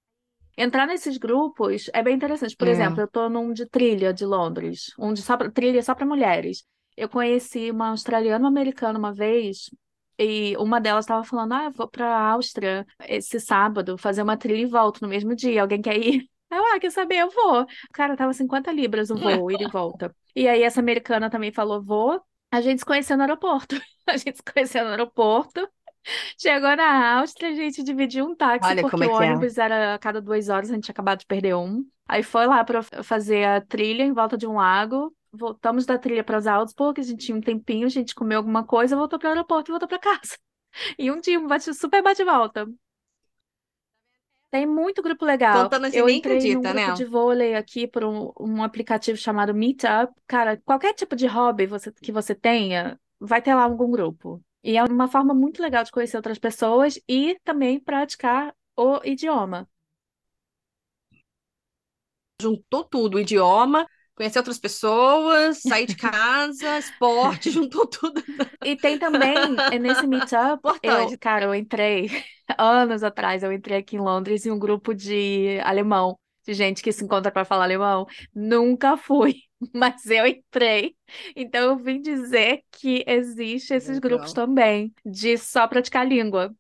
Entrar 0.58 0.86
nesses 0.86 1.18
grupos 1.18 1.90
é 1.94 2.04
bem 2.04 2.16
interessante. 2.16 2.56
Por 2.58 2.68
É. 2.68 2.72
exemplo, 2.72 3.02
eu 3.02 3.08
tô 3.08 3.30
num 3.30 3.54
de 3.54 3.66
trilha 3.66 4.14
de 4.14 4.26
Londres, 4.26 4.94
um 5.00 5.14
de 5.14 5.22
só 5.22 5.38
pra, 5.38 5.50
trilha 5.50 5.82
só 5.82 5.96
para 5.96 6.06
mulheres. 6.06 6.66
Eu 6.98 7.08
conheci 7.10 7.72
uma 7.72 7.90
australiana 7.90 8.38
e 8.38 8.42
uma 8.44 8.50
americana 8.50 9.00
uma 9.00 9.14
vez, 9.14 9.70
e 10.18 10.56
uma 10.58 10.80
delas 10.80 11.06
estava 11.06 11.24
falando: 11.24 11.54
Ah, 11.54 11.70
vou 11.70 11.88
para 11.88 12.06
a 12.06 12.32
Áustria 12.32 12.86
esse 13.08 13.40
sábado 13.40 13.98
fazer 13.98 14.22
uma 14.22 14.38
trilha 14.38 14.62
e 14.62 14.66
volto 14.66 15.02
no 15.02 15.08
mesmo 15.08 15.36
dia. 15.36 15.62
Alguém 15.62 15.82
quer 15.82 15.98
ir? 15.98 16.30
Eu, 16.52 16.66
ah, 16.66 16.80
quer 16.80 16.92
saber? 16.92 17.16
Eu 17.16 17.30
vou. 17.30 17.66
Cara, 17.94 18.18
tava 18.18 18.34
50 18.34 18.72
libras 18.74 19.10
o 19.10 19.16
voo, 19.16 19.50
ida 19.50 19.64
e 19.64 19.70
volta. 19.70 20.14
E 20.36 20.50
aí, 20.50 20.64
essa 20.64 20.82
americana 20.82 21.30
também 21.30 21.52
falou: 21.52 21.82
Vou. 21.82 22.22
A 22.52 22.60
gente 22.60 22.80
se 22.80 22.86
conheceu 22.86 23.16
no 23.16 23.24
aeroporto. 23.24 23.76
A 24.06 24.18
gente 24.18 24.36
se 24.36 24.44
conheceu 24.44 24.84
no 24.84 24.90
aeroporto. 24.90 25.66
Chegou 26.38 26.76
na 26.76 27.20
Áustria, 27.20 27.50
a 27.50 27.54
gente 27.54 27.84
dividiu 27.84 28.26
um 28.26 28.36
táxi, 28.36 28.68
Olha 28.68 28.82
porque 28.82 29.04
é 29.04 29.08
o 29.08 29.22
é. 29.22 29.32
ônibus 29.32 29.58
era 29.58 29.94
a 29.94 30.00
cada 30.00 30.20
duas 30.20 30.50
horas, 30.50 30.72
a 30.72 30.74
gente 30.74 30.86
tinha 30.86 30.94
acabado 30.94 31.20
de 31.20 31.26
perder 31.28 31.56
um. 31.56 31.86
Aí 32.08 32.24
foi 32.24 32.46
lá 32.48 32.64
para 32.64 32.82
fazer 32.82 33.46
a 33.46 33.62
trilha 33.62 34.04
em 34.04 34.12
volta 34.12 34.38
de 34.38 34.48
um 34.48 34.56
lago. 34.56 35.16
Voltamos 35.34 35.86
da 35.86 35.98
trilha 35.98 36.24
para 36.24 36.42
Salzburg, 36.42 37.00
a 37.00 37.04
gente 37.04 37.26
tinha 37.26 37.38
um 37.38 37.42
tempinho, 37.42 37.86
a 37.86 37.90
gente 37.90 38.14
comeu 38.14 38.38
alguma 38.40 38.66
coisa, 38.66 38.96
voltou 38.98 39.18
para 39.20 39.28
o 39.30 39.32
aeroporto 39.32 39.72
e 39.72 39.74
voltou 39.74 39.88
para 39.90 40.00
casa. 40.00 40.38
E 41.00 41.12
um 41.12 41.20
dia, 41.22 41.40
um 41.40 41.48
bate, 41.48 41.74
super 41.74 42.02
bate-volta. 42.04 42.68
Tem 44.50 44.66
muito 44.68 45.02
grupo 45.02 45.24
legal. 45.26 45.72
Contando 45.72 45.86
assim, 45.86 46.02
Eu 46.02 46.04
nem 46.04 46.18
entrei 46.18 46.48
num 46.48 46.66
acredita, 46.66 46.66
grupo 46.66 46.92
né? 46.92 46.92
de 46.92 47.06
vôlei 47.06 47.56
aqui 47.56 47.88
por 47.88 48.04
um, 48.04 48.32
um 48.40 48.64
aplicativo 48.64 49.18
chamado 49.18 49.54
Meetup. 49.54 50.14
Cara, 50.28 50.58
qualquer 50.58 50.94
tipo 50.94 51.16
de 51.16 51.26
hobby 51.28 51.66
você- 51.66 51.92
que 51.92 52.12
você 52.12 52.36
tenha, 52.36 53.00
vai 53.20 53.42
ter 53.42 53.56
lá 53.56 53.64
algum 53.64 53.90
grupo. 53.92 54.44
E 54.64 54.78
é 54.78 54.84
uma 54.84 55.08
forma 55.08 55.34
muito 55.34 55.62
legal 55.62 55.84
de 55.84 55.92
conhecer 55.92 56.18
outras 56.18 56.38
pessoas 56.40 57.00
e 57.08 57.40
também 57.44 57.80
praticar 57.80 58.54
o 58.78 59.00
idioma. 59.06 59.68
Juntou 62.42 62.84
tudo, 62.84 63.16
o 63.18 63.20
idioma, 63.20 63.88
conhecer 64.22 64.38
outras 64.38 64.60
pessoas, 64.60 65.62
sair 65.64 65.88
de 65.88 65.96
casa, 65.96 66.78
esporte, 66.78 67.50
juntou 67.50 67.88
tudo. 67.88 68.24
E 68.64 68.76
tem 68.76 69.00
também, 69.00 69.34
eh, 69.72 69.80
nesse 69.80 70.06
Meetup, 70.06 70.60
Importante. 70.60 71.14
eu, 71.14 71.20
cara, 71.20 71.46
eu 71.46 71.56
entrei 71.56 72.08
anos 72.56 73.04
atrás, 73.04 73.42
eu 73.42 73.52
entrei 73.52 73.80
aqui 73.80 73.96
em 73.96 74.00
Londres 74.00 74.46
em 74.46 74.52
um 74.52 74.60
grupo 74.60 74.94
de 74.94 75.60
alemão, 75.64 76.20
de 76.46 76.54
gente 76.54 76.84
que 76.84 76.92
se 76.92 77.04
encontra 77.04 77.32
para 77.32 77.44
falar 77.44 77.64
alemão. 77.64 78.06
Nunca 78.34 78.96
fui, 78.96 79.38
mas 79.74 80.06
eu 80.06 80.28
entrei. 80.28 80.96
Então 81.36 81.72
eu 81.72 81.76
vim 81.76 82.00
dizer 82.00 82.62
que 82.72 83.04
existe 83.08 83.74
esses 83.74 83.98
grupos 83.98 84.34
Legal. 84.34 84.46
também, 84.46 84.94
de 85.04 85.36
só 85.36 85.68
praticar 85.68 86.08
língua. 86.08 86.54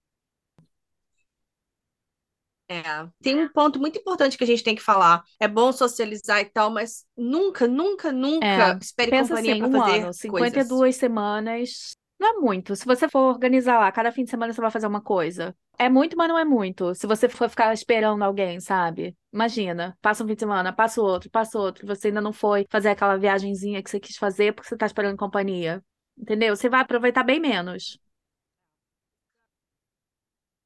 É. 2.71 3.09
Tem 3.21 3.35
um 3.37 3.49
ponto 3.49 3.79
muito 3.79 3.99
importante 3.99 4.37
que 4.37 4.43
a 4.43 4.47
gente 4.47 4.63
tem 4.63 4.75
que 4.75 4.81
falar. 4.81 5.23
É 5.39 5.47
bom 5.47 5.71
socializar 5.71 6.39
e 6.39 6.45
tal, 6.45 6.69
mas 6.69 7.05
nunca, 7.17 7.67
nunca, 7.67 8.11
nunca 8.11 8.45
É, 8.45 8.77
espere 8.81 9.11
pensa 9.11 9.29
companhia 9.29 9.51
assim, 9.53 9.59
para 9.59 9.67
um 9.67 9.71
fazer 9.71 9.91
ano, 9.91 10.01
coisas. 10.03 10.17
52 10.17 10.95
semanas, 10.95 11.97
não 12.19 12.37
é 12.37 12.39
muito. 12.39 12.75
Se 12.75 12.85
você 12.85 13.09
for 13.09 13.19
organizar 13.19 13.79
lá, 13.79 13.91
cada 13.91 14.11
fim 14.11 14.23
de 14.23 14.29
semana 14.29 14.53
você 14.53 14.61
vai 14.61 14.71
fazer 14.71 14.87
uma 14.87 15.01
coisa. 15.01 15.55
É 15.77 15.89
muito, 15.89 16.15
mas 16.15 16.29
não 16.29 16.37
é 16.37 16.45
muito. 16.45 16.93
Se 16.93 17.07
você 17.07 17.27
for 17.27 17.49
ficar 17.49 17.73
esperando 17.73 18.23
alguém, 18.23 18.59
sabe? 18.59 19.17
Imagina, 19.33 19.97
passa 20.01 20.23
um 20.23 20.27
fim 20.27 20.35
de 20.35 20.39
semana, 20.39 20.71
passa 20.71 21.01
outro, 21.01 21.29
passa 21.29 21.57
outro, 21.57 21.85
você 21.87 22.07
ainda 22.07 22.21
não 22.21 22.31
foi 22.31 22.65
fazer 22.69 22.89
aquela 22.89 23.17
viagenzinha 23.17 23.81
que 23.81 23.89
você 23.89 23.99
quis 23.99 24.15
fazer 24.17 24.53
porque 24.53 24.69
você 24.69 24.77
tá 24.77 24.85
esperando 24.85 25.17
companhia. 25.17 25.83
Entendeu? 26.17 26.55
Você 26.55 26.69
vai 26.69 26.81
aproveitar 26.81 27.23
bem 27.23 27.39
menos. 27.39 27.99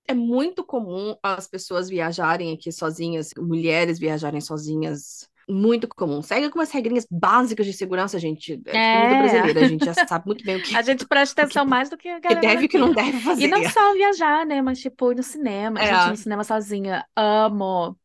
É 0.08 0.14
muito 0.14 0.64
comum 0.64 1.16
as 1.24 1.48
pessoas 1.48 1.90
viajarem 1.90 2.54
aqui 2.54 2.72
sozinhas, 2.72 3.32
mulheres 3.38 3.98
viajarem 4.00 4.40
sozinhas. 4.42 5.28
Muito 5.48 5.88
comum. 5.88 6.24
Segue 6.24 6.46
algumas 6.46 6.72
regrinhas 6.72 7.06
básicas 7.10 7.66
de 7.68 7.74
segurança, 7.74 8.18
gente. 8.20 8.60
É 8.66 8.78
É. 8.78 9.20
brasileira, 9.22 9.66
a 9.66 9.68
gente 9.68 9.86
já 9.86 9.94
sabe 9.94 10.26
muito 10.26 10.44
bem 10.44 10.58
o 10.58 10.64
que, 10.64 10.76
A 10.76 10.82
gente 10.82 11.06
presta 11.08 11.34
o 11.34 11.36
que, 11.36 11.42
atenção 11.42 11.66
mais 11.66 11.88
do 11.90 11.98
que 11.98 12.10
a 12.10 12.18
o 12.18 12.22
que 12.22 12.34
galera 12.34 12.42
deve 12.42 12.64
e 12.64 12.66
o 12.66 12.70
que 12.70 12.78
não 12.80 12.92
deve 12.94 13.18
E 13.18 13.22
fazer. 13.22 13.48
não 13.48 13.64
só 13.70 13.94
viajar, 13.94 14.46
né? 14.46 14.62
Mas 14.62 14.80
tipo, 14.80 15.12
ir 15.12 15.16
no 15.16 15.24
cinema. 15.24 15.80
Gente, 15.80 15.92
ir 15.92 16.08
É. 16.08 16.10
no 16.10 16.18
cinema 16.18 16.44
sozinha. 16.44 17.06
Amo. 17.16 17.96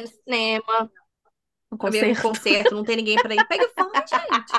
No 0.00 0.06
cinema, 0.06 0.90
Um 1.72 1.76
pra 1.76 1.90
ver 1.90 2.04
um 2.04 2.14
concerto. 2.14 2.22
concerto, 2.22 2.74
não 2.74 2.84
tem 2.84 2.96
ninguém 2.96 3.16
para 3.16 3.34
ir. 3.34 3.46
Pega 3.48 3.64
e 3.64 3.72
vai, 3.74 4.06
gente. 4.06 4.52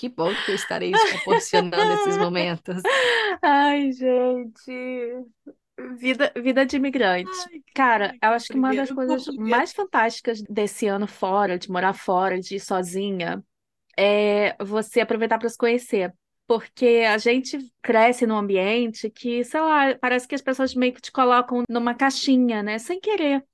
Que 0.00 0.08
bom 0.08 0.32
que 0.46 0.50
eu 0.50 0.54
estarei 0.54 0.92
te 0.92 1.10
proporcionando 1.10 1.92
esses 1.92 2.16
momentos. 2.16 2.82
Ai, 3.42 3.92
gente. 3.92 4.72
Vida, 5.98 6.32
vida 6.34 6.64
de 6.64 6.76
imigrante. 6.76 7.30
Cara, 7.74 8.16
eu 8.22 8.30
acho 8.30 8.46
que 8.46 8.56
uma 8.56 8.74
das 8.74 8.90
coisas 8.90 9.26
mais 9.36 9.74
fantásticas 9.74 10.40
desse 10.40 10.86
ano 10.86 11.06
fora, 11.06 11.58
de 11.58 11.70
morar 11.70 11.92
fora, 11.92 12.40
de 12.40 12.56
ir 12.56 12.60
sozinha, 12.60 13.44
é 13.94 14.56
você 14.64 15.02
aproveitar 15.02 15.38
para 15.38 15.50
se 15.50 15.58
conhecer. 15.58 16.14
Porque 16.46 17.04
a 17.06 17.18
gente 17.18 17.58
cresce 17.82 18.26
num 18.26 18.38
ambiente 18.38 19.10
que, 19.10 19.44
sei 19.44 19.60
lá, 19.60 19.94
parece 20.00 20.26
que 20.26 20.34
as 20.34 20.40
pessoas 20.40 20.74
meio 20.74 20.94
que 20.94 21.02
te 21.02 21.12
colocam 21.12 21.64
numa 21.68 21.94
caixinha, 21.94 22.62
né? 22.62 22.78
Sem 22.78 22.98
querer. 22.98 23.44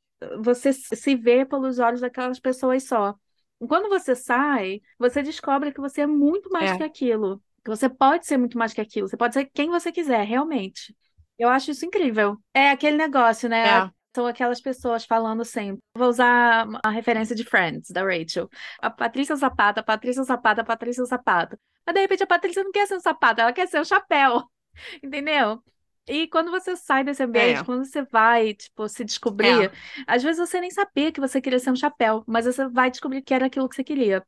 Você 0.45 0.73
se 0.73 1.17
vê 1.17 1.45
pelos 1.45 1.81
olhos 1.81 2.03
daquelas 2.03 2.39
pessoas 2.39 2.85
só. 2.85 3.17
Quando 3.66 3.88
você 3.88 4.14
sai, 4.14 4.81
você 4.99 5.23
descobre 5.23 5.73
que 5.73 5.81
você 5.81 6.03
é 6.03 6.07
muito 6.07 6.51
mais 6.51 6.73
É. 6.73 6.77
que 6.77 6.83
aquilo. 6.85 7.42
Que 7.64 7.71
você 7.71 7.88
pode 7.88 8.27
ser 8.27 8.37
muito 8.37 8.59
mais 8.59 8.73
que 8.73 8.81
aquilo. 8.81 9.09
Você 9.09 9.16
pode 9.16 9.35
ser 9.35 9.47
quem 9.47 9.71
você 9.71 9.90
quiser, 9.90 10.25
realmente. 10.25 10.95
Eu 11.38 11.49
acho 11.49 11.71
isso 11.71 11.85
incrível. 11.85 12.38
É 12.55 12.71
aquele 12.71 12.97
negócio, 12.97 13.49
né? 13.49 13.66
É. 13.66 13.90
São 14.14 14.27
aquelas 14.27 14.61
pessoas 14.61 15.05
falando 15.05 15.45
sempre. 15.45 15.79
Vou 15.95 16.09
usar 16.09 16.66
a 16.83 16.90
referência 16.90 17.37
de 17.37 17.45
Friends, 17.45 17.90
da 17.90 18.03
Rachel. 18.03 18.49
A 18.79 18.88
Patrícia 18.88 19.37
Zapata, 19.37 19.81
a 19.81 19.85
Patrícia 19.85 20.23
Zapata, 20.23 20.62
a 20.62 20.64
Patrícia 20.64 21.05
Zapata. 21.05 21.59
Mas 21.85 21.95
de 21.95 22.01
repente 22.01 22.23
a 22.23 22.27
Patrícia 22.27 22.64
não 22.64 22.73
quer 22.73 22.87
ser 22.87 22.97
um 22.97 23.01
sapato, 23.01 23.40
ela 23.40 23.53
quer 23.53 23.69
ser 23.69 23.81
um 23.81 23.85
chapéu. 23.85 24.42
Entendeu? 25.03 25.62
E 26.09 26.29
quando 26.29 26.51
você 26.53 26.77
sai 26.77 27.03
desse 27.05 27.23
ambiente, 27.23 27.62
É. 27.62 27.64
quando 27.64 27.85
você 27.85 28.03
vai, 28.05 28.55
tipo, 28.55 28.88
se 28.88 29.05
descobrir, 29.05 29.73
às 30.07 30.23
vezes 30.23 30.38
você 30.38 30.61
nem 30.61 30.71
sabia 30.71 31.11
que 31.12 31.21
você 31.21 31.40
queria 31.40 31.59
ser 31.59 31.71
um 31.73 31.77
chapéu, 31.77 32.23
mas 32.27 32.47
você 32.47 32.69
vai 32.69 32.90
descobrir 32.90 33.23
que 33.23 33.35
era 33.35 33.47
aquilo 33.47 33.69
que 33.69 33.75
você 33.77 33.85
queria. 33.85 34.25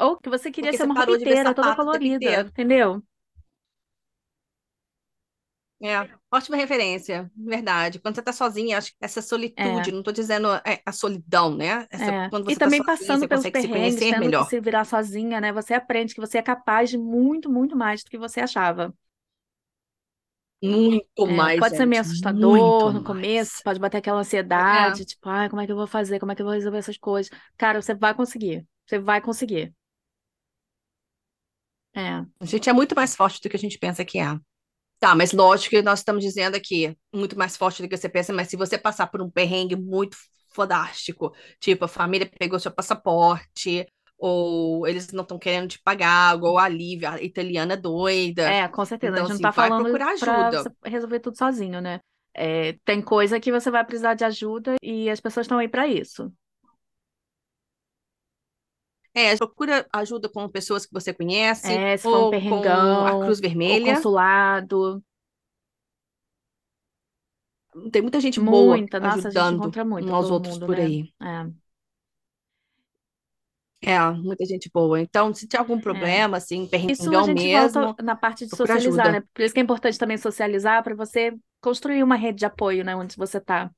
Ou 0.00 0.16
que 0.18 0.28
você 0.28 0.50
queria 0.50 0.72
Porque 0.72 0.76
ser 0.78 0.82
uma 0.84 0.94
roupa 0.94 1.54
toda 1.54 1.70
o 1.72 1.76
tempo 1.76 1.76
colorida, 1.76 2.40
entendeu? 2.48 3.02
É, 5.82 5.96
ótima 6.30 6.56
referência, 6.58 7.30
verdade. 7.34 7.98
Quando 8.00 8.14
você 8.16 8.22
tá 8.22 8.32
sozinha, 8.34 8.76
acho 8.76 8.90
que 8.90 8.96
essa 9.00 9.22
solitude, 9.22 9.90
não 9.90 10.02
tô 10.02 10.12
dizendo 10.12 10.48
é, 10.56 10.82
a 10.84 10.92
solidão, 10.92 11.54
né? 11.56 11.86
Essa, 11.90 12.12
É. 12.12 12.28
quando 12.28 12.44
E 12.48 12.54
você 12.54 12.60
tá 12.60 12.68
também 12.68 12.70
sozinha, 12.70 12.84
passando 12.84 13.18
você 13.18 13.26
pelos 13.26 13.48
consegue 13.48 13.58
se 13.58 13.68
perrengues, 13.68 13.68
conhecer 13.68 14.06
tendo 14.06 14.32
que 14.32 14.42
melhor. 14.42 14.44
se 14.44 14.60
virar 14.60 14.84
sozinha, 14.84 15.40
né? 15.40 15.52
Você 15.52 15.74
aprende 15.74 16.14
que 16.14 16.20
você 16.20 16.38
é 16.38 16.42
capaz 16.42 16.90
de 16.90 16.98
muito, 16.98 17.50
muito 17.50 17.76
mais 17.76 18.02
do 18.04 18.10
que 18.10 18.18
você 18.18 18.40
achava. 18.40 18.94
Muito 20.62 21.26
É, 21.26 21.26
mais, 21.26 21.58
pode 21.58 21.76
ser 21.76 21.86
meio 21.86 22.00
gente, 22.00 22.02
assustador 22.02 22.92
no 22.92 23.02
começo, 23.02 23.52
mais. 23.52 23.62
pode 23.62 23.78
bater 23.78 23.98
aquela 23.98 24.20
É, 24.56 25.00
ansiedade, 25.00 25.04
tipo, 25.04 25.28
ai, 25.28 25.48
como 25.50 25.60
é 25.60 25.66
que 25.66 25.72
eu 25.72 25.76
vou 25.76 25.86
fazer? 25.86 26.18
Como 26.18 26.32
é 26.32 26.34
que 26.34 26.40
eu 26.42 26.46
vou 26.46 26.54
resolver 26.54 26.78
essas 26.78 26.96
coisas? 26.98 27.30
Cara, 27.58 27.80
você 27.82 27.94
vai 27.94 28.14
conseguir. 28.14 28.66
Você 28.86 28.98
vai 28.98 29.20
conseguir. 29.20 29.74
É. 31.94 32.24
a 32.40 32.44
gente 32.44 32.68
é 32.68 32.72
muito 32.72 32.94
mais 32.94 33.14
forte 33.16 33.40
do 33.40 33.48
que 33.48 33.56
a 33.56 33.58
gente 33.58 33.78
pensa 33.78 34.04
que 34.04 34.18
é. 34.18 34.36
Tá, 35.00 35.14
mas 35.14 35.32
lógico 35.32 35.70
que 35.70 35.82
nós 35.82 36.00
estamos 36.00 36.24
dizendo 36.24 36.56
aqui, 36.56 36.96
muito 37.14 37.38
mais 37.38 37.56
forte 37.56 37.82
do 37.82 37.88
que 37.88 37.96
você 37.96 38.08
pensa, 38.08 38.32
mas 38.32 38.48
se 38.48 38.56
você 38.56 38.78
passar 38.78 39.08
por 39.08 39.22
um 39.22 39.30
perrengue 39.30 39.76
muito 39.76 40.16
fodástico. 40.54 41.34
Tipo, 41.60 41.86
a 41.86 41.88
família 41.88 42.30
pegou 42.38 42.58
seu 42.60 42.72
passaporte, 42.72 43.86
ou 44.20 44.86
eles 44.86 45.10
não 45.12 45.22
estão 45.22 45.38
querendo 45.38 45.68
te 45.68 45.78
pagar, 45.80 46.36
ou 46.42 46.58
a 46.58 46.68
Lívia, 46.68 47.12
a 47.12 47.22
italiana 47.22 47.76
doida. 47.76 48.50
É, 48.50 48.68
com 48.68 48.84
certeza. 48.84 49.12
Então, 49.12 49.24
a 49.24 49.28
gente 49.28 49.34
assim, 49.34 49.42
não 49.44 49.50
tá 49.50 49.56
vai 49.56 49.68
falando 49.68 49.84
procurar 49.84 50.08
pra 50.18 50.50
ajuda. 50.52 50.62
você 50.62 50.70
resolver 50.84 51.20
tudo 51.20 51.36
sozinho, 51.36 51.80
né? 51.80 52.00
É, 52.34 52.74
tem 52.84 53.02
coisa 53.02 53.40
que 53.40 53.50
você 53.52 53.70
vai 53.70 53.84
precisar 53.84 54.14
de 54.14 54.24
ajuda 54.24 54.76
e 54.82 55.10
as 55.10 55.20
pessoas 55.20 55.44
estão 55.44 55.58
aí 55.58 55.68
pra 55.68 55.86
isso. 55.86 56.32
É, 59.14 59.36
procura 59.36 59.86
ajuda 59.92 60.28
com 60.28 60.48
pessoas 60.48 60.86
que 60.86 60.92
você 60.92 61.12
conhece, 61.12 61.68
É, 61.68 61.96
se 61.96 62.08
for 62.08 62.18
um 62.18 62.28
ou 62.28 62.32
com 62.44 63.04
a 63.06 63.14
Cruz 63.16 63.40
o 63.40 63.42
Vermelha. 63.42 63.80
consulado, 63.80 65.02
Tem 67.92 68.02
muita 68.02 68.20
gente 68.20 68.40
boa 68.40 68.76
muita, 68.76 68.98
nossa, 69.00 69.28
a 69.28 69.30
gente 69.30 69.52
ajudando 69.52 69.54
encontra 69.54 69.84
muito 69.84 70.12
uns 70.12 70.12
aos 70.12 70.30
outros 70.30 70.58
mundo, 70.58 70.66
por 70.66 70.78
né? 70.78 70.78
aí. 70.78 71.12
É, 71.22 71.50
É, 73.82 73.98
muita 74.12 74.44
gente 74.44 74.70
boa. 74.72 75.00
Então, 75.00 75.32
se 75.34 75.46
tiver 75.46 75.58
algum 75.60 75.80
é. 75.94 76.20
problema, 76.20 76.36
assim, 76.36 76.68
Isso 76.88 77.16
a 77.16 77.22
gente 77.22 77.48
mesmo, 77.48 77.78
volta 77.78 78.02
na 78.02 78.16
parte 78.16 78.46
de 78.46 78.52
socializar, 78.52 79.10
ajuda. 79.10 79.12
né? 79.12 79.22
Por 79.34 79.42
isso 79.42 79.54
que 79.54 79.60
é 79.60 79.62
importante 79.62 79.98
também 79.98 80.18
socializar 80.18 80.82
para 80.82 80.94
você 80.94 81.36
construir 81.60 82.02
uma 82.02 82.16
rede 82.16 82.40
de 82.40 82.46
apoio, 82.46 82.84
né, 82.84 82.96
onde 82.96 83.16
você 83.16 83.40
tá. 83.40 83.70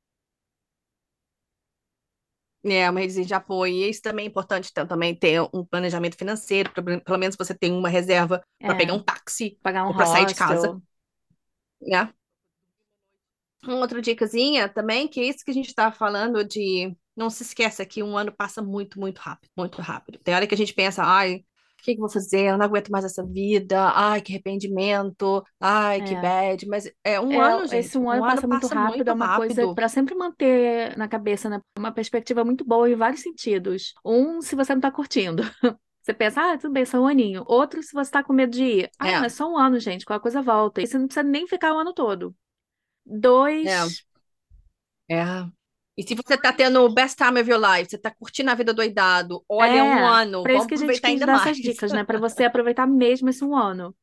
É, 2.65 2.89
uma 2.89 3.01
rede 3.01 3.25
de 3.25 3.35
apoio. 3.35 3.73
E 3.75 3.89
isso 3.91 4.01
também 4.03 4.27
é 4.27 4.29
importante 4.29 4.73
ter, 4.73 4.87
também 4.87 5.15
ter 5.17 5.41
um 5.53 5.65
planejamento 5.65 6.17
financeiro, 6.17 6.71
pra- 6.73 7.01
pelo 7.01 7.19
menos 7.19 7.37
você 7.37 7.55
tem 7.55 7.73
uma 7.73 7.89
reserva 7.89 8.43
para 8.65 8.75
pegar 8.77 8.95
É, 8.95 8.95
um 8.95 9.03
táxi 9.03 9.59
pagar 9.63 9.87
um 9.87 9.89
ou 9.89 9.95
para 9.95 10.07
sair 10.07 10.27
de 10.27 10.35
casa, 10.35 10.77
né? 11.81 12.13
Uma 13.65 13.77
outra 13.79 14.01
dicasinha 14.03 14.69
também, 14.69 15.07
que 15.09 15.21
é 15.21 15.25
isso 15.25 15.45
que 15.45 15.51
a 15.51 15.55
gente 15.55 15.69
estava 15.69 15.95
falando 15.95 16.45
de 16.45 16.97
não 17.17 17.31
se 17.31 17.43
esqueça 17.43 17.85
que 17.87 18.03
um 18.03 18.17
ano 18.17 18.33
passa 18.33 18.63
muito, 18.63 18.99
muito 19.01 19.19
rápido, 19.19 19.51
muito 19.57 19.81
rápido. 19.83 20.19
Tem 20.21 20.35
hora 20.35 20.47
que 20.47 20.55
a 20.55 20.59
gente 20.59 20.75
pensa, 20.75 21.03
ai, 21.05 21.37
o 21.39 21.45
que 21.85 21.93
que 21.95 21.99
eu 21.99 22.01
vou 22.01 22.11
fazer? 22.11 22.51
Eu 22.51 22.59
não 22.59 22.65
aguento 22.67 22.91
mais 22.91 23.05
essa 23.05 23.25
vida. 23.27 23.91
Ai, 23.95 24.21
que 24.23 24.33
arrependimento. 24.33 25.43
Ai, 25.61 26.03
que 26.03 26.15
É. 26.15 26.17
bad. 26.17 26.67
Mas 26.69 26.91
é 27.05 27.21
um 27.21 27.39
É, 27.39 27.39
ano, 27.41 27.67
esse 27.71 27.97
gente. 27.97 27.99
um 27.99 28.11
ano 28.11 28.23
Um 28.23 28.25
ano 28.25 28.43
passa 28.43 28.47
muito 28.47 28.67
passa 28.67 28.75
rápido, 28.75 29.09
muito 29.09 29.11
é 29.11 29.13
uma 29.15 29.31
coisa 29.31 29.67
rápido. 29.67 29.75
para 29.75 29.89
sempre 29.89 30.15
manter 30.15 30.97
na 30.99 31.09
cabeça, 31.09 31.49
né? 31.49 31.61
Uma 31.79 31.93
perspectiva 31.93 32.45
muito 32.45 32.65
boa 32.65 32.91
em 32.91 32.95
vários 32.97 33.23
sentidos. 33.23 33.95
Um, 34.05 34.43
se 34.43 34.55
você 34.55 34.75
não 34.75 34.81
tá 34.83 34.91
curtindo. 34.93 35.43
Você 36.05 36.13
pensa, 36.13 36.41
ah, 36.55 36.59
tudo 36.59 36.73
bem, 36.73 36.85
só 36.85 36.99
um 37.01 37.07
aninho. 37.07 37.45
Outro, 37.47 37.81
se 37.81 37.93
você 37.95 38.11
tá 38.11 38.25
com 38.25 38.33
medo 38.33 38.51
de 38.51 38.65
ir. 38.65 38.91
Ah, 38.99 39.13
não, 39.13 39.23
É, 39.23 39.25
é 39.25 39.29
só 39.29 39.49
um 39.49 39.57
ano, 39.57 39.79
gente, 39.79 40.05
qualquer 40.05 40.23
coisa 40.23 40.43
volta. 40.43 40.83
E 40.83 40.87
você 40.87 40.99
não 40.99 41.07
precisa 41.07 41.23
nem 41.23 41.47
ficar 41.47 41.73
o 41.75 41.79
ano 41.79 41.95
todo. 41.95 42.35
é, 43.63 43.87
Dois, 43.87 44.05
é. 45.09 45.53
E 45.97 46.03
se 46.03 46.15
você 46.15 46.39
tá 46.39 46.53
tendo 46.53 46.81
o 46.81 46.93
best 46.93 47.17
time 47.17 47.41
of 47.41 47.51
your 47.51 47.61
life, 47.61 47.91
você 47.91 47.99
tá 47.99 48.11
curtindo 48.11 48.51
a 48.51 48.55
vida 48.55 48.73
doidado, 48.73 49.45
olha, 49.49 49.71
é 49.71 49.83
um 49.83 49.93
é, 49.93 50.03
ano, 50.23 50.49
isso 50.49 50.53
vamos 50.53 50.67
que 50.67 50.75
a 50.75 50.77
gente 50.77 51.01
quis 51.01 51.21
dar 51.21 51.35
essas 51.35 51.45
mais. 51.45 51.57
dicas, 51.59 51.93
né? 51.93 52.03
Para 52.05 52.19
você 52.19 52.45
aproveitar 52.45 52.87
mesmo 52.87 53.29
esse 53.29 53.45
um 53.45 53.55
ano. 53.57 53.95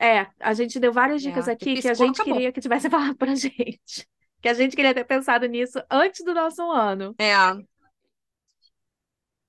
É, 0.00 0.26
a 0.40 0.54
gente 0.54 0.78
deu 0.78 0.92
várias 0.92 1.22
dicas 1.22 1.48
É, 1.48 1.52
aqui 1.52 1.74
que 1.74 1.82
que 1.82 1.88
a 1.88 1.94
gente 1.94 2.20
acabou. 2.20 2.34
queria 2.34 2.52
que 2.52 2.60
tivesse 2.60 2.88
falado 2.90 3.16
pra 3.16 3.34
gente. 3.34 4.08
Que 4.40 4.48
a 4.48 4.54
gente 4.54 4.76
queria 4.76 4.94
ter 4.94 5.04
pensado 5.04 5.46
nisso 5.46 5.82
antes 5.90 6.24
do 6.24 6.32
nosso 6.34 6.62
um 6.62 6.70
ano. 6.72 7.16
É. 7.18 7.34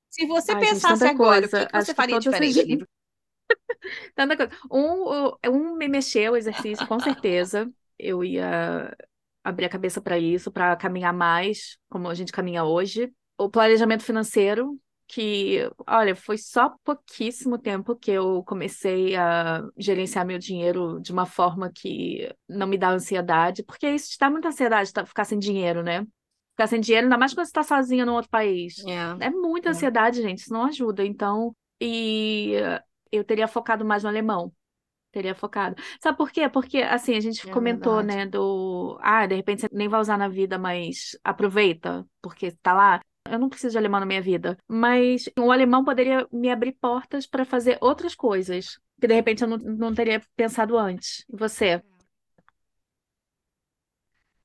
Se 0.09 0.25
você 0.27 0.53
Ai, 0.53 0.65
gente, 0.65 0.69
pensasse 0.71 0.83
tanta 0.83 1.07
agora, 1.07 1.45
o 1.45 1.49
que 1.49 1.49
coisa. 1.49 1.67
que 1.67 1.77
você 1.77 1.93
que 1.93 1.95
faria 1.95 2.17
essas 2.17 2.23
diferente? 2.23 2.85
Tanta 4.15 4.35
coisa. 4.37 4.51
Um, 4.71 5.31
um 5.49 5.75
me 5.75 5.87
mexeu 5.87 6.33
o 6.33 6.37
exercício, 6.37 6.87
com 6.87 6.99
certeza. 6.99 7.71
Eu 7.97 8.23
ia 8.23 8.95
abrir 9.49 9.65
a 9.65 9.69
cabeça 9.69 10.01
para 10.01 10.17
isso, 10.17 10.51
para 10.51 10.75
caminhar 10.75 11.13
mais, 11.13 11.77
como 11.89 12.07
a 12.09 12.13
gente 12.13 12.31
caminha 12.31 12.63
hoje. 12.63 13.11
O 13.37 13.49
planejamento 13.49 14.03
financeiro, 14.03 14.77
que, 15.07 15.69
olha, 15.87 16.15
foi 16.15 16.37
só 16.37 16.73
pouquíssimo 16.83 17.57
tempo 17.57 17.95
que 17.95 18.11
eu 18.11 18.43
comecei 18.43 19.15
a 19.15 19.63
gerenciar 19.77 20.25
meu 20.25 20.37
dinheiro 20.37 20.99
de 21.01 21.11
uma 21.11 21.25
forma 21.25 21.71
que 21.73 22.31
não 22.47 22.67
me 22.67 22.77
dá 22.77 22.89
ansiedade, 22.91 23.63
porque 23.63 23.89
isso 23.89 24.09
te 24.11 24.17
dá 24.19 24.29
muita 24.29 24.49
ansiedade, 24.49 24.93
tá- 24.93 25.05
ficar 25.05 25.25
sem 25.25 25.39
dinheiro, 25.39 25.81
né? 25.81 26.05
Ficar 26.51 26.67
sem 26.67 26.79
dinheiro, 26.81 27.05
ainda 27.05 27.17
mais 27.17 27.33
quando 27.33 27.45
você 27.45 27.49
está 27.51 27.63
sozinha 27.63 28.05
num 28.05 28.13
outro 28.13 28.29
país. 28.29 28.75
É, 28.85 28.93
É 29.19 29.29
muita 29.29 29.69
é. 29.69 29.71
ansiedade, 29.71 30.21
gente, 30.21 30.39
isso 30.39 30.53
não 30.53 30.65
ajuda. 30.65 31.05
Então, 31.05 31.55
e 31.81 32.53
eu 33.11 33.23
teria 33.23 33.47
focado 33.47 33.85
mais 33.85 34.03
no 34.03 34.09
alemão. 34.09 34.51
Teria 35.11 35.33
focado. 35.33 35.75
Sabe 36.01 36.17
por 36.17 36.29
quê? 36.31 36.47
Porque, 36.47 36.79
assim, 36.83 37.15
a 37.15 37.19
gente 37.19 37.49
É 37.49 37.49
comentou, 37.49 37.95
verdade. 37.95 38.03
né, 38.03 38.27
do. 38.27 38.97
Ah, 39.01 39.25
de 39.25 39.35
repente 39.35 39.61
você 39.61 39.69
nem 39.71 39.87
vai 39.87 39.99
usar 39.99 40.17
na 40.17 40.27
vida, 40.27 40.57
mas 40.59 41.17
aproveita, 41.23 42.05
porque 42.21 42.51
tá 42.61 42.73
lá. 42.73 43.01
Eu 43.27 43.39
não 43.39 43.49
preciso 43.49 43.71
de 43.71 43.77
alemão 43.77 43.99
na 43.99 44.05
minha 44.05 44.21
vida. 44.21 44.55
Mas 44.67 45.27
o 45.37 45.51
alemão 45.51 45.83
poderia 45.83 46.27
me 46.31 46.49
abrir 46.51 46.73
portas 46.73 47.25
para 47.25 47.43
fazer 47.45 47.77
outras 47.81 48.13
coisas, 48.15 48.79
que 49.01 49.07
de 49.07 49.13
repente 49.13 49.41
eu 49.43 49.47
não, 49.47 49.57
não 49.57 49.93
teria 49.93 50.21
pensado 50.35 50.77
antes. 50.77 51.25
E 51.29 51.35
você? 51.35 51.81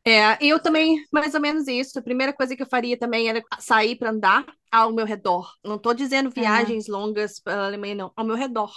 É, 0.06 0.36
eu 0.44 0.60
também, 0.60 1.02
mais 1.10 1.34
ou 1.34 1.40
menos 1.40 1.66
isso. 1.66 1.98
A 1.98 2.02
primeira 2.02 2.32
coisa 2.32 2.54
que 2.54 2.62
eu 2.62 2.66
faria 2.66 2.98
também 2.98 3.28
era 3.28 3.42
sair 3.58 3.96
para 3.96 4.10
andar 4.10 4.44
ao 4.70 4.92
meu 4.92 5.06
redor. 5.06 5.50
Não 5.64 5.76
estou 5.76 5.94
dizendo 5.94 6.30
É, 6.36 6.44
viagens 6.44 6.86
longas 6.88 7.40
para 7.40 7.62
a 7.62 7.66
Alemanha, 7.66 7.94
não, 7.94 8.12
ao 8.14 8.24
meu 8.24 8.36
redor. 8.36 8.70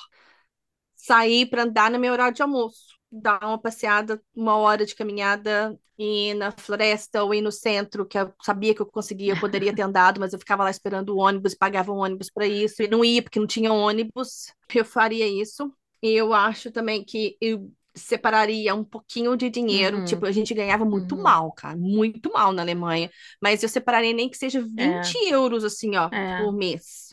Sair 0.97 1.45
para 1.49 1.63
andar 1.63 1.91
no 1.91 1.99
meu 1.99 2.11
horário 2.13 2.35
de 2.35 2.41
almoço, 2.41 2.97
dar 3.11 3.39
uma 3.43 3.57
passeada, 3.59 4.21
uma 4.35 4.55
hora 4.57 4.85
de 4.85 4.95
caminhada, 4.95 5.79
ir 5.97 6.33
na 6.35 6.51
floresta 6.51 7.23
ou 7.23 7.33
ir 7.33 7.41
no 7.41 7.51
centro, 7.51 8.05
que 8.05 8.17
eu 8.17 8.33
sabia 8.43 8.73
que 8.75 8.81
eu 8.81 8.85
conseguia, 8.85 9.33
eu 9.33 9.39
poderia 9.39 9.73
ter 9.73 9.83
andado, 9.83 10.19
mas 10.19 10.33
eu 10.33 10.39
ficava 10.39 10.63
lá 10.63 10.71
esperando 10.71 11.09
o 11.15 11.17
ônibus, 11.19 11.55
pagava 11.55 11.91
um 11.91 11.97
ônibus 11.97 12.29
para 12.29 12.45
isso, 12.47 12.81
e 12.83 12.87
não 12.87 13.03
ia 13.05 13.21
porque 13.23 13.39
não 13.39 13.47
tinha 13.47 13.71
ônibus. 13.71 14.47
Eu 14.73 14.85
faria 14.85 15.27
isso. 15.27 15.71
E 16.01 16.11
eu 16.11 16.33
acho 16.33 16.71
também 16.71 17.03
que 17.03 17.37
eu 17.41 17.71
separaria 17.95 18.75
um 18.75 18.83
pouquinho 18.83 19.35
de 19.35 19.49
dinheiro. 19.49 19.97
uhum, 19.97 20.05
Tipo, 20.05 20.25
a 20.25 20.31
gente 20.31 20.53
ganhava 20.53 20.85
muito 20.85 21.15
uhum. 21.15 21.21
mal, 21.23 21.51
cara, 21.51 21.75
muito 21.77 22.31
mal 22.31 22.51
na 22.53 22.61
Alemanha. 22.61 23.09
Mas 23.41 23.63
eu 23.63 23.69
separaria 23.69 24.13
nem 24.13 24.29
que 24.29 24.37
seja 24.37 24.61
20 24.61 25.15
É, 25.17 25.33
euros, 25.33 25.63
assim, 25.63 25.95
ó, 25.95 26.09
é. 26.11 26.37
por 26.37 26.53
mês. 26.53 27.06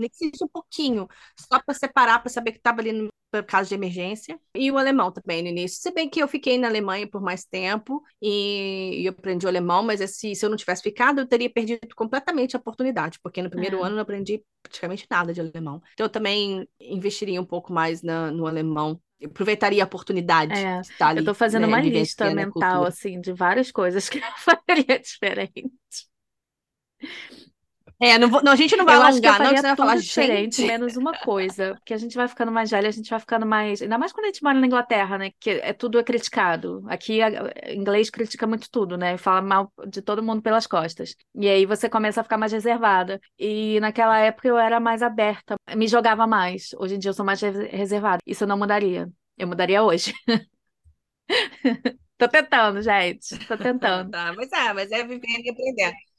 Nem 0.00 0.10
que 0.10 0.16
seja 0.16 0.44
um 0.44 0.48
pouquinho, 0.48 1.08
só 1.38 1.60
para 1.62 1.74
separar, 1.74 2.18
para 2.20 2.30
saber 2.30 2.52
que 2.52 2.58
estava 2.58 2.80
ali 2.80 2.92
no 2.92 3.10
caso 3.46 3.68
de 3.68 3.74
emergência. 3.74 4.40
E 4.54 4.70
o 4.72 4.78
alemão 4.78 5.12
também 5.12 5.42
no 5.42 5.48
início. 5.48 5.80
Se 5.80 5.92
bem 5.92 6.08
que 6.08 6.20
eu 6.20 6.26
fiquei 6.28 6.58
na 6.58 6.66
Alemanha 6.68 7.08
por 7.08 7.20
mais 7.22 7.44
tempo 7.44 8.02
e, 8.20 9.02
e 9.02 9.06
eu 9.06 9.12
aprendi 9.12 9.46
o 9.46 9.48
alemão, 9.48 9.82
mas 9.82 10.00
assim, 10.00 10.34
se 10.34 10.44
eu 10.44 10.50
não 10.50 10.56
tivesse 10.56 10.82
ficado, 10.82 11.20
eu 11.20 11.26
teria 11.28 11.48
perdido 11.50 11.94
completamente 11.94 12.56
a 12.56 12.58
oportunidade, 12.58 13.18
porque 13.22 13.42
no 13.42 13.50
primeiro 13.50 13.78
É. 13.78 13.82
ano 13.82 13.92
eu 13.92 13.96
não 13.96 14.02
aprendi 14.02 14.42
praticamente 14.62 15.06
nada 15.10 15.32
de 15.32 15.40
alemão. 15.40 15.80
Então 15.94 16.06
eu 16.06 16.10
também 16.10 16.68
investiria 16.80 17.40
um 17.40 17.44
pouco 17.46 17.72
mais 17.72 18.02
na, 18.02 18.30
no 18.30 18.46
alemão. 18.46 19.00
Aproveitaria 19.24 19.82
a 19.82 19.86
oportunidade 19.86 20.52
É, 20.52 20.80
de 20.80 20.88
estar 20.92 21.08
eu 21.14 21.22
tô 21.22 21.32
ali, 21.32 21.34
fazendo 21.34 21.64
né, 21.64 21.66
uma 21.66 21.80
lista 21.80 22.30
mental, 22.30 22.84
assim, 22.84 23.20
de 23.20 23.32
várias 23.32 23.70
coisas 23.70 24.08
que 24.08 24.18
eu 24.24 24.32
faria 24.38 24.98
diferente. 24.98 25.70
É, 28.02 28.16
não 28.16 28.30
vou- 28.30 28.42
não, 28.42 28.52
a 28.52 28.56
gente 28.56 28.74
não 28.76 28.84
vai 28.86 28.96
Eu 28.96 29.02
alongar, 29.02 29.38
não, 29.38 29.50
que 29.50 29.56
você 29.58 29.66
vai 29.66 29.76
falar, 29.76 29.96
diferente, 29.96 30.56
gente. 30.56 30.66
menos 30.66 30.96
uma 30.96 31.12
coisa, 31.18 31.74
porque 31.74 31.92
a 31.92 31.98
gente 31.98 32.16
vai 32.16 32.26
ficando 32.26 32.50
mais 32.50 32.70
velha, 32.70 32.88
a 32.88 32.90
gente 32.90 33.10
vai 33.10 33.20
ficando 33.20 33.44
mais. 33.44 33.82
Ainda 33.82 33.98
mais 33.98 34.10
quando 34.10 34.24
a 34.24 34.28
gente 34.28 34.42
mora 34.42 34.58
na 34.58 34.66
Inglaterra, 34.66 35.18
né? 35.18 35.30
Que 35.38 35.50
é 35.50 35.72
tudo 35.74 35.98
é 35.98 36.02
criticado. 36.02 36.82
Aqui, 36.88 37.20
a- 37.20 37.30
inglês 37.74 38.08
critica 38.08 38.46
muito 38.46 38.70
tudo, 38.70 38.96
né? 38.96 39.18
Fala 39.18 39.42
mal 39.42 39.70
de 39.86 40.00
todo 40.00 40.22
mundo 40.22 40.40
pelas 40.40 40.66
costas. 40.66 41.14
E 41.34 41.46
aí 41.46 41.66
você 41.66 41.90
começa 41.90 42.20
a 42.22 42.24
ficar 42.24 42.38
mais 42.38 42.52
reservada. 42.52 43.20
E 43.38 43.78
naquela 43.80 44.18
época 44.18 44.48
eu 44.48 44.56
era 44.58 44.80
mais 44.80 45.02
aberta, 45.02 45.56
me 45.76 45.86
jogava 45.86 46.26
mais. 46.26 46.70
Hoje 46.78 46.94
em 46.94 46.98
dia 46.98 47.10
eu 47.10 47.14
sou 47.14 47.24
mais 47.24 47.40
res- 47.42 47.70
reservada. 47.70 48.22
Isso 48.26 48.44
eu 48.44 48.48
não 48.48 48.56
mudaria. 48.58 49.08
Eu 49.36 49.46
mudaria 49.46 49.82
hoje. 49.82 50.14
Tô 52.18 52.28
tentando, 52.28 52.82
gente. 52.82 53.38
Tô 53.46 53.56
tentando. 53.56 54.10
Tá, 54.10 54.32
mas 54.34 54.50
é, 54.52 54.72
mas 54.72 54.90
é 54.92 55.04
vivendo 55.04 55.44
e 55.44 55.50
aprendendo. 55.50 56.09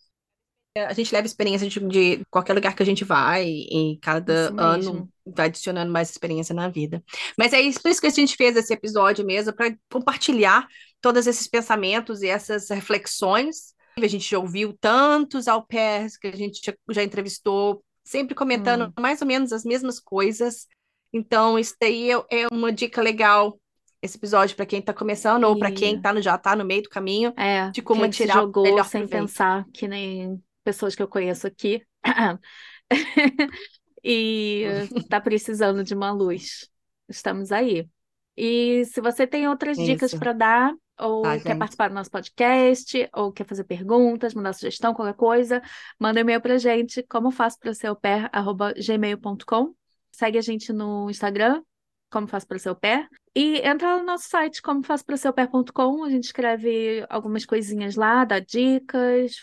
A 0.78 0.93
gente 0.93 1.11
leva 1.11 1.28
experiência 1.28 1.67
de, 1.67 1.80
de 1.80 2.26
qualquer 2.30 2.53
lugar 2.53 2.74
que 2.74 2.82
a 2.82 2.86
gente 2.86 3.03
vai, 3.03 3.45
e 3.45 3.99
cada 4.01 4.53
ano 4.57 5.09
vai 5.26 5.47
adicionando 5.47 5.91
mais 5.91 6.09
experiência 6.09 6.55
na 6.55 6.69
vida. 6.69 7.03
Mas 7.38 7.51
é 7.51 7.59
isso, 7.59 7.82
por 7.82 7.91
isso 7.91 7.99
que 7.99 8.07
a 8.07 8.11
gente 8.11 8.38
fez 8.38 8.55
esse 8.55 8.74
episódio 8.74 9.26
mesmo, 9.26 9.51
para 9.53 9.76
compartilhar 9.91 10.65
todos 11.01 11.28
esses 11.28 11.45
pensamentos 11.47 12.22
e 12.22 12.28
essas 12.28 12.69
reflexões. 12.69 13.74
A 14.01 14.07
gente 14.07 14.30
já 14.30 14.39
ouviu 14.39 14.72
tantos 14.80 15.49
au 15.49 15.61
pairs 15.65 16.17
que 16.17 16.28
a 16.28 16.36
gente 16.36 16.61
já, 16.63 16.74
já 16.89 17.03
entrevistou, 17.03 17.84
sempre 18.05 18.34
comentando 18.34 18.86
Hum. 18.86 18.93
mais 19.01 19.22
ou 19.22 19.28
menos 19.28 19.51
as 19.51 19.65
mesmas 19.65 19.99
coisas. 19.99 20.67
Então, 21.11 21.59
isso 21.59 21.76
daí 21.82 22.11
é, 22.11 22.24
é 22.32 22.47
uma 22.49 22.72
dica 22.72 23.01
legal, 23.01 23.59
esse 24.01 24.17
episódio, 24.17 24.55
para 24.55 24.65
quem 24.65 24.80
está 24.80 24.93
começando, 24.93 25.43
ou 25.43 25.59
para 25.59 25.69
E 25.69 25.74
quem 25.74 26.01
tá 26.01 26.13
no, 26.13 26.22
já 26.22 26.36
está 26.36 26.55
no 26.55 26.63
meio 26.63 26.84
do 26.84 26.89
caminho, 26.89 27.34
é, 27.38 27.69
de 27.72 27.82
como 27.82 28.07
tirar 28.09 28.38
o 28.38 28.41
jogou 28.43 28.63
melhor 28.63 28.86
sem 28.86 29.05
pensar, 29.05 29.65
que 29.74 29.86
nem 29.88 30.41
pessoas 30.72 30.95
que 30.95 31.03
eu 31.03 31.07
conheço 31.07 31.45
aqui. 31.47 31.84
E 34.03 34.65
tá 35.09 35.22
precisando 35.22 35.84
de 35.84 35.93
uma 35.93 36.11
luz. 36.11 36.67
Estamos 37.07 37.51
aí. 37.51 37.88
E 38.36 38.84
se 38.86 38.99
você 38.99 39.28
tem 39.28 39.47
outras 39.47 39.78
dicas 39.78 40.11
Isso. 40.11 40.19
para 40.19 40.34
dar, 40.34 40.74
ou 40.99 41.22
Tá, 41.22 41.38
quer 41.38 41.49
gente. 41.49 41.59
participar 41.59 41.89
do 41.89 41.93
nosso 41.93 42.09
podcast, 42.09 43.09
ou 43.13 43.32
quer 43.32 43.45
fazer 43.45 43.63
perguntas, 43.63 44.34
mandar 44.34 44.53
sugestão, 44.53 44.95
qualquer 44.95 45.13
coisa, 45.13 45.61
manda 45.99 46.19
um 46.19 46.22
e-mail 46.22 46.41
pra 46.41 46.57
gente, 46.57 47.03
como 47.03 47.30
faço 47.30 47.59
para 47.59 47.76
ser 47.76 47.93
pé, 47.97 48.28
arroba 48.32 48.74
gmail.com. 48.74 49.76
Segue 50.11 50.39
a 50.39 50.41
gente 50.41 50.74
no 50.74 51.07
Instagram, 51.07 51.61
como 52.09 52.28
faço 52.28 52.47
para 52.47 52.57
ser 52.57 52.74
pé. 52.74 53.07
E 53.36 53.59
entra 53.59 53.97
no 53.99 54.03
nosso 54.03 54.28
site, 54.30 54.63
como 54.63 54.84
faço 54.84 55.05
para 55.05 55.15
ser 55.15 55.32
pé.com. 55.32 56.03
A 56.03 56.09
gente 56.09 56.24
escreve 56.24 57.05
algumas 57.07 57.45
coisinhas 57.45 57.95
lá, 57.95 58.26
dá 58.26 58.39
dicas, 58.39 59.41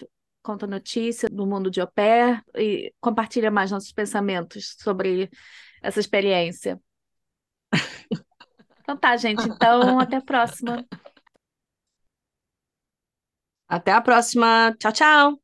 conta 0.48 0.66
notícia 0.66 1.28
do 1.28 1.46
mundo 1.46 1.70
de 1.70 1.78
au 1.78 1.86
pair 1.86 2.42
e 2.56 2.90
compartilha 3.02 3.50
mais 3.50 3.70
nossos 3.70 3.92
pensamentos 3.92 4.74
sobre 4.78 5.28
essa 5.82 6.00
experiência. 6.00 6.80
Então 8.80 8.96
tá, 8.96 9.14
gente. 9.18 9.46
Então, 9.46 10.00
até 10.00 10.16
a 10.16 10.22
próxima. 10.22 10.82
Até 13.68 13.92
a 13.92 14.00
próxima. 14.00 14.74
Tchau, 14.78 14.92
tchau. 14.92 15.42